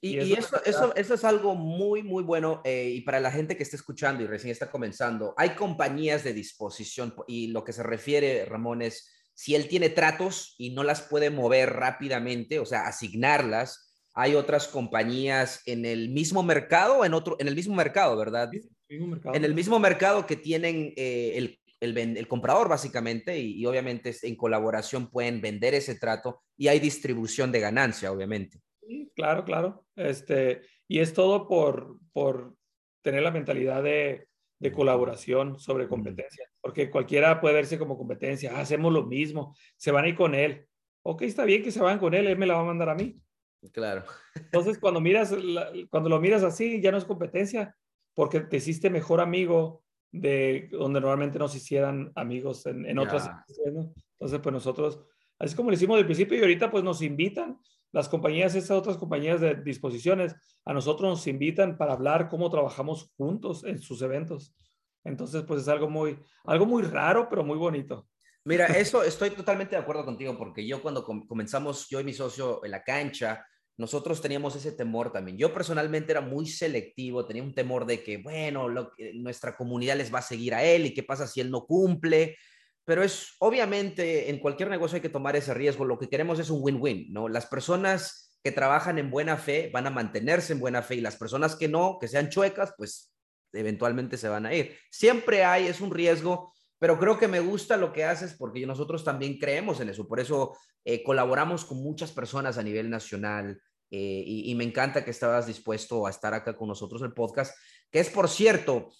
Y, 0.00 0.18
y, 0.18 0.32
eso, 0.32 0.60
eso, 0.64 0.92
eso, 0.96 1.14
es 1.14 1.22
algo 1.22 1.54
muy, 1.54 2.02
muy 2.02 2.24
bueno. 2.24 2.62
Eh, 2.64 2.94
y 2.96 3.02
para 3.02 3.20
la 3.20 3.30
gente 3.30 3.56
que 3.56 3.62
está 3.62 3.76
escuchando 3.76 4.24
y 4.24 4.26
recién 4.26 4.50
está 4.50 4.68
comenzando, 4.68 5.32
hay 5.36 5.50
compañías 5.50 6.24
de 6.24 6.32
disposición. 6.32 7.14
Y 7.28 7.48
lo 7.48 7.62
que 7.62 7.72
se 7.72 7.84
refiere, 7.84 8.44
Ramón, 8.44 8.82
es 8.82 9.08
si 9.34 9.54
él 9.54 9.68
tiene 9.68 9.88
tratos 9.88 10.56
y 10.58 10.70
no 10.70 10.82
las 10.82 11.02
puede 11.02 11.30
mover 11.30 11.74
rápidamente, 11.74 12.58
o 12.58 12.66
sea, 12.66 12.88
asignarlas, 12.88 13.89
hay 14.14 14.34
otras 14.34 14.68
compañías 14.68 15.62
en 15.66 15.84
el 15.84 16.10
mismo 16.10 16.42
mercado, 16.42 17.04
en 17.04 17.14
otro, 17.14 17.36
en 17.38 17.48
el 17.48 17.54
mismo 17.54 17.74
mercado, 17.74 18.16
¿verdad? 18.16 18.50
En 18.88 19.44
el 19.44 19.54
mismo 19.54 19.78
mercado 19.78 20.26
que 20.26 20.36
tienen 20.36 20.92
eh, 20.96 21.32
el, 21.36 21.60
el, 21.80 21.96
el 22.16 22.28
comprador 22.28 22.68
básicamente 22.68 23.38
y, 23.38 23.64
obviamente 23.66 24.14
en 24.22 24.36
colaboración 24.36 25.10
pueden 25.10 25.40
vender 25.40 25.74
ese 25.74 25.94
trato 25.94 26.42
y 26.56 26.68
hay 26.68 26.80
distribución 26.80 27.52
de 27.52 27.60
ganancia, 27.60 28.12
obviamente. 28.12 28.60
claro, 29.14 29.44
claro. 29.44 29.86
Este, 29.96 30.62
y 30.88 30.98
es 30.98 31.14
todo 31.14 31.46
por, 31.46 31.98
por 32.12 32.54
tener 33.02 33.22
la 33.22 33.30
mentalidad 33.30 33.82
de, 33.82 34.26
de 34.58 34.72
colaboración 34.72 35.58
sobre 35.58 35.88
competencia, 35.88 36.46
porque 36.60 36.90
cualquiera 36.90 37.40
puede 37.40 37.54
verse 37.54 37.78
como 37.78 37.96
competencia, 37.96 38.52
ah, 38.54 38.60
hacemos 38.60 38.92
lo 38.92 39.06
mismo, 39.06 39.56
se 39.76 39.90
van 39.90 40.04
a 40.04 40.08
ir 40.08 40.14
con 40.14 40.34
él. 40.34 40.66
Ok, 41.02 41.22
está 41.22 41.44
bien 41.44 41.62
que 41.62 41.70
se 41.70 41.80
van 41.80 41.98
con 41.98 42.12
él, 42.12 42.26
él 42.26 42.36
me 42.36 42.46
la 42.46 42.54
va 42.54 42.60
a 42.60 42.64
mandar 42.64 42.90
a 42.90 42.94
mí. 42.94 43.18
Claro. 43.72 44.04
Entonces, 44.34 44.78
cuando 44.78 45.00
miras, 45.00 45.34
cuando 45.90 46.08
lo 46.08 46.20
miras 46.20 46.42
así, 46.42 46.80
ya 46.80 46.90
no 46.90 46.98
es 46.98 47.04
competencia, 47.04 47.76
porque 48.14 48.40
te 48.40 48.56
hiciste 48.56 48.90
mejor 48.90 49.20
amigo 49.20 49.82
de 50.12 50.68
donde 50.72 51.00
normalmente 51.00 51.38
no 51.38 51.48
se 51.48 51.58
hicieran 51.58 52.10
amigos 52.14 52.66
en, 52.66 52.86
en 52.86 52.98
otras. 52.98 53.30
Entonces, 53.64 54.40
pues 54.42 54.52
nosotros, 54.52 55.00
así 55.38 55.54
como 55.54 55.70
lo 55.70 55.76
hicimos 55.76 55.96
del 55.96 56.06
principio 56.06 56.38
y 56.38 56.40
ahorita 56.40 56.70
pues 56.70 56.82
nos 56.82 57.02
invitan 57.02 57.58
las 57.92 58.08
compañías, 58.08 58.54
esas 58.54 58.78
otras 58.78 58.96
compañías 58.96 59.40
de 59.40 59.56
disposiciones, 59.56 60.34
a 60.64 60.72
nosotros 60.72 61.08
nos 61.10 61.26
invitan 61.26 61.76
para 61.76 61.92
hablar 61.92 62.28
cómo 62.28 62.50
trabajamos 62.50 63.12
juntos 63.16 63.64
en 63.64 63.78
sus 63.78 64.00
eventos. 64.02 64.54
Entonces, 65.04 65.42
pues 65.46 65.62
es 65.62 65.68
algo 65.68 65.88
muy, 65.88 66.18
algo 66.44 66.66
muy 66.66 66.82
raro, 66.82 67.28
pero 67.28 67.42
muy 67.42 67.56
bonito. 67.56 68.06
Mira, 68.44 68.66
eso 68.78 69.02
estoy 69.02 69.30
totalmente 69.30 69.76
de 69.76 69.82
acuerdo 69.82 70.04
contigo, 70.04 70.36
porque 70.36 70.66
yo 70.66 70.82
cuando 70.82 71.04
comenzamos, 71.04 71.88
yo 71.88 72.00
y 72.00 72.04
mi 72.04 72.12
socio 72.12 72.64
en 72.64 72.70
la 72.70 72.82
cancha, 72.82 73.46
nosotros 73.76 74.20
teníamos 74.20 74.56
ese 74.56 74.72
temor 74.72 75.12
también. 75.12 75.38
Yo 75.38 75.54
personalmente 75.54 76.12
era 76.12 76.20
muy 76.20 76.46
selectivo, 76.46 77.26
tenía 77.26 77.42
un 77.42 77.54
temor 77.54 77.86
de 77.86 78.02
que, 78.02 78.18
bueno, 78.18 78.68
lo, 78.68 78.92
nuestra 79.14 79.56
comunidad 79.56 79.96
les 79.96 80.12
va 80.12 80.18
a 80.18 80.22
seguir 80.22 80.54
a 80.54 80.62
él 80.62 80.86
y 80.86 80.94
qué 80.94 81.02
pasa 81.02 81.26
si 81.26 81.40
él 81.40 81.50
no 81.50 81.64
cumple 81.66 82.36
pero 82.90 83.04
es 83.04 83.36
obviamente 83.38 84.30
en 84.30 84.40
cualquier 84.40 84.68
negocio 84.68 84.96
hay 84.96 85.00
que 85.00 85.08
tomar 85.08 85.36
ese 85.36 85.54
riesgo. 85.54 85.84
Lo 85.84 85.96
que 85.96 86.08
queremos 86.08 86.40
es 86.40 86.50
un 86.50 86.60
win-win, 86.60 87.12
¿no? 87.12 87.28
Las 87.28 87.46
personas 87.46 88.36
que 88.42 88.50
trabajan 88.50 88.98
en 88.98 89.12
buena 89.12 89.36
fe 89.36 89.70
van 89.72 89.86
a 89.86 89.90
mantenerse 89.90 90.54
en 90.54 90.58
buena 90.58 90.82
fe 90.82 90.96
y 90.96 91.00
las 91.00 91.14
personas 91.14 91.54
que 91.54 91.68
no, 91.68 91.98
que 92.00 92.08
sean 92.08 92.30
chuecas, 92.30 92.74
pues 92.76 93.12
eventualmente 93.52 94.16
se 94.16 94.28
van 94.28 94.44
a 94.44 94.54
ir. 94.54 94.76
Siempre 94.90 95.44
hay, 95.44 95.68
es 95.68 95.80
un 95.80 95.92
riesgo, 95.92 96.52
pero 96.80 96.98
creo 96.98 97.18
que 97.18 97.28
me 97.28 97.38
gusta 97.38 97.76
lo 97.76 97.92
que 97.92 98.04
haces 98.04 98.34
porque 98.34 98.66
nosotros 98.66 99.04
también 99.04 99.38
creemos 99.38 99.78
en 99.78 99.90
eso. 99.90 100.08
Por 100.08 100.18
eso 100.18 100.56
eh, 100.84 101.04
colaboramos 101.04 101.64
con 101.64 101.80
muchas 101.82 102.10
personas 102.10 102.58
a 102.58 102.62
nivel 102.64 102.90
nacional 102.90 103.60
eh, 103.90 104.24
y, 104.26 104.54
me 104.54 104.64
encanta 104.64 105.04
que 105.04 105.10
estabas 105.10 105.46
dispuesto 105.46 106.06
a 106.06 106.10
estar 106.10 106.32
acá 106.32 106.56
con 106.56 106.68
nosotros 106.68 107.02
en 107.02 107.08
el 107.08 107.12
podcast 107.12 107.54
que 107.90 108.00
es 108.00 108.08
por 108.08 108.28
cierto, 108.28 108.92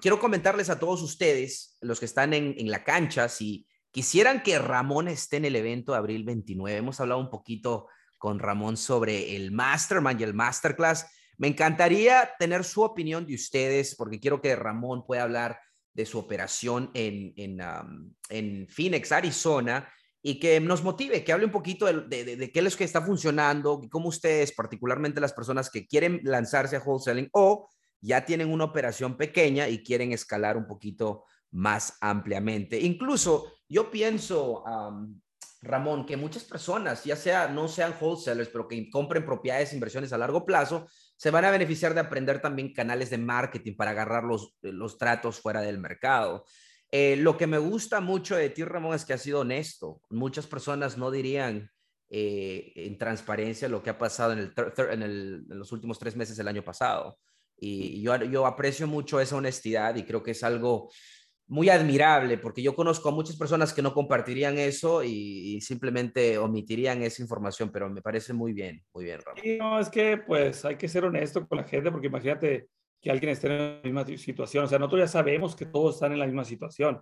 quiero 0.00 0.20
comentarles 0.20 0.70
a 0.70 0.78
todos 0.78 1.02
ustedes, 1.02 1.76
los 1.80 1.98
que 1.98 2.04
están 2.06 2.34
en, 2.34 2.70
la 2.70 2.84
cancha, 2.84 3.28
si 3.28 3.66
quisieran 3.90 4.42
que 4.42 4.58
Ramón 4.58 5.08
esté 5.08 5.38
en 5.38 5.46
el 5.46 5.56
evento 5.56 5.92
de 5.92 5.98
abril 5.98 6.24
29, 6.24 6.78
hemos 6.78 7.00
hablado 7.00 7.20
un 7.20 7.30
poquito 7.30 7.88
con 8.18 8.38
Ramón 8.38 8.76
sobre 8.76 9.34
el 9.34 9.50
Mastermind 9.50 10.20
y 10.20 10.24
el 10.24 10.34
Masterclass. 10.34 11.06
Me 11.38 11.48
encantaría 11.48 12.30
tener 12.38 12.64
su 12.64 12.82
opinión 12.82 13.26
de 13.26 13.34
ustedes, 13.34 13.94
porque 13.96 14.20
quiero 14.20 14.40
que 14.40 14.54
Ramón 14.56 15.06
pueda 15.06 15.22
hablar 15.22 15.58
de 15.98 16.06
su 16.06 16.16
operación 16.16 16.92
en, 16.94 17.34
en, 18.28 18.68
Phoenix, 18.68 19.10
Arizona, 19.10 19.92
y 20.22 20.38
que 20.38 20.60
nos 20.60 20.84
motive, 20.84 21.24
que 21.24 21.32
hable 21.32 21.46
un 21.46 21.50
poquito 21.50 21.86
de, 21.86 22.02
de, 22.02 22.36
de, 22.36 22.52
qué 22.52 22.60
es 22.60 22.64
lo 22.64 22.78
que 22.78 22.84
está 22.84 23.02
funcionando, 23.02 23.80
y 23.82 23.88
cómo 23.88 24.08
ustedes, 24.08 24.52
particularmente 24.52 25.20
las 25.20 25.32
personas 25.32 25.68
que 25.70 25.88
quieren 25.88 26.20
lanzarse 26.22 26.76
a 26.76 26.82
wholesaling 26.84 27.28
o 27.32 27.68
ya 28.00 28.24
tienen 28.24 28.52
una 28.52 28.62
operación 28.62 29.16
pequeña 29.16 29.68
y 29.68 29.82
quieren 29.82 30.12
escalar 30.12 30.56
un 30.56 30.68
poquito 30.68 31.24
más 31.50 31.98
ampliamente. 32.00 32.78
Incluso 32.78 33.54
yo 33.68 33.90
pienso, 33.90 34.62
Ramón, 35.62 36.06
que 36.06 36.16
muchas 36.16 36.44
personas, 36.44 37.02
ya 37.02 37.16
sea 37.16 37.48
no 37.48 37.66
sean 37.66 37.96
wholesalers, 38.00 38.50
pero 38.50 38.68
que 38.68 38.88
compren 38.88 39.24
propiedades, 39.24 39.72
inversiones 39.72 40.12
a 40.12 40.18
largo 40.18 40.46
plazo, 40.46 40.86
se 41.18 41.32
van 41.32 41.44
a 41.44 41.50
beneficiar 41.50 41.94
de 41.94 42.00
aprender 42.00 42.40
también 42.40 42.72
canales 42.72 43.10
de 43.10 43.18
marketing 43.18 43.74
para 43.74 43.90
agarrar 43.90 44.22
los, 44.22 44.56
los 44.62 44.96
tratos 44.98 45.40
fuera 45.40 45.60
del 45.60 45.78
mercado. 45.78 46.44
Eh, 46.92 47.16
lo 47.16 47.36
que 47.36 47.48
me 47.48 47.58
gusta 47.58 48.00
mucho 48.00 48.36
de 48.36 48.50
ti, 48.50 48.62
Ramón, 48.62 48.94
es 48.94 49.04
que 49.04 49.14
has 49.14 49.22
sido 49.22 49.40
honesto. 49.40 50.00
Muchas 50.10 50.46
personas 50.46 50.96
no 50.96 51.10
dirían 51.10 51.70
eh, 52.08 52.72
en 52.76 52.96
transparencia 52.96 53.68
lo 53.68 53.82
que 53.82 53.90
ha 53.90 53.98
pasado 53.98 54.32
en, 54.32 54.38
el, 54.38 54.52
en, 54.92 55.58
los 55.58 55.72
últimos 55.72 55.98
tres 55.98 56.14
meses 56.14 56.36
del 56.36 56.46
año 56.46 56.62
pasado. 56.62 57.18
Y 57.60 58.00
yo, 58.00 58.16
yo 58.16 58.46
aprecio 58.46 58.86
mucho 58.86 59.20
esa 59.20 59.34
honestidad 59.34 59.96
y 59.96 60.04
creo 60.04 60.22
que 60.22 60.30
es 60.30 60.44
algo 60.44 60.88
muy 61.48 61.70
admirable 61.70 62.36
porque 62.36 62.62
yo 62.62 62.74
conozco 62.74 63.08
a 63.08 63.12
muchas 63.12 63.36
personas 63.36 63.72
que 63.72 63.82
no 63.82 63.94
compartirían 63.94 64.58
eso 64.58 65.02
y, 65.02 65.60
simplemente 65.60 66.38
omitirían 66.38 67.02
esa 67.02 67.22
información, 67.22 67.70
pero 67.72 67.90
me 67.90 68.02
parece 68.02 68.32
muy 68.32 68.52
bien, 68.52 68.84
muy 68.94 69.04
bien, 69.04 69.20
Ramón. 69.24 69.42
no, 69.58 69.80
es 69.80 69.88
que 69.88 70.18
pues 70.18 70.64
hay 70.64 70.76
que 70.76 70.88
ser 70.88 71.04
honesto 71.04 71.46
con 71.48 71.58
la 71.58 71.64
gente 71.64 71.90
porque 71.90 72.06
imagínate 72.06 72.68
que 73.00 73.10
alguien 73.10 73.32
esté 73.32 73.48
en 73.48 73.58
la 73.58 73.80
misma 73.82 74.04
situación, 74.16 74.64
o 74.64 74.66
sea, 74.68 74.78
nosotros 74.78 75.00
ya 75.00 75.08
sabemos 75.08 75.56
que 75.56 75.66
todos 75.66 75.94
están 75.94 76.12
en 76.12 76.18
la 76.18 76.26
misma 76.26 76.44
situación, 76.44 77.00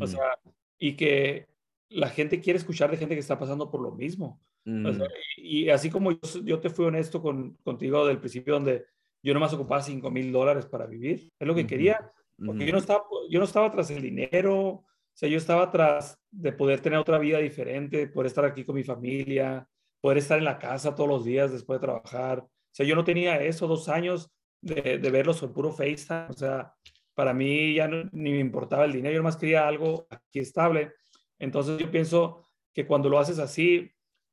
o 0.00 0.06
sea, 0.06 0.38
y 0.78 0.94
que 0.94 1.46
la 1.88 2.08
gente 2.08 2.40
quiere 2.40 2.58
escuchar 2.58 2.90
de 2.90 2.96
gente 2.96 3.14
que 3.14 3.20
está 3.20 3.38
pasando 3.38 3.70
por 3.70 3.82
lo 3.82 3.92
mismo. 3.92 4.40
Mm. 4.64 5.02
y, 5.38 5.68
así 5.70 5.90
como 5.90 6.12
yo, 6.12 6.18
yo, 6.44 6.60
te 6.60 6.70
fui 6.70 6.84
honesto 6.84 7.20
con, 7.20 7.56
contigo 7.64 8.06
del 8.06 8.18
principio 8.18 8.54
donde 8.54 8.84
yo 9.20 9.34
nomás 9.34 9.52
ocupaba 9.52 9.82
5 9.82 10.08
mil 10.10 10.30
dólares 10.30 10.66
para 10.66 10.86
vivir. 10.86 11.32
Es 11.38 11.46
lo 11.48 11.54
que 11.54 11.66
quería, 11.66 12.12
porque 12.44 12.66
yo, 12.66 12.72
no 12.72 12.78
estaba, 12.78 13.04
yo 13.30 13.38
no 13.38 13.44
estaba 13.44 13.70
tras 13.70 13.90
el 13.90 14.02
dinero, 14.02 14.58
o 14.60 14.86
sea, 15.12 15.28
yo 15.28 15.38
estaba 15.38 15.70
tras 15.70 16.18
de 16.30 16.52
poder 16.52 16.80
tener 16.80 16.98
otra 16.98 17.18
vida 17.18 17.38
diferente, 17.38 18.08
poder 18.08 18.26
estar 18.26 18.44
aquí 18.44 18.64
con 18.64 18.74
mi 18.74 18.84
familia, 18.84 19.68
poder 20.00 20.18
estar 20.18 20.38
en 20.38 20.44
la 20.44 20.58
casa 20.58 20.94
todos 20.94 21.08
los 21.08 21.24
días 21.24 21.52
después 21.52 21.80
de 21.80 21.86
trabajar. 21.86 22.40
O 22.40 22.50
sea, 22.72 22.86
yo 22.86 22.96
no 22.96 23.04
tenía 23.04 23.40
eso, 23.42 23.66
dos 23.66 23.88
años 23.88 24.30
de, 24.60 24.98
de 24.98 25.10
verlos 25.10 25.42
en 25.42 25.52
puro 25.52 25.70
FaceTime. 25.72 26.26
O 26.30 26.32
sea, 26.32 26.74
para 27.14 27.34
mí 27.34 27.74
ya 27.74 27.88
ni 27.88 28.32
me 28.32 28.38
importaba 28.38 28.84
el 28.84 28.92
dinero, 28.92 29.14
yo 29.14 29.18
nomás 29.18 29.36
quería 29.36 29.68
algo 29.68 30.06
aquí 30.10 30.38
estable. 30.38 30.92
Entonces 31.38 31.78
yo 31.78 31.90
pienso 31.90 32.46
que 32.72 32.86
cuando 32.86 33.08
lo 33.08 33.18
haces 33.18 33.38
así, 33.38 33.92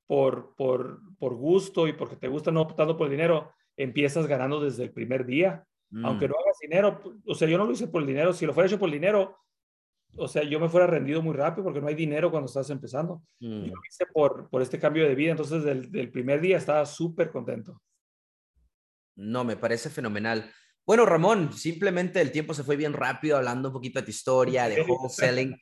por, 0.10 0.56
por, 0.56 1.02
por 1.20 1.36
gusto 1.36 1.88
y 1.88 1.94
porque 1.94 2.16
te 2.16 2.28
gusta, 2.28 2.50
no 2.50 2.62
optando 2.62 2.98
por 2.98 3.06
el 3.06 3.12
dinero, 3.12 3.54
empiezas 3.78 4.26
ganando 4.26 4.60
desde 4.60 4.82
el 4.82 4.92
primer 4.92 5.24
día. 5.24 5.68
Aunque 6.04 6.28
mm. 6.28 6.32
no 6.32 6.36
hagas 6.38 6.58
dinero, 6.62 7.02
o 7.26 7.36
sea, 7.36 7.48
yo 7.48 7.58
no 7.58 7.66
lo 7.66 7.72
hice 7.72 7.88
por 7.88 8.02
el 8.02 8.08
dinero, 8.08 8.34
si 8.34 8.46
lo 8.46 8.54
fuera 8.54 8.68
hecho 8.68 8.80
por 8.80 8.90
el 8.90 8.94
dinero, 8.94 9.38
o 10.16 10.28
sea, 10.28 10.44
yo 10.44 10.60
me 10.60 10.70
fuera 10.70 10.88
rendido 10.88 11.22
muy 11.22 11.36
rápido 11.36 11.64
porque 11.66 11.82
no 11.82 11.88
hay 11.88 11.96
dinero 11.96 12.32
cuando 12.32 12.48
estás 12.48 12.70
empezando. 12.70 13.24
Yo 13.40 13.50
mm. 13.50 13.68
lo 13.68 13.82
hice 13.90 14.06
por, 14.14 14.50
por 14.50 14.62
este 14.62 14.80
cambio 14.80 15.08
de 15.08 15.16
vida, 15.16 15.32
entonces 15.32 15.64
del, 15.64 15.92
del 15.92 16.12
primer 16.12 16.42
día 16.42 16.58
estaba 16.58 16.86
súper 16.86 17.32
contento. 17.32 17.82
No, 19.16 19.44
me 19.44 19.58
parece 19.58 19.90
fenomenal. 19.90 20.52
Bueno, 20.86 21.06
Ramón, 21.06 21.54
simplemente 21.54 22.20
el 22.22 22.32
tiempo 22.32 22.54
se 22.54 22.64
fue 22.64 22.76
bien 22.76 22.94
rápido 22.94 23.38
hablando 23.38 23.70
un 23.70 23.74
poquito 23.74 24.00
de 24.00 24.06
tu 24.06 24.12
historia, 24.12 24.68
de 24.68 24.82
wholesaling. 24.82 25.56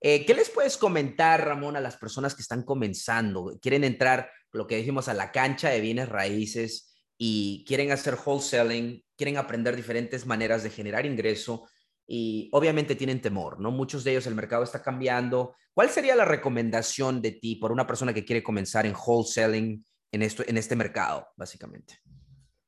Eh, 0.00 0.26
¿Qué 0.26 0.34
les 0.34 0.50
puedes 0.50 0.76
comentar, 0.76 1.44
Ramón, 1.44 1.76
a 1.76 1.80
las 1.80 1.96
personas 1.96 2.34
que 2.34 2.42
están 2.42 2.64
comenzando? 2.64 3.56
Quieren 3.62 3.84
entrar, 3.84 4.28
lo 4.50 4.66
que 4.66 4.76
dijimos, 4.76 5.06
a 5.06 5.14
la 5.14 5.30
cancha 5.30 5.68
de 5.68 5.80
bienes 5.80 6.08
raíces 6.08 6.92
y 7.16 7.64
quieren 7.68 7.92
hacer 7.92 8.18
wholesaling, 8.26 9.04
quieren 9.22 9.38
aprender 9.38 9.76
diferentes 9.76 10.26
maneras 10.26 10.64
de 10.64 10.70
generar 10.70 11.06
ingreso 11.06 11.68
y 12.08 12.48
obviamente 12.50 12.96
tienen 12.96 13.20
temor, 13.20 13.60
¿no? 13.60 13.70
Muchos 13.70 14.02
de 14.02 14.10
ellos 14.10 14.26
el 14.26 14.34
mercado 14.34 14.64
está 14.64 14.82
cambiando. 14.82 15.54
¿Cuál 15.72 15.90
sería 15.90 16.16
la 16.16 16.24
recomendación 16.24 17.22
de 17.22 17.30
ti 17.30 17.54
por 17.54 17.70
una 17.70 17.86
persona 17.86 18.12
que 18.12 18.24
quiere 18.24 18.42
comenzar 18.42 18.84
en 18.84 18.94
wholesaling 18.96 19.84
en, 20.10 20.22
esto, 20.22 20.42
en 20.44 20.56
este 20.56 20.74
mercado, 20.74 21.28
básicamente? 21.36 22.00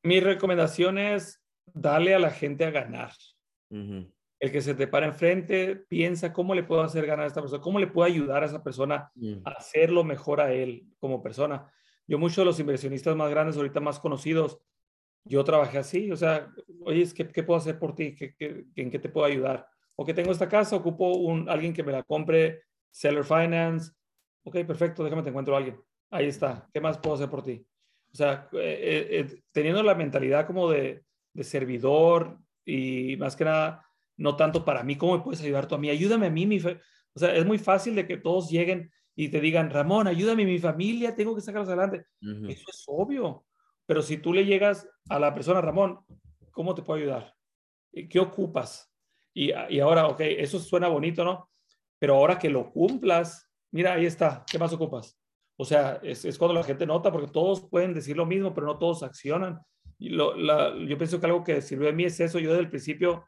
Mi 0.05 0.21
recomendación 0.21 0.97
es 0.97 1.43
darle 1.67 2.15
a 2.15 2.21
la 2.21 2.31
gente 2.31 2.65
a 2.65 2.71
ganar. 2.71 3.11
El 3.69 4.53
que 4.53 4.61
se 4.61 4.75
te 4.75 4.87
para 4.87 5.07
enfrente, 5.07 5.75
piensa 5.75 6.33
cómo 6.33 6.55
le 6.55 6.63
puedo 6.63 6.83
hacer 6.83 7.05
ganar 7.05 7.25
a 7.25 7.29
esta 7.29 7.41
persona, 7.41 7.61
cómo 7.61 7.81
le 7.81 7.89
puedo 7.89 8.07
ayudar 8.07 8.45
a 8.45 8.47
esa 8.47 8.63
persona 8.63 9.11
mm. 9.17 9.39
a 9.45 9.51
hacerlo 9.51 10.05
mejor 10.05 10.41
a 10.41 10.53
él 10.53 10.87
como 11.01 11.21
persona. 11.21 11.69
Yo 12.07 12.17
muchos 12.17 12.37
de 12.37 12.45
los 12.45 12.61
inversionistas 12.61 13.17
más 13.17 13.29
grandes, 13.29 13.57
ahorita 13.57 13.81
más 13.81 13.99
conocidos, 13.99 14.61
yo 15.25 15.43
trabajé 15.43 15.79
así, 15.79 16.11
o 16.11 16.17
sea, 16.17 16.53
oye, 16.83 17.07
¿qué, 17.15 17.27
qué 17.29 17.43
puedo 17.43 17.59
hacer 17.59 17.79
por 17.79 17.95
ti? 17.95 18.15
¿Qué, 18.15 18.35
qué, 18.35 18.67
¿En 18.77 18.91
qué 18.91 18.99
te 18.99 19.09
puedo 19.09 19.27
ayudar? 19.27 19.67
O 19.97 20.05
que 20.05 20.15
tengo 20.15 20.33
esta 20.33 20.49
casa, 20.49 20.77
ocupo 20.77 21.15
un, 21.15 21.49
alguien 21.49 21.73
que 21.73 21.83
me 21.83 21.93
la 21.93 22.03
compre, 22.03 22.65
seller 22.91 23.25
finance. 23.25 23.93
Ok, 24.43 24.59
perfecto, 24.67 25.03
déjame 25.03 25.23
te 25.23 25.31
encuentro 25.31 25.55
a 25.55 25.59
alguien. 25.59 25.81
Ahí 26.11 26.27
está, 26.27 26.69
¿qué 26.73 26.81
más 26.81 26.99
puedo 26.99 27.17
hacer 27.17 27.31
por 27.31 27.43
ti? 27.43 27.67
O 28.13 28.17
sea, 28.17 28.49
eh, 28.53 29.09
eh, 29.11 29.43
teniendo 29.51 29.83
la 29.83 29.95
mentalidad 29.95 30.47
como 30.47 30.71
de, 30.71 31.05
de, 31.33 31.45
servidor 31.45 32.39
y 32.65 33.17
más 33.17 33.35
que 33.35 33.45
nada, 33.45 33.85
no 34.17 34.37
tanto 34.37 34.65
para 34.65 34.85
mí, 34.85 34.97
¿cómo 34.97 35.17
me 35.17 35.25
puedes 35.25 35.43
ayudar 35.43 35.67
tú 35.67 35.75
a 35.75 35.79
mí? 35.79 35.91
Ayúdame 35.91 36.27
a 36.27 36.31
mí, 36.31 36.47
mi 36.47 36.61
fe. 36.61 36.81
O 37.15 37.19
sea, 37.19 37.35
es 37.35 37.45
muy 37.45 37.59
fácil 37.59 37.95
de 37.95 38.07
que 38.07 38.19
todos 38.19 38.51
lleguen 38.51 38.93
y 39.17 39.29
te 39.29 39.41
digan, 39.41 39.71
Ramón, 39.71 40.07
ayúdame, 40.07 40.45
mi 40.45 40.59
familia, 40.59 41.15
tengo 41.15 41.35
que 41.35 41.41
sacarlos 41.41 41.69
adelante. 41.69 42.07
Eso 42.21 42.65
es 42.69 42.85
obvio. 42.87 43.45
Pero 43.87 44.03
si 44.03 44.19
tú 44.19 44.33
le 44.33 44.45
llegas 44.45 44.89
a 45.09 45.19
la 45.19 45.35
persona, 45.35 45.61
Ramón, 45.61 46.01
¿cómo 46.51 46.75
te 46.75 46.83
puedo 46.83 47.01
ayudar? 47.01 47.35
¿Qué 47.93 48.19
ocupas? 48.19 48.93
Y, 49.35 49.51
y 49.69 49.81
ahora, 49.81 50.07
ok, 50.09 50.21
eso 50.21 50.59
suena 50.59 50.89
bonito, 50.89 51.25
¿no? 51.25 51.51
Pero 51.99 52.15
ahora 52.17 52.39
que 52.39 52.51
lo 52.51 52.71
cumplas, 52.71 53.51
mira, 53.73 53.95
ahí 53.95 54.07
está, 54.07 54.45
¿qué 54.51 54.59
más 54.59 54.73
ocupas? 54.73 55.19
O 55.57 55.65
sea, 55.65 56.01
es, 56.03 56.25
es 56.25 56.39
cuando 56.39 56.55
la 56.55 56.65
gente 56.65 56.87
nota, 56.87 57.13
porque 57.13 57.31
todos 57.31 57.69
pueden 57.69 57.95
decir 57.95 58.17
lo 58.17 58.27
mismo, 58.27 58.55
pero 58.55 58.67
no 58.67 58.79
todos 58.79 59.03
accionan. 59.03 59.61
Y 59.99 60.11
lo, 60.11 60.37
la, 60.37 60.75
yo 60.77 60.99
pienso 60.99 61.21
que 61.21 61.27
algo 61.27 61.45
que 61.45 61.63
sirvió 61.63 61.87
de 61.87 61.93
mí 61.93 62.05
es 62.05 62.19
eso. 62.21 62.39
Yo 62.39 62.51
desde 62.51 62.63
el 62.63 62.71
principio, 62.71 63.25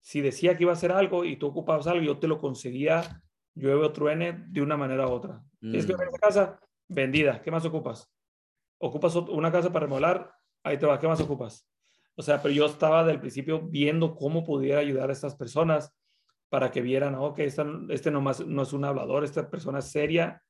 si 0.00 0.20
decía 0.20 0.56
que 0.56 0.62
iba 0.62 0.72
a 0.72 0.74
hacer 0.76 0.92
algo 0.92 1.24
y 1.24 1.36
tú 1.36 1.48
ocupabas 1.48 1.86
algo, 1.86 2.04
yo 2.04 2.18
te 2.18 2.28
lo 2.28 2.38
conseguía, 2.38 3.22
llueve 3.54 3.84
o 3.84 3.92
truene, 3.92 4.44
de 4.48 4.62
una 4.62 4.76
manera 4.76 5.08
u 5.08 5.10
otra. 5.10 5.42
Tienes 5.60 5.86
que 5.86 5.96
ver 5.96 6.08
esa 6.08 6.18
casa 6.18 6.60
vendida. 6.88 7.42
¿Qué 7.42 7.50
más 7.50 7.64
ocupas? 7.64 8.12
¿Ocupas 8.78 9.14
una 9.16 9.52
casa 9.52 9.72
para 9.72 9.86
remodelar? 9.86 10.32
Ahí 10.62 10.78
te 10.78 10.86
va. 10.86 10.98
¿Qué 10.98 11.06
más 11.06 11.20
ocupas? 11.20 11.68
O 12.16 12.22
sea, 12.22 12.40
pero 12.40 12.54
yo 12.54 12.66
estaba 12.66 13.04
del 13.04 13.20
principio 13.20 13.60
viendo 13.60 14.14
cómo 14.14 14.44
pudiera 14.44 14.80
ayudar 14.80 15.10
a 15.10 15.12
estas 15.12 15.34
personas 15.34 15.92
para 16.48 16.70
que 16.70 16.80
vieran, 16.80 17.16
ok, 17.16 17.40
esta, 17.40 17.66
este 17.88 18.10
nomás 18.10 18.46
no 18.46 18.62
es 18.62 18.72
un 18.72 18.84
hablador, 18.84 19.24
esta 19.24 19.50
persona 19.50 19.80
es 19.80 19.90
seria. 19.90 20.40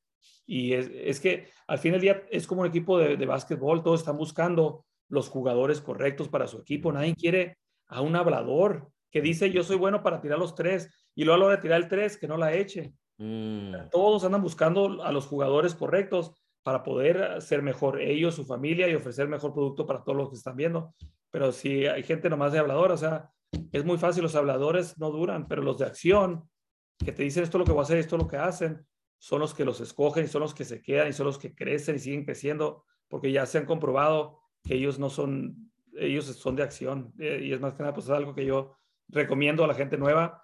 Y 0.45 0.73
es, 0.73 0.91
es 0.93 1.19
que 1.19 1.49
al 1.67 1.79
fin 1.79 1.93
del 1.93 2.01
día 2.01 2.23
es 2.29 2.45
como 2.45 2.61
un 2.61 2.67
equipo 2.67 2.97
de, 2.97 3.17
de 3.17 3.25
básquetbol, 3.25 3.81
todos 3.81 4.01
están 4.01 4.17
buscando 4.17 4.85
los 5.07 5.29
jugadores 5.29 5.81
correctos 5.81 6.29
para 6.29 6.47
su 6.47 6.59
equipo. 6.59 6.91
Nadie 6.91 7.15
quiere 7.15 7.57
a 7.87 8.01
un 8.01 8.15
hablador 8.15 8.91
que 9.11 9.21
dice 9.21 9.51
yo 9.51 9.63
soy 9.63 9.77
bueno 9.77 10.03
para 10.03 10.21
tirar 10.21 10.37
los 10.37 10.55
tres 10.55 10.89
y 11.15 11.23
luego 11.23 11.35
a 11.35 11.39
la 11.39 11.45
hora 11.45 11.55
de 11.55 11.61
tirar 11.61 11.81
el 11.81 11.87
tres 11.87 12.17
que 12.17 12.27
no 12.27 12.37
la 12.37 12.53
eche. 12.53 12.93
Mm. 13.17 13.89
Todos 13.91 14.25
andan 14.25 14.41
buscando 14.41 15.03
a 15.03 15.11
los 15.11 15.25
jugadores 15.25 15.73
correctos 15.73 16.33
para 16.65 16.81
poder 16.81 17.43
ser 17.43 17.61
mejor 17.61 18.01
ellos, 18.01 18.33
su 18.33 18.43
familia 18.43 18.89
y 18.89 18.95
ofrecer 18.95 19.27
mejor 19.27 19.53
producto 19.53 19.85
para 19.85 20.03
todos 20.03 20.17
los 20.17 20.29
que 20.29 20.35
están 20.35 20.55
viendo. 20.55 20.95
Pero 21.29 21.51
si 21.51 21.85
hay 21.85 22.01
gente 22.01 22.27
nomás 22.27 22.53
de 22.53 22.57
hablador, 22.57 22.91
o 22.91 22.97
sea, 22.97 23.29
es 23.71 23.85
muy 23.85 23.99
fácil, 23.99 24.23
los 24.23 24.33
habladores 24.33 24.97
no 24.97 25.11
duran, 25.11 25.47
pero 25.47 25.61
los 25.61 25.77
de 25.77 25.85
acción, 25.85 26.49
que 26.97 27.11
te 27.11 27.21
dicen 27.21 27.43
esto 27.43 27.57
es 27.57 27.59
lo 27.59 27.65
que 27.65 27.71
voy 27.71 27.81
a 27.81 27.83
hacer, 27.83 27.99
esto 27.99 28.15
es 28.15 28.23
lo 28.23 28.27
que 28.27 28.37
hacen, 28.37 28.83
son 29.19 29.41
los 29.41 29.53
que 29.53 29.63
los 29.63 29.79
escogen 29.79 30.25
y 30.25 30.27
son 30.27 30.41
los 30.41 30.55
que 30.55 30.65
se 30.65 30.81
quedan 30.81 31.07
y 31.07 31.13
son 31.13 31.27
los 31.27 31.37
que 31.37 31.53
crecen 31.53 31.97
y 31.97 31.99
siguen 31.99 32.25
creciendo 32.25 32.83
porque 33.09 33.31
ya 33.31 33.45
se 33.45 33.59
han 33.59 33.67
comprobado 33.67 34.39
que 34.63 34.73
ellos 34.73 34.97
no 34.97 35.11
son, 35.11 35.71
ellos 35.93 36.25
son 36.25 36.55
de 36.55 36.63
acción. 36.63 37.13
Eh, 37.19 37.41
y 37.43 37.53
es 37.53 37.61
más 37.61 37.75
que 37.75 37.83
nada, 37.83 37.93
pues 37.93 38.07
es 38.07 38.11
algo 38.11 38.33
que 38.33 38.43
yo 38.43 38.75
recomiendo 39.09 39.63
a 39.63 39.67
la 39.67 39.75
gente 39.75 39.99
nueva. 39.99 40.43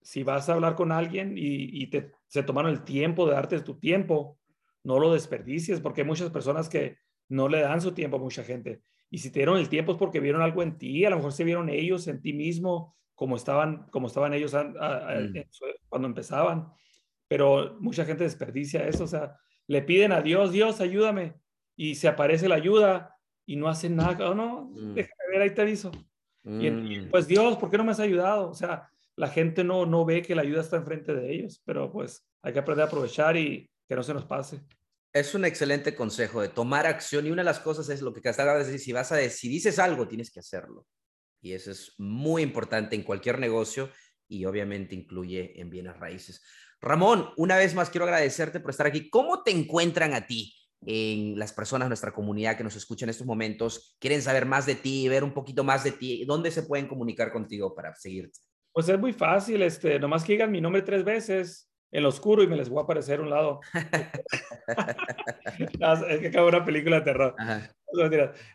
Si 0.00 0.22
vas 0.22 0.48
a 0.48 0.52
hablar 0.52 0.76
con 0.76 0.92
alguien 0.92 1.36
y, 1.36 1.82
y 1.82 1.88
te, 1.88 2.12
se 2.28 2.44
tomaron 2.44 2.70
el 2.70 2.84
tiempo 2.84 3.26
de 3.26 3.32
darte 3.32 3.58
tu 3.62 3.80
tiempo, 3.80 4.38
no 4.86 5.00
lo 5.00 5.12
desperdicies, 5.12 5.80
porque 5.80 6.02
hay 6.02 6.06
muchas 6.06 6.30
personas 6.30 6.68
que 6.68 6.96
no 7.28 7.48
le 7.48 7.60
dan 7.60 7.80
su 7.80 7.92
tiempo 7.92 8.18
a 8.18 8.20
mucha 8.20 8.44
gente. 8.44 8.82
Y 9.10 9.18
si 9.18 9.30
te 9.30 9.40
dieron 9.40 9.58
el 9.58 9.68
tiempo 9.68 9.92
es 9.92 9.98
porque 9.98 10.20
vieron 10.20 10.42
algo 10.42 10.62
en 10.62 10.78
ti, 10.78 11.04
a 11.04 11.10
lo 11.10 11.16
mejor 11.16 11.32
se 11.32 11.42
vieron 11.42 11.68
ellos 11.68 12.06
en 12.06 12.22
ti 12.22 12.32
mismo, 12.32 12.96
como 13.16 13.34
estaban, 13.34 13.88
como 13.90 14.06
estaban 14.06 14.32
ellos 14.32 14.54
mm. 14.54 15.38
cuando 15.88 16.06
empezaban. 16.06 16.68
Pero 17.26 17.76
mucha 17.80 18.04
gente 18.04 18.22
desperdicia 18.22 18.86
eso, 18.86 19.04
o 19.04 19.08
sea, 19.08 19.36
le 19.66 19.82
piden 19.82 20.12
a 20.12 20.22
Dios, 20.22 20.52
Dios, 20.52 20.80
ayúdame, 20.80 21.34
y 21.74 21.96
se 21.96 22.06
aparece 22.06 22.48
la 22.48 22.54
ayuda 22.54 23.16
y 23.44 23.56
no 23.56 23.68
hacen 23.68 23.96
nada. 23.96 24.30
Oh, 24.30 24.34
no, 24.36 24.70
mm. 24.72 24.94
déjame 24.94 25.24
ver, 25.32 25.42
ahí 25.42 25.50
te 25.50 25.62
aviso. 25.62 25.90
Y, 26.44 26.70
mm. 26.70 27.10
pues 27.10 27.26
Dios, 27.26 27.56
¿por 27.56 27.70
qué 27.70 27.76
no 27.76 27.82
me 27.82 27.90
has 27.90 27.98
ayudado? 27.98 28.50
O 28.50 28.54
sea, 28.54 28.88
la 29.16 29.26
gente 29.26 29.64
no, 29.64 29.84
no 29.84 30.04
ve 30.04 30.22
que 30.22 30.36
la 30.36 30.42
ayuda 30.42 30.60
está 30.60 30.76
enfrente 30.76 31.12
de 31.12 31.34
ellos, 31.34 31.60
pero 31.64 31.90
pues 31.90 32.24
hay 32.42 32.52
que 32.52 32.60
aprender 32.60 32.84
a 32.84 32.86
aprovechar 32.86 33.36
y 33.36 33.68
que 33.88 33.94
no 33.94 34.02
se 34.02 34.14
nos 34.14 34.24
pase. 34.24 34.60
Es 35.12 35.34
un 35.34 35.44
excelente 35.44 35.94
consejo 35.94 36.42
de 36.42 36.48
tomar 36.48 36.86
acción 36.86 37.26
y 37.26 37.30
una 37.30 37.42
de 37.42 37.46
las 37.46 37.60
cosas 37.60 37.88
es 37.88 38.02
lo 38.02 38.12
que 38.12 38.20
Castillo 38.20 38.58
decir, 38.58 38.78
si 38.78 38.92
vas 38.92 39.12
a 39.12 39.16
decir, 39.16 39.38
si 39.38 39.48
dices 39.48 39.78
algo, 39.78 40.06
tienes 40.06 40.30
que 40.30 40.40
hacerlo. 40.40 40.86
Y 41.40 41.52
eso 41.52 41.70
es 41.70 41.94
muy 41.98 42.42
importante 42.42 42.96
en 42.96 43.02
cualquier 43.02 43.38
negocio 43.38 43.90
y 44.28 44.44
obviamente 44.44 44.94
incluye 44.94 45.58
en 45.60 45.70
bienes 45.70 45.96
raíces. 45.96 46.42
Ramón, 46.80 47.30
una 47.36 47.56
vez 47.56 47.74
más 47.74 47.88
quiero 47.88 48.04
agradecerte 48.04 48.60
por 48.60 48.70
estar 48.70 48.86
aquí. 48.86 49.08
¿Cómo 49.08 49.42
te 49.42 49.50
encuentran 49.50 50.12
a 50.12 50.26
ti? 50.26 50.52
en 50.84 51.38
las 51.38 51.52
personas, 51.52 51.88
nuestra 51.88 52.12
comunidad 52.12 52.56
que 52.56 52.64
nos 52.64 52.76
escucha 52.76 53.04
en 53.04 53.10
estos 53.10 53.26
momentos, 53.26 53.96
quieren 53.98 54.22
saber 54.22 54.46
más 54.46 54.66
de 54.66 54.74
ti, 54.74 55.08
ver 55.08 55.24
un 55.24 55.32
poquito 55.32 55.64
más 55.64 55.84
de 55.84 55.92
ti, 55.92 56.24
¿dónde 56.26 56.50
se 56.50 56.62
pueden 56.62 56.86
comunicar 56.86 57.32
contigo 57.32 57.74
para 57.74 57.94
seguirte? 57.94 58.38
Pues 58.72 58.88
es 58.88 58.98
muy 58.98 59.12
fácil, 59.12 59.62
este, 59.62 59.98
nomás 59.98 60.22
que 60.22 60.32
digan 60.32 60.52
mi 60.52 60.60
nombre 60.60 60.82
tres 60.82 61.02
veces 61.02 61.70
en 61.90 62.02
lo 62.02 62.08
oscuro 62.08 62.42
y 62.42 62.46
me 62.46 62.56
les 62.56 62.68
voy 62.68 62.80
a 62.80 62.82
aparecer 62.82 63.20
un 63.20 63.30
lado. 63.30 63.60
es 66.08 66.20
que 66.20 66.28
acabo 66.28 66.48
una 66.48 66.64
película 66.64 66.96
de 66.96 67.02
terror. 67.02 67.34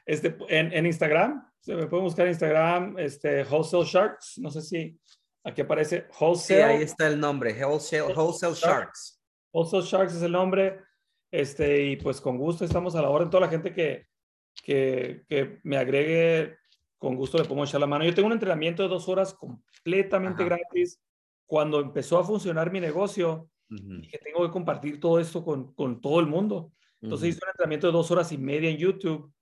Este, 0.06 0.36
en, 0.50 0.74
en, 0.74 0.86
Instagram, 0.86 1.50
se 1.60 1.76
me 1.76 1.88
puede 1.88 2.04
buscar 2.04 2.26
en 2.26 2.34
Instagram, 2.34 3.00
este, 3.00 3.44
Wholesale 3.44 3.86
Sharks, 3.86 4.38
no 4.40 4.52
sé 4.52 4.62
si 4.62 5.00
aquí 5.44 5.62
aparece 5.62 6.08
Wholesale. 6.20 6.62
Sí, 6.62 6.62
ahí 6.62 6.84
está 6.84 7.08
el 7.08 7.20
nombre, 7.20 7.54
Wholesale, 7.64 8.14
Wholesale 8.14 8.56
Sharks. 8.56 9.20
Wholesale 9.52 9.84
Sharks 9.84 10.16
es 10.16 10.22
el 10.22 10.32
nombre. 10.32 10.80
Este, 11.32 11.86
y 11.86 11.96
pues 11.96 12.20
con 12.20 12.38
gusto 12.38 12.66
estamos 12.66 12.96
a 12.96 13.02
la 13.02 13.10
orden. 13.10 13.30
Toda 13.30 13.46
la 13.46 13.52
gente 13.52 13.74
que, 13.74 14.08
que, 14.64 15.24
que 15.28 15.60
me 15.64 15.78
agregue, 15.78 16.58
con 16.98 17.16
gusto 17.16 17.38
le 17.38 17.46
pongo 17.46 17.64
echar 17.64 17.80
la 17.80 17.88
mano. 17.88 18.04
Yo 18.04 18.14
tengo 18.14 18.28
un 18.28 18.34
entrenamiento 18.34 18.84
de 18.84 18.90
dos 18.90 19.08
horas 19.08 19.34
completamente 19.34 20.44
gratis. 20.44 21.02
Cuando 21.52 21.82
empezó 21.82 22.18
a 22.18 22.24
funcionar 22.24 22.72
mi 22.72 22.80
negocio, 22.80 23.50
y 23.68 24.08
que 24.08 24.20
tengo 24.20 24.42
que 24.46 24.52
compartir 24.54 25.02
todo 25.02 25.20
esto 25.20 25.44
con, 25.44 25.74
con 25.74 26.00
todo 26.00 26.22
el 26.22 26.28
mundo. 26.28 26.72
Entonces 27.02 27.28
hice 27.28 27.40
un 27.44 27.50
entrenamiento 27.50 27.88
de 27.88 27.92
dos 27.92 28.10
horas 28.10 28.32
y 28.32 28.38
media 28.38 28.70
en 28.70 28.78
YouTube, 28.78 29.34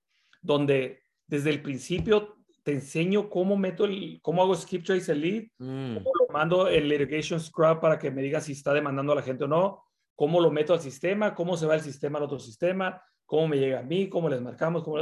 donde 0.42 1.04
desde 1.28 1.50
el 1.50 1.62
principio 1.62 2.36
te 2.64 2.72
enseño 2.72 3.30
cómo 3.30 3.56
meto 3.56 3.84
el, 3.84 4.18
cómo 4.22 4.42
hago 4.42 4.56
skip 4.56 4.84
trace 4.84 5.12
el 5.12 5.20
lead, 5.20 5.44
mm. 5.58 5.98
cómo 5.98 6.10
lo 6.18 6.32
mando 6.32 6.66
el 6.66 6.88
litigation 6.88 7.38
scrub 7.38 7.78
para 7.78 7.96
que 7.96 8.10
me 8.10 8.22
diga 8.22 8.40
si 8.40 8.52
está 8.54 8.74
demandando 8.74 9.12
a 9.12 9.16
la 9.16 9.22
gente 9.22 9.44
o 9.44 9.48
no, 9.48 9.84
cómo 10.16 10.40
lo 10.40 10.50
meto 10.50 10.74
al 10.74 10.80
sistema, 10.80 11.32
cómo 11.32 11.56
se 11.56 11.66
va 11.66 11.76
el 11.76 11.80
sistema 11.80 12.18
al 12.18 12.24
otro 12.24 12.40
sistema, 12.40 13.00
cómo 13.24 13.46
me 13.46 13.56
llega 13.56 13.78
a 13.78 13.84
mí, 13.84 14.08
cómo 14.08 14.28
les 14.28 14.40
marcamos, 14.40 14.82
cómo... 14.82 14.96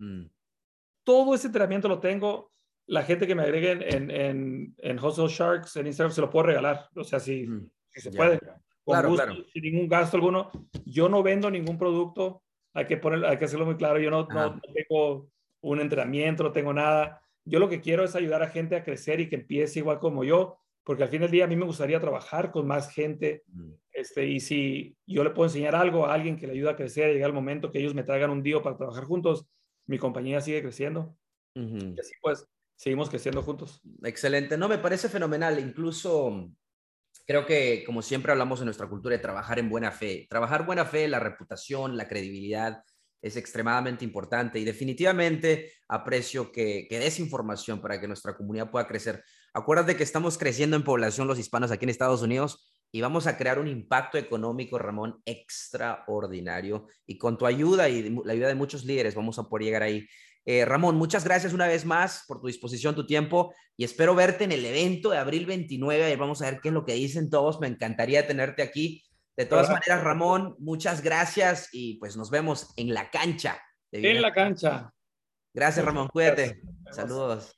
Mm. 0.00 0.24
Todo 1.04 1.36
ese 1.36 1.46
entrenamiento 1.46 1.86
lo 1.86 2.00
tengo. 2.00 2.50
La 2.88 3.02
gente 3.02 3.26
que 3.26 3.34
me 3.34 3.42
agregue 3.42 3.72
en, 3.72 4.10
en, 4.10 4.74
en 4.78 4.98
Hustle 4.98 5.28
Sharks 5.28 5.76
en 5.76 5.86
Instagram 5.86 6.12
se 6.12 6.20
lo 6.20 6.30
puedo 6.30 6.46
regalar. 6.46 6.88
O 6.96 7.04
sea, 7.04 7.20
si, 7.20 7.46
mm. 7.46 7.70
si 7.90 8.00
se 8.00 8.10
puede. 8.10 8.38
claro, 8.84 9.14
claro. 9.14 9.34
Sin 9.52 9.62
ningún 9.62 9.88
gasto 9.88 10.16
alguno. 10.16 10.50
Yo 10.84 11.08
no 11.08 11.22
vendo 11.22 11.50
ningún 11.50 11.78
producto. 11.78 12.42
Hay 12.74 12.86
que, 12.86 12.96
poner, 12.96 13.24
hay 13.24 13.38
que 13.38 13.44
hacerlo 13.44 13.66
muy 13.66 13.76
claro. 13.76 13.98
Yo 14.00 14.10
no, 14.10 14.26
no, 14.26 14.60
tengo 14.74 15.30
un 15.60 15.80
entrenamiento, 15.80 16.42
no 16.42 16.52
tengo 16.52 16.72
nada. 16.72 17.20
Yo 17.44 17.58
lo 17.58 17.68
que 17.68 17.80
quiero 17.80 18.04
es 18.04 18.14
ayudar 18.14 18.42
a 18.42 18.48
gente 18.48 18.76
a 18.76 18.84
crecer 18.84 19.20
y 19.20 19.28
que 19.28 19.36
empiece 19.36 19.78
igual 19.78 19.98
como 19.98 20.24
yo, 20.24 20.58
porque 20.84 21.02
al 21.02 21.08
fin 21.08 21.22
del 21.22 21.30
día 21.30 21.44
a 21.44 21.48
mí 21.48 21.56
me 21.56 21.64
gustaría 21.64 22.00
trabajar 22.00 22.50
con 22.50 22.66
más 22.66 22.90
gente 22.90 23.42
mm. 23.46 23.72
Este, 23.98 24.26
y 24.26 24.38
si 24.38 24.96
yo 25.08 25.24
le 25.24 25.30
puedo 25.30 25.48
enseñar 25.48 25.74
algo 25.74 26.06
a 26.06 26.14
alguien 26.14 26.36
que 26.36 26.46
le 26.46 26.52
ayuda 26.52 26.70
a 26.70 26.76
crecer, 26.76 27.12
llega 27.12 27.26
el 27.26 27.32
momento 27.32 27.72
que 27.72 27.80
ellos 27.80 27.94
me 27.94 28.04
traigan 28.04 28.30
un 28.30 28.44
día 28.44 28.62
para 28.62 28.76
trabajar 28.76 29.02
juntos, 29.02 29.44
mi 29.86 29.98
compañía 29.98 30.40
sigue 30.40 30.62
creciendo. 30.62 31.16
Y 31.54 31.98
así 31.98 32.12
pues, 32.22 32.46
seguimos 32.78 33.10
creciendo 33.10 33.42
juntos. 33.42 33.82
Excelente. 34.02 34.56
No, 34.56 34.68
me 34.68 34.78
parece 34.78 35.08
fenomenal. 35.08 35.58
Incluso 35.58 36.48
creo 37.26 37.44
que, 37.44 37.82
como 37.84 38.00
siempre 38.00 38.32
hablamos 38.32 38.60
en 38.60 38.66
nuestra 38.66 38.88
cultura, 38.88 39.16
de 39.16 39.22
trabajar 39.22 39.58
en 39.58 39.68
buena 39.68 39.90
fe. 39.90 40.26
Trabajar 40.30 40.64
buena 40.64 40.84
fe, 40.84 41.08
la 41.08 41.18
reputación, 41.18 41.96
la 41.96 42.08
credibilidad 42.08 42.82
es 43.20 43.36
extremadamente 43.36 44.04
importante 44.04 44.60
y 44.60 44.64
definitivamente 44.64 45.72
aprecio 45.88 46.52
que, 46.52 46.86
que 46.88 47.00
des 47.00 47.18
información 47.18 47.80
para 47.80 48.00
que 48.00 48.06
nuestra 48.06 48.36
comunidad 48.36 48.70
pueda 48.70 48.86
crecer. 48.86 49.24
Acuérdate 49.52 49.96
que 49.96 50.04
estamos 50.04 50.38
creciendo 50.38 50.76
en 50.76 50.84
población 50.84 51.26
los 51.26 51.40
hispanos 51.40 51.72
aquí 51.72 51.84
en 51.84 51.90
Estados 51.90 52.22
Unidos 52.22 52.72
y 52.90 53.00
vamos 53.00 53.26
a 53.26 53.36
crear 53.36 53.58
un 53.58 53.68
impacto 53.68 54.16
económico, 54.18 54.78
Ramón, 54.78 55.20
extraordinario. 55.24 56.86
Y 57.06 57.18
con 57.18 57.36
tu 57.36 57.44
ayuda 57.44 57.88
y 57.88 58.16
la 58.24 58.32
ayuda 58.32 58.48
de 58.48 58.54
muchos 58.54 58.84
líderes 58.84 59.14
vamos 59.14 59.38
a 59.38 59.48
poder 59.48 59.64
llegar 59.64 59.82
ahí. 59.82 60.06
Eh, 60.50 60.64
Ramón, 60.64 60.96
muchas 60.96 61.24
gracias 61.24 61.52
una 61.52 61.66
vez 61.66 61.84
más 61.84 62.24
por 62.26 62.40
tu 62.40 62.46
disposición, 62.46 62.94
tu 62.94 63.04
tiempo 63.04 63.54
y 63.76 63.84
espero 63.84 64.14
verte 64.14 64.44
en 64.44 64.52
el 64.52 64.64
evento 64.64 65.10
de 65.10 65.18
abril 65.18 65.44
29. 65.44 66.16
vamos 66.16 66.40
a 66.40 66.46
ver 66.46 66.60
qué 66.62 66.68
es 66.68 66.74
lo 66.74 66.86
que 66.86 66.94
dicen 66.94 67.28
todos. 67.28 67.60
Me 67.60 67.66
encantaría 67.66 68.26
tenerte 68.26 68.62
aquí. 68.62 69.04
De 69.36 69.44
todas 69.44 69.68
maneras, 69.68 70.02
Ramón, 70.02 70.56
muchas 70.58 71.02
gracias 71.02 71.68
y 71.70 71.98
pues 71.98 72.16
nos 72.16 72.30
vemos 72.30 72.72
en 72.78 72.94
la 72.94 73.10
cancha. 73.10 73.60
en 73.92 74.22
la 74.22 74.32
cancha. 74.32 74.90
Gracias, 75.52 75.84
Ramón. 75.84 76.08
Cuídate. 76.08 76.62
Saludos. 76.92 77.54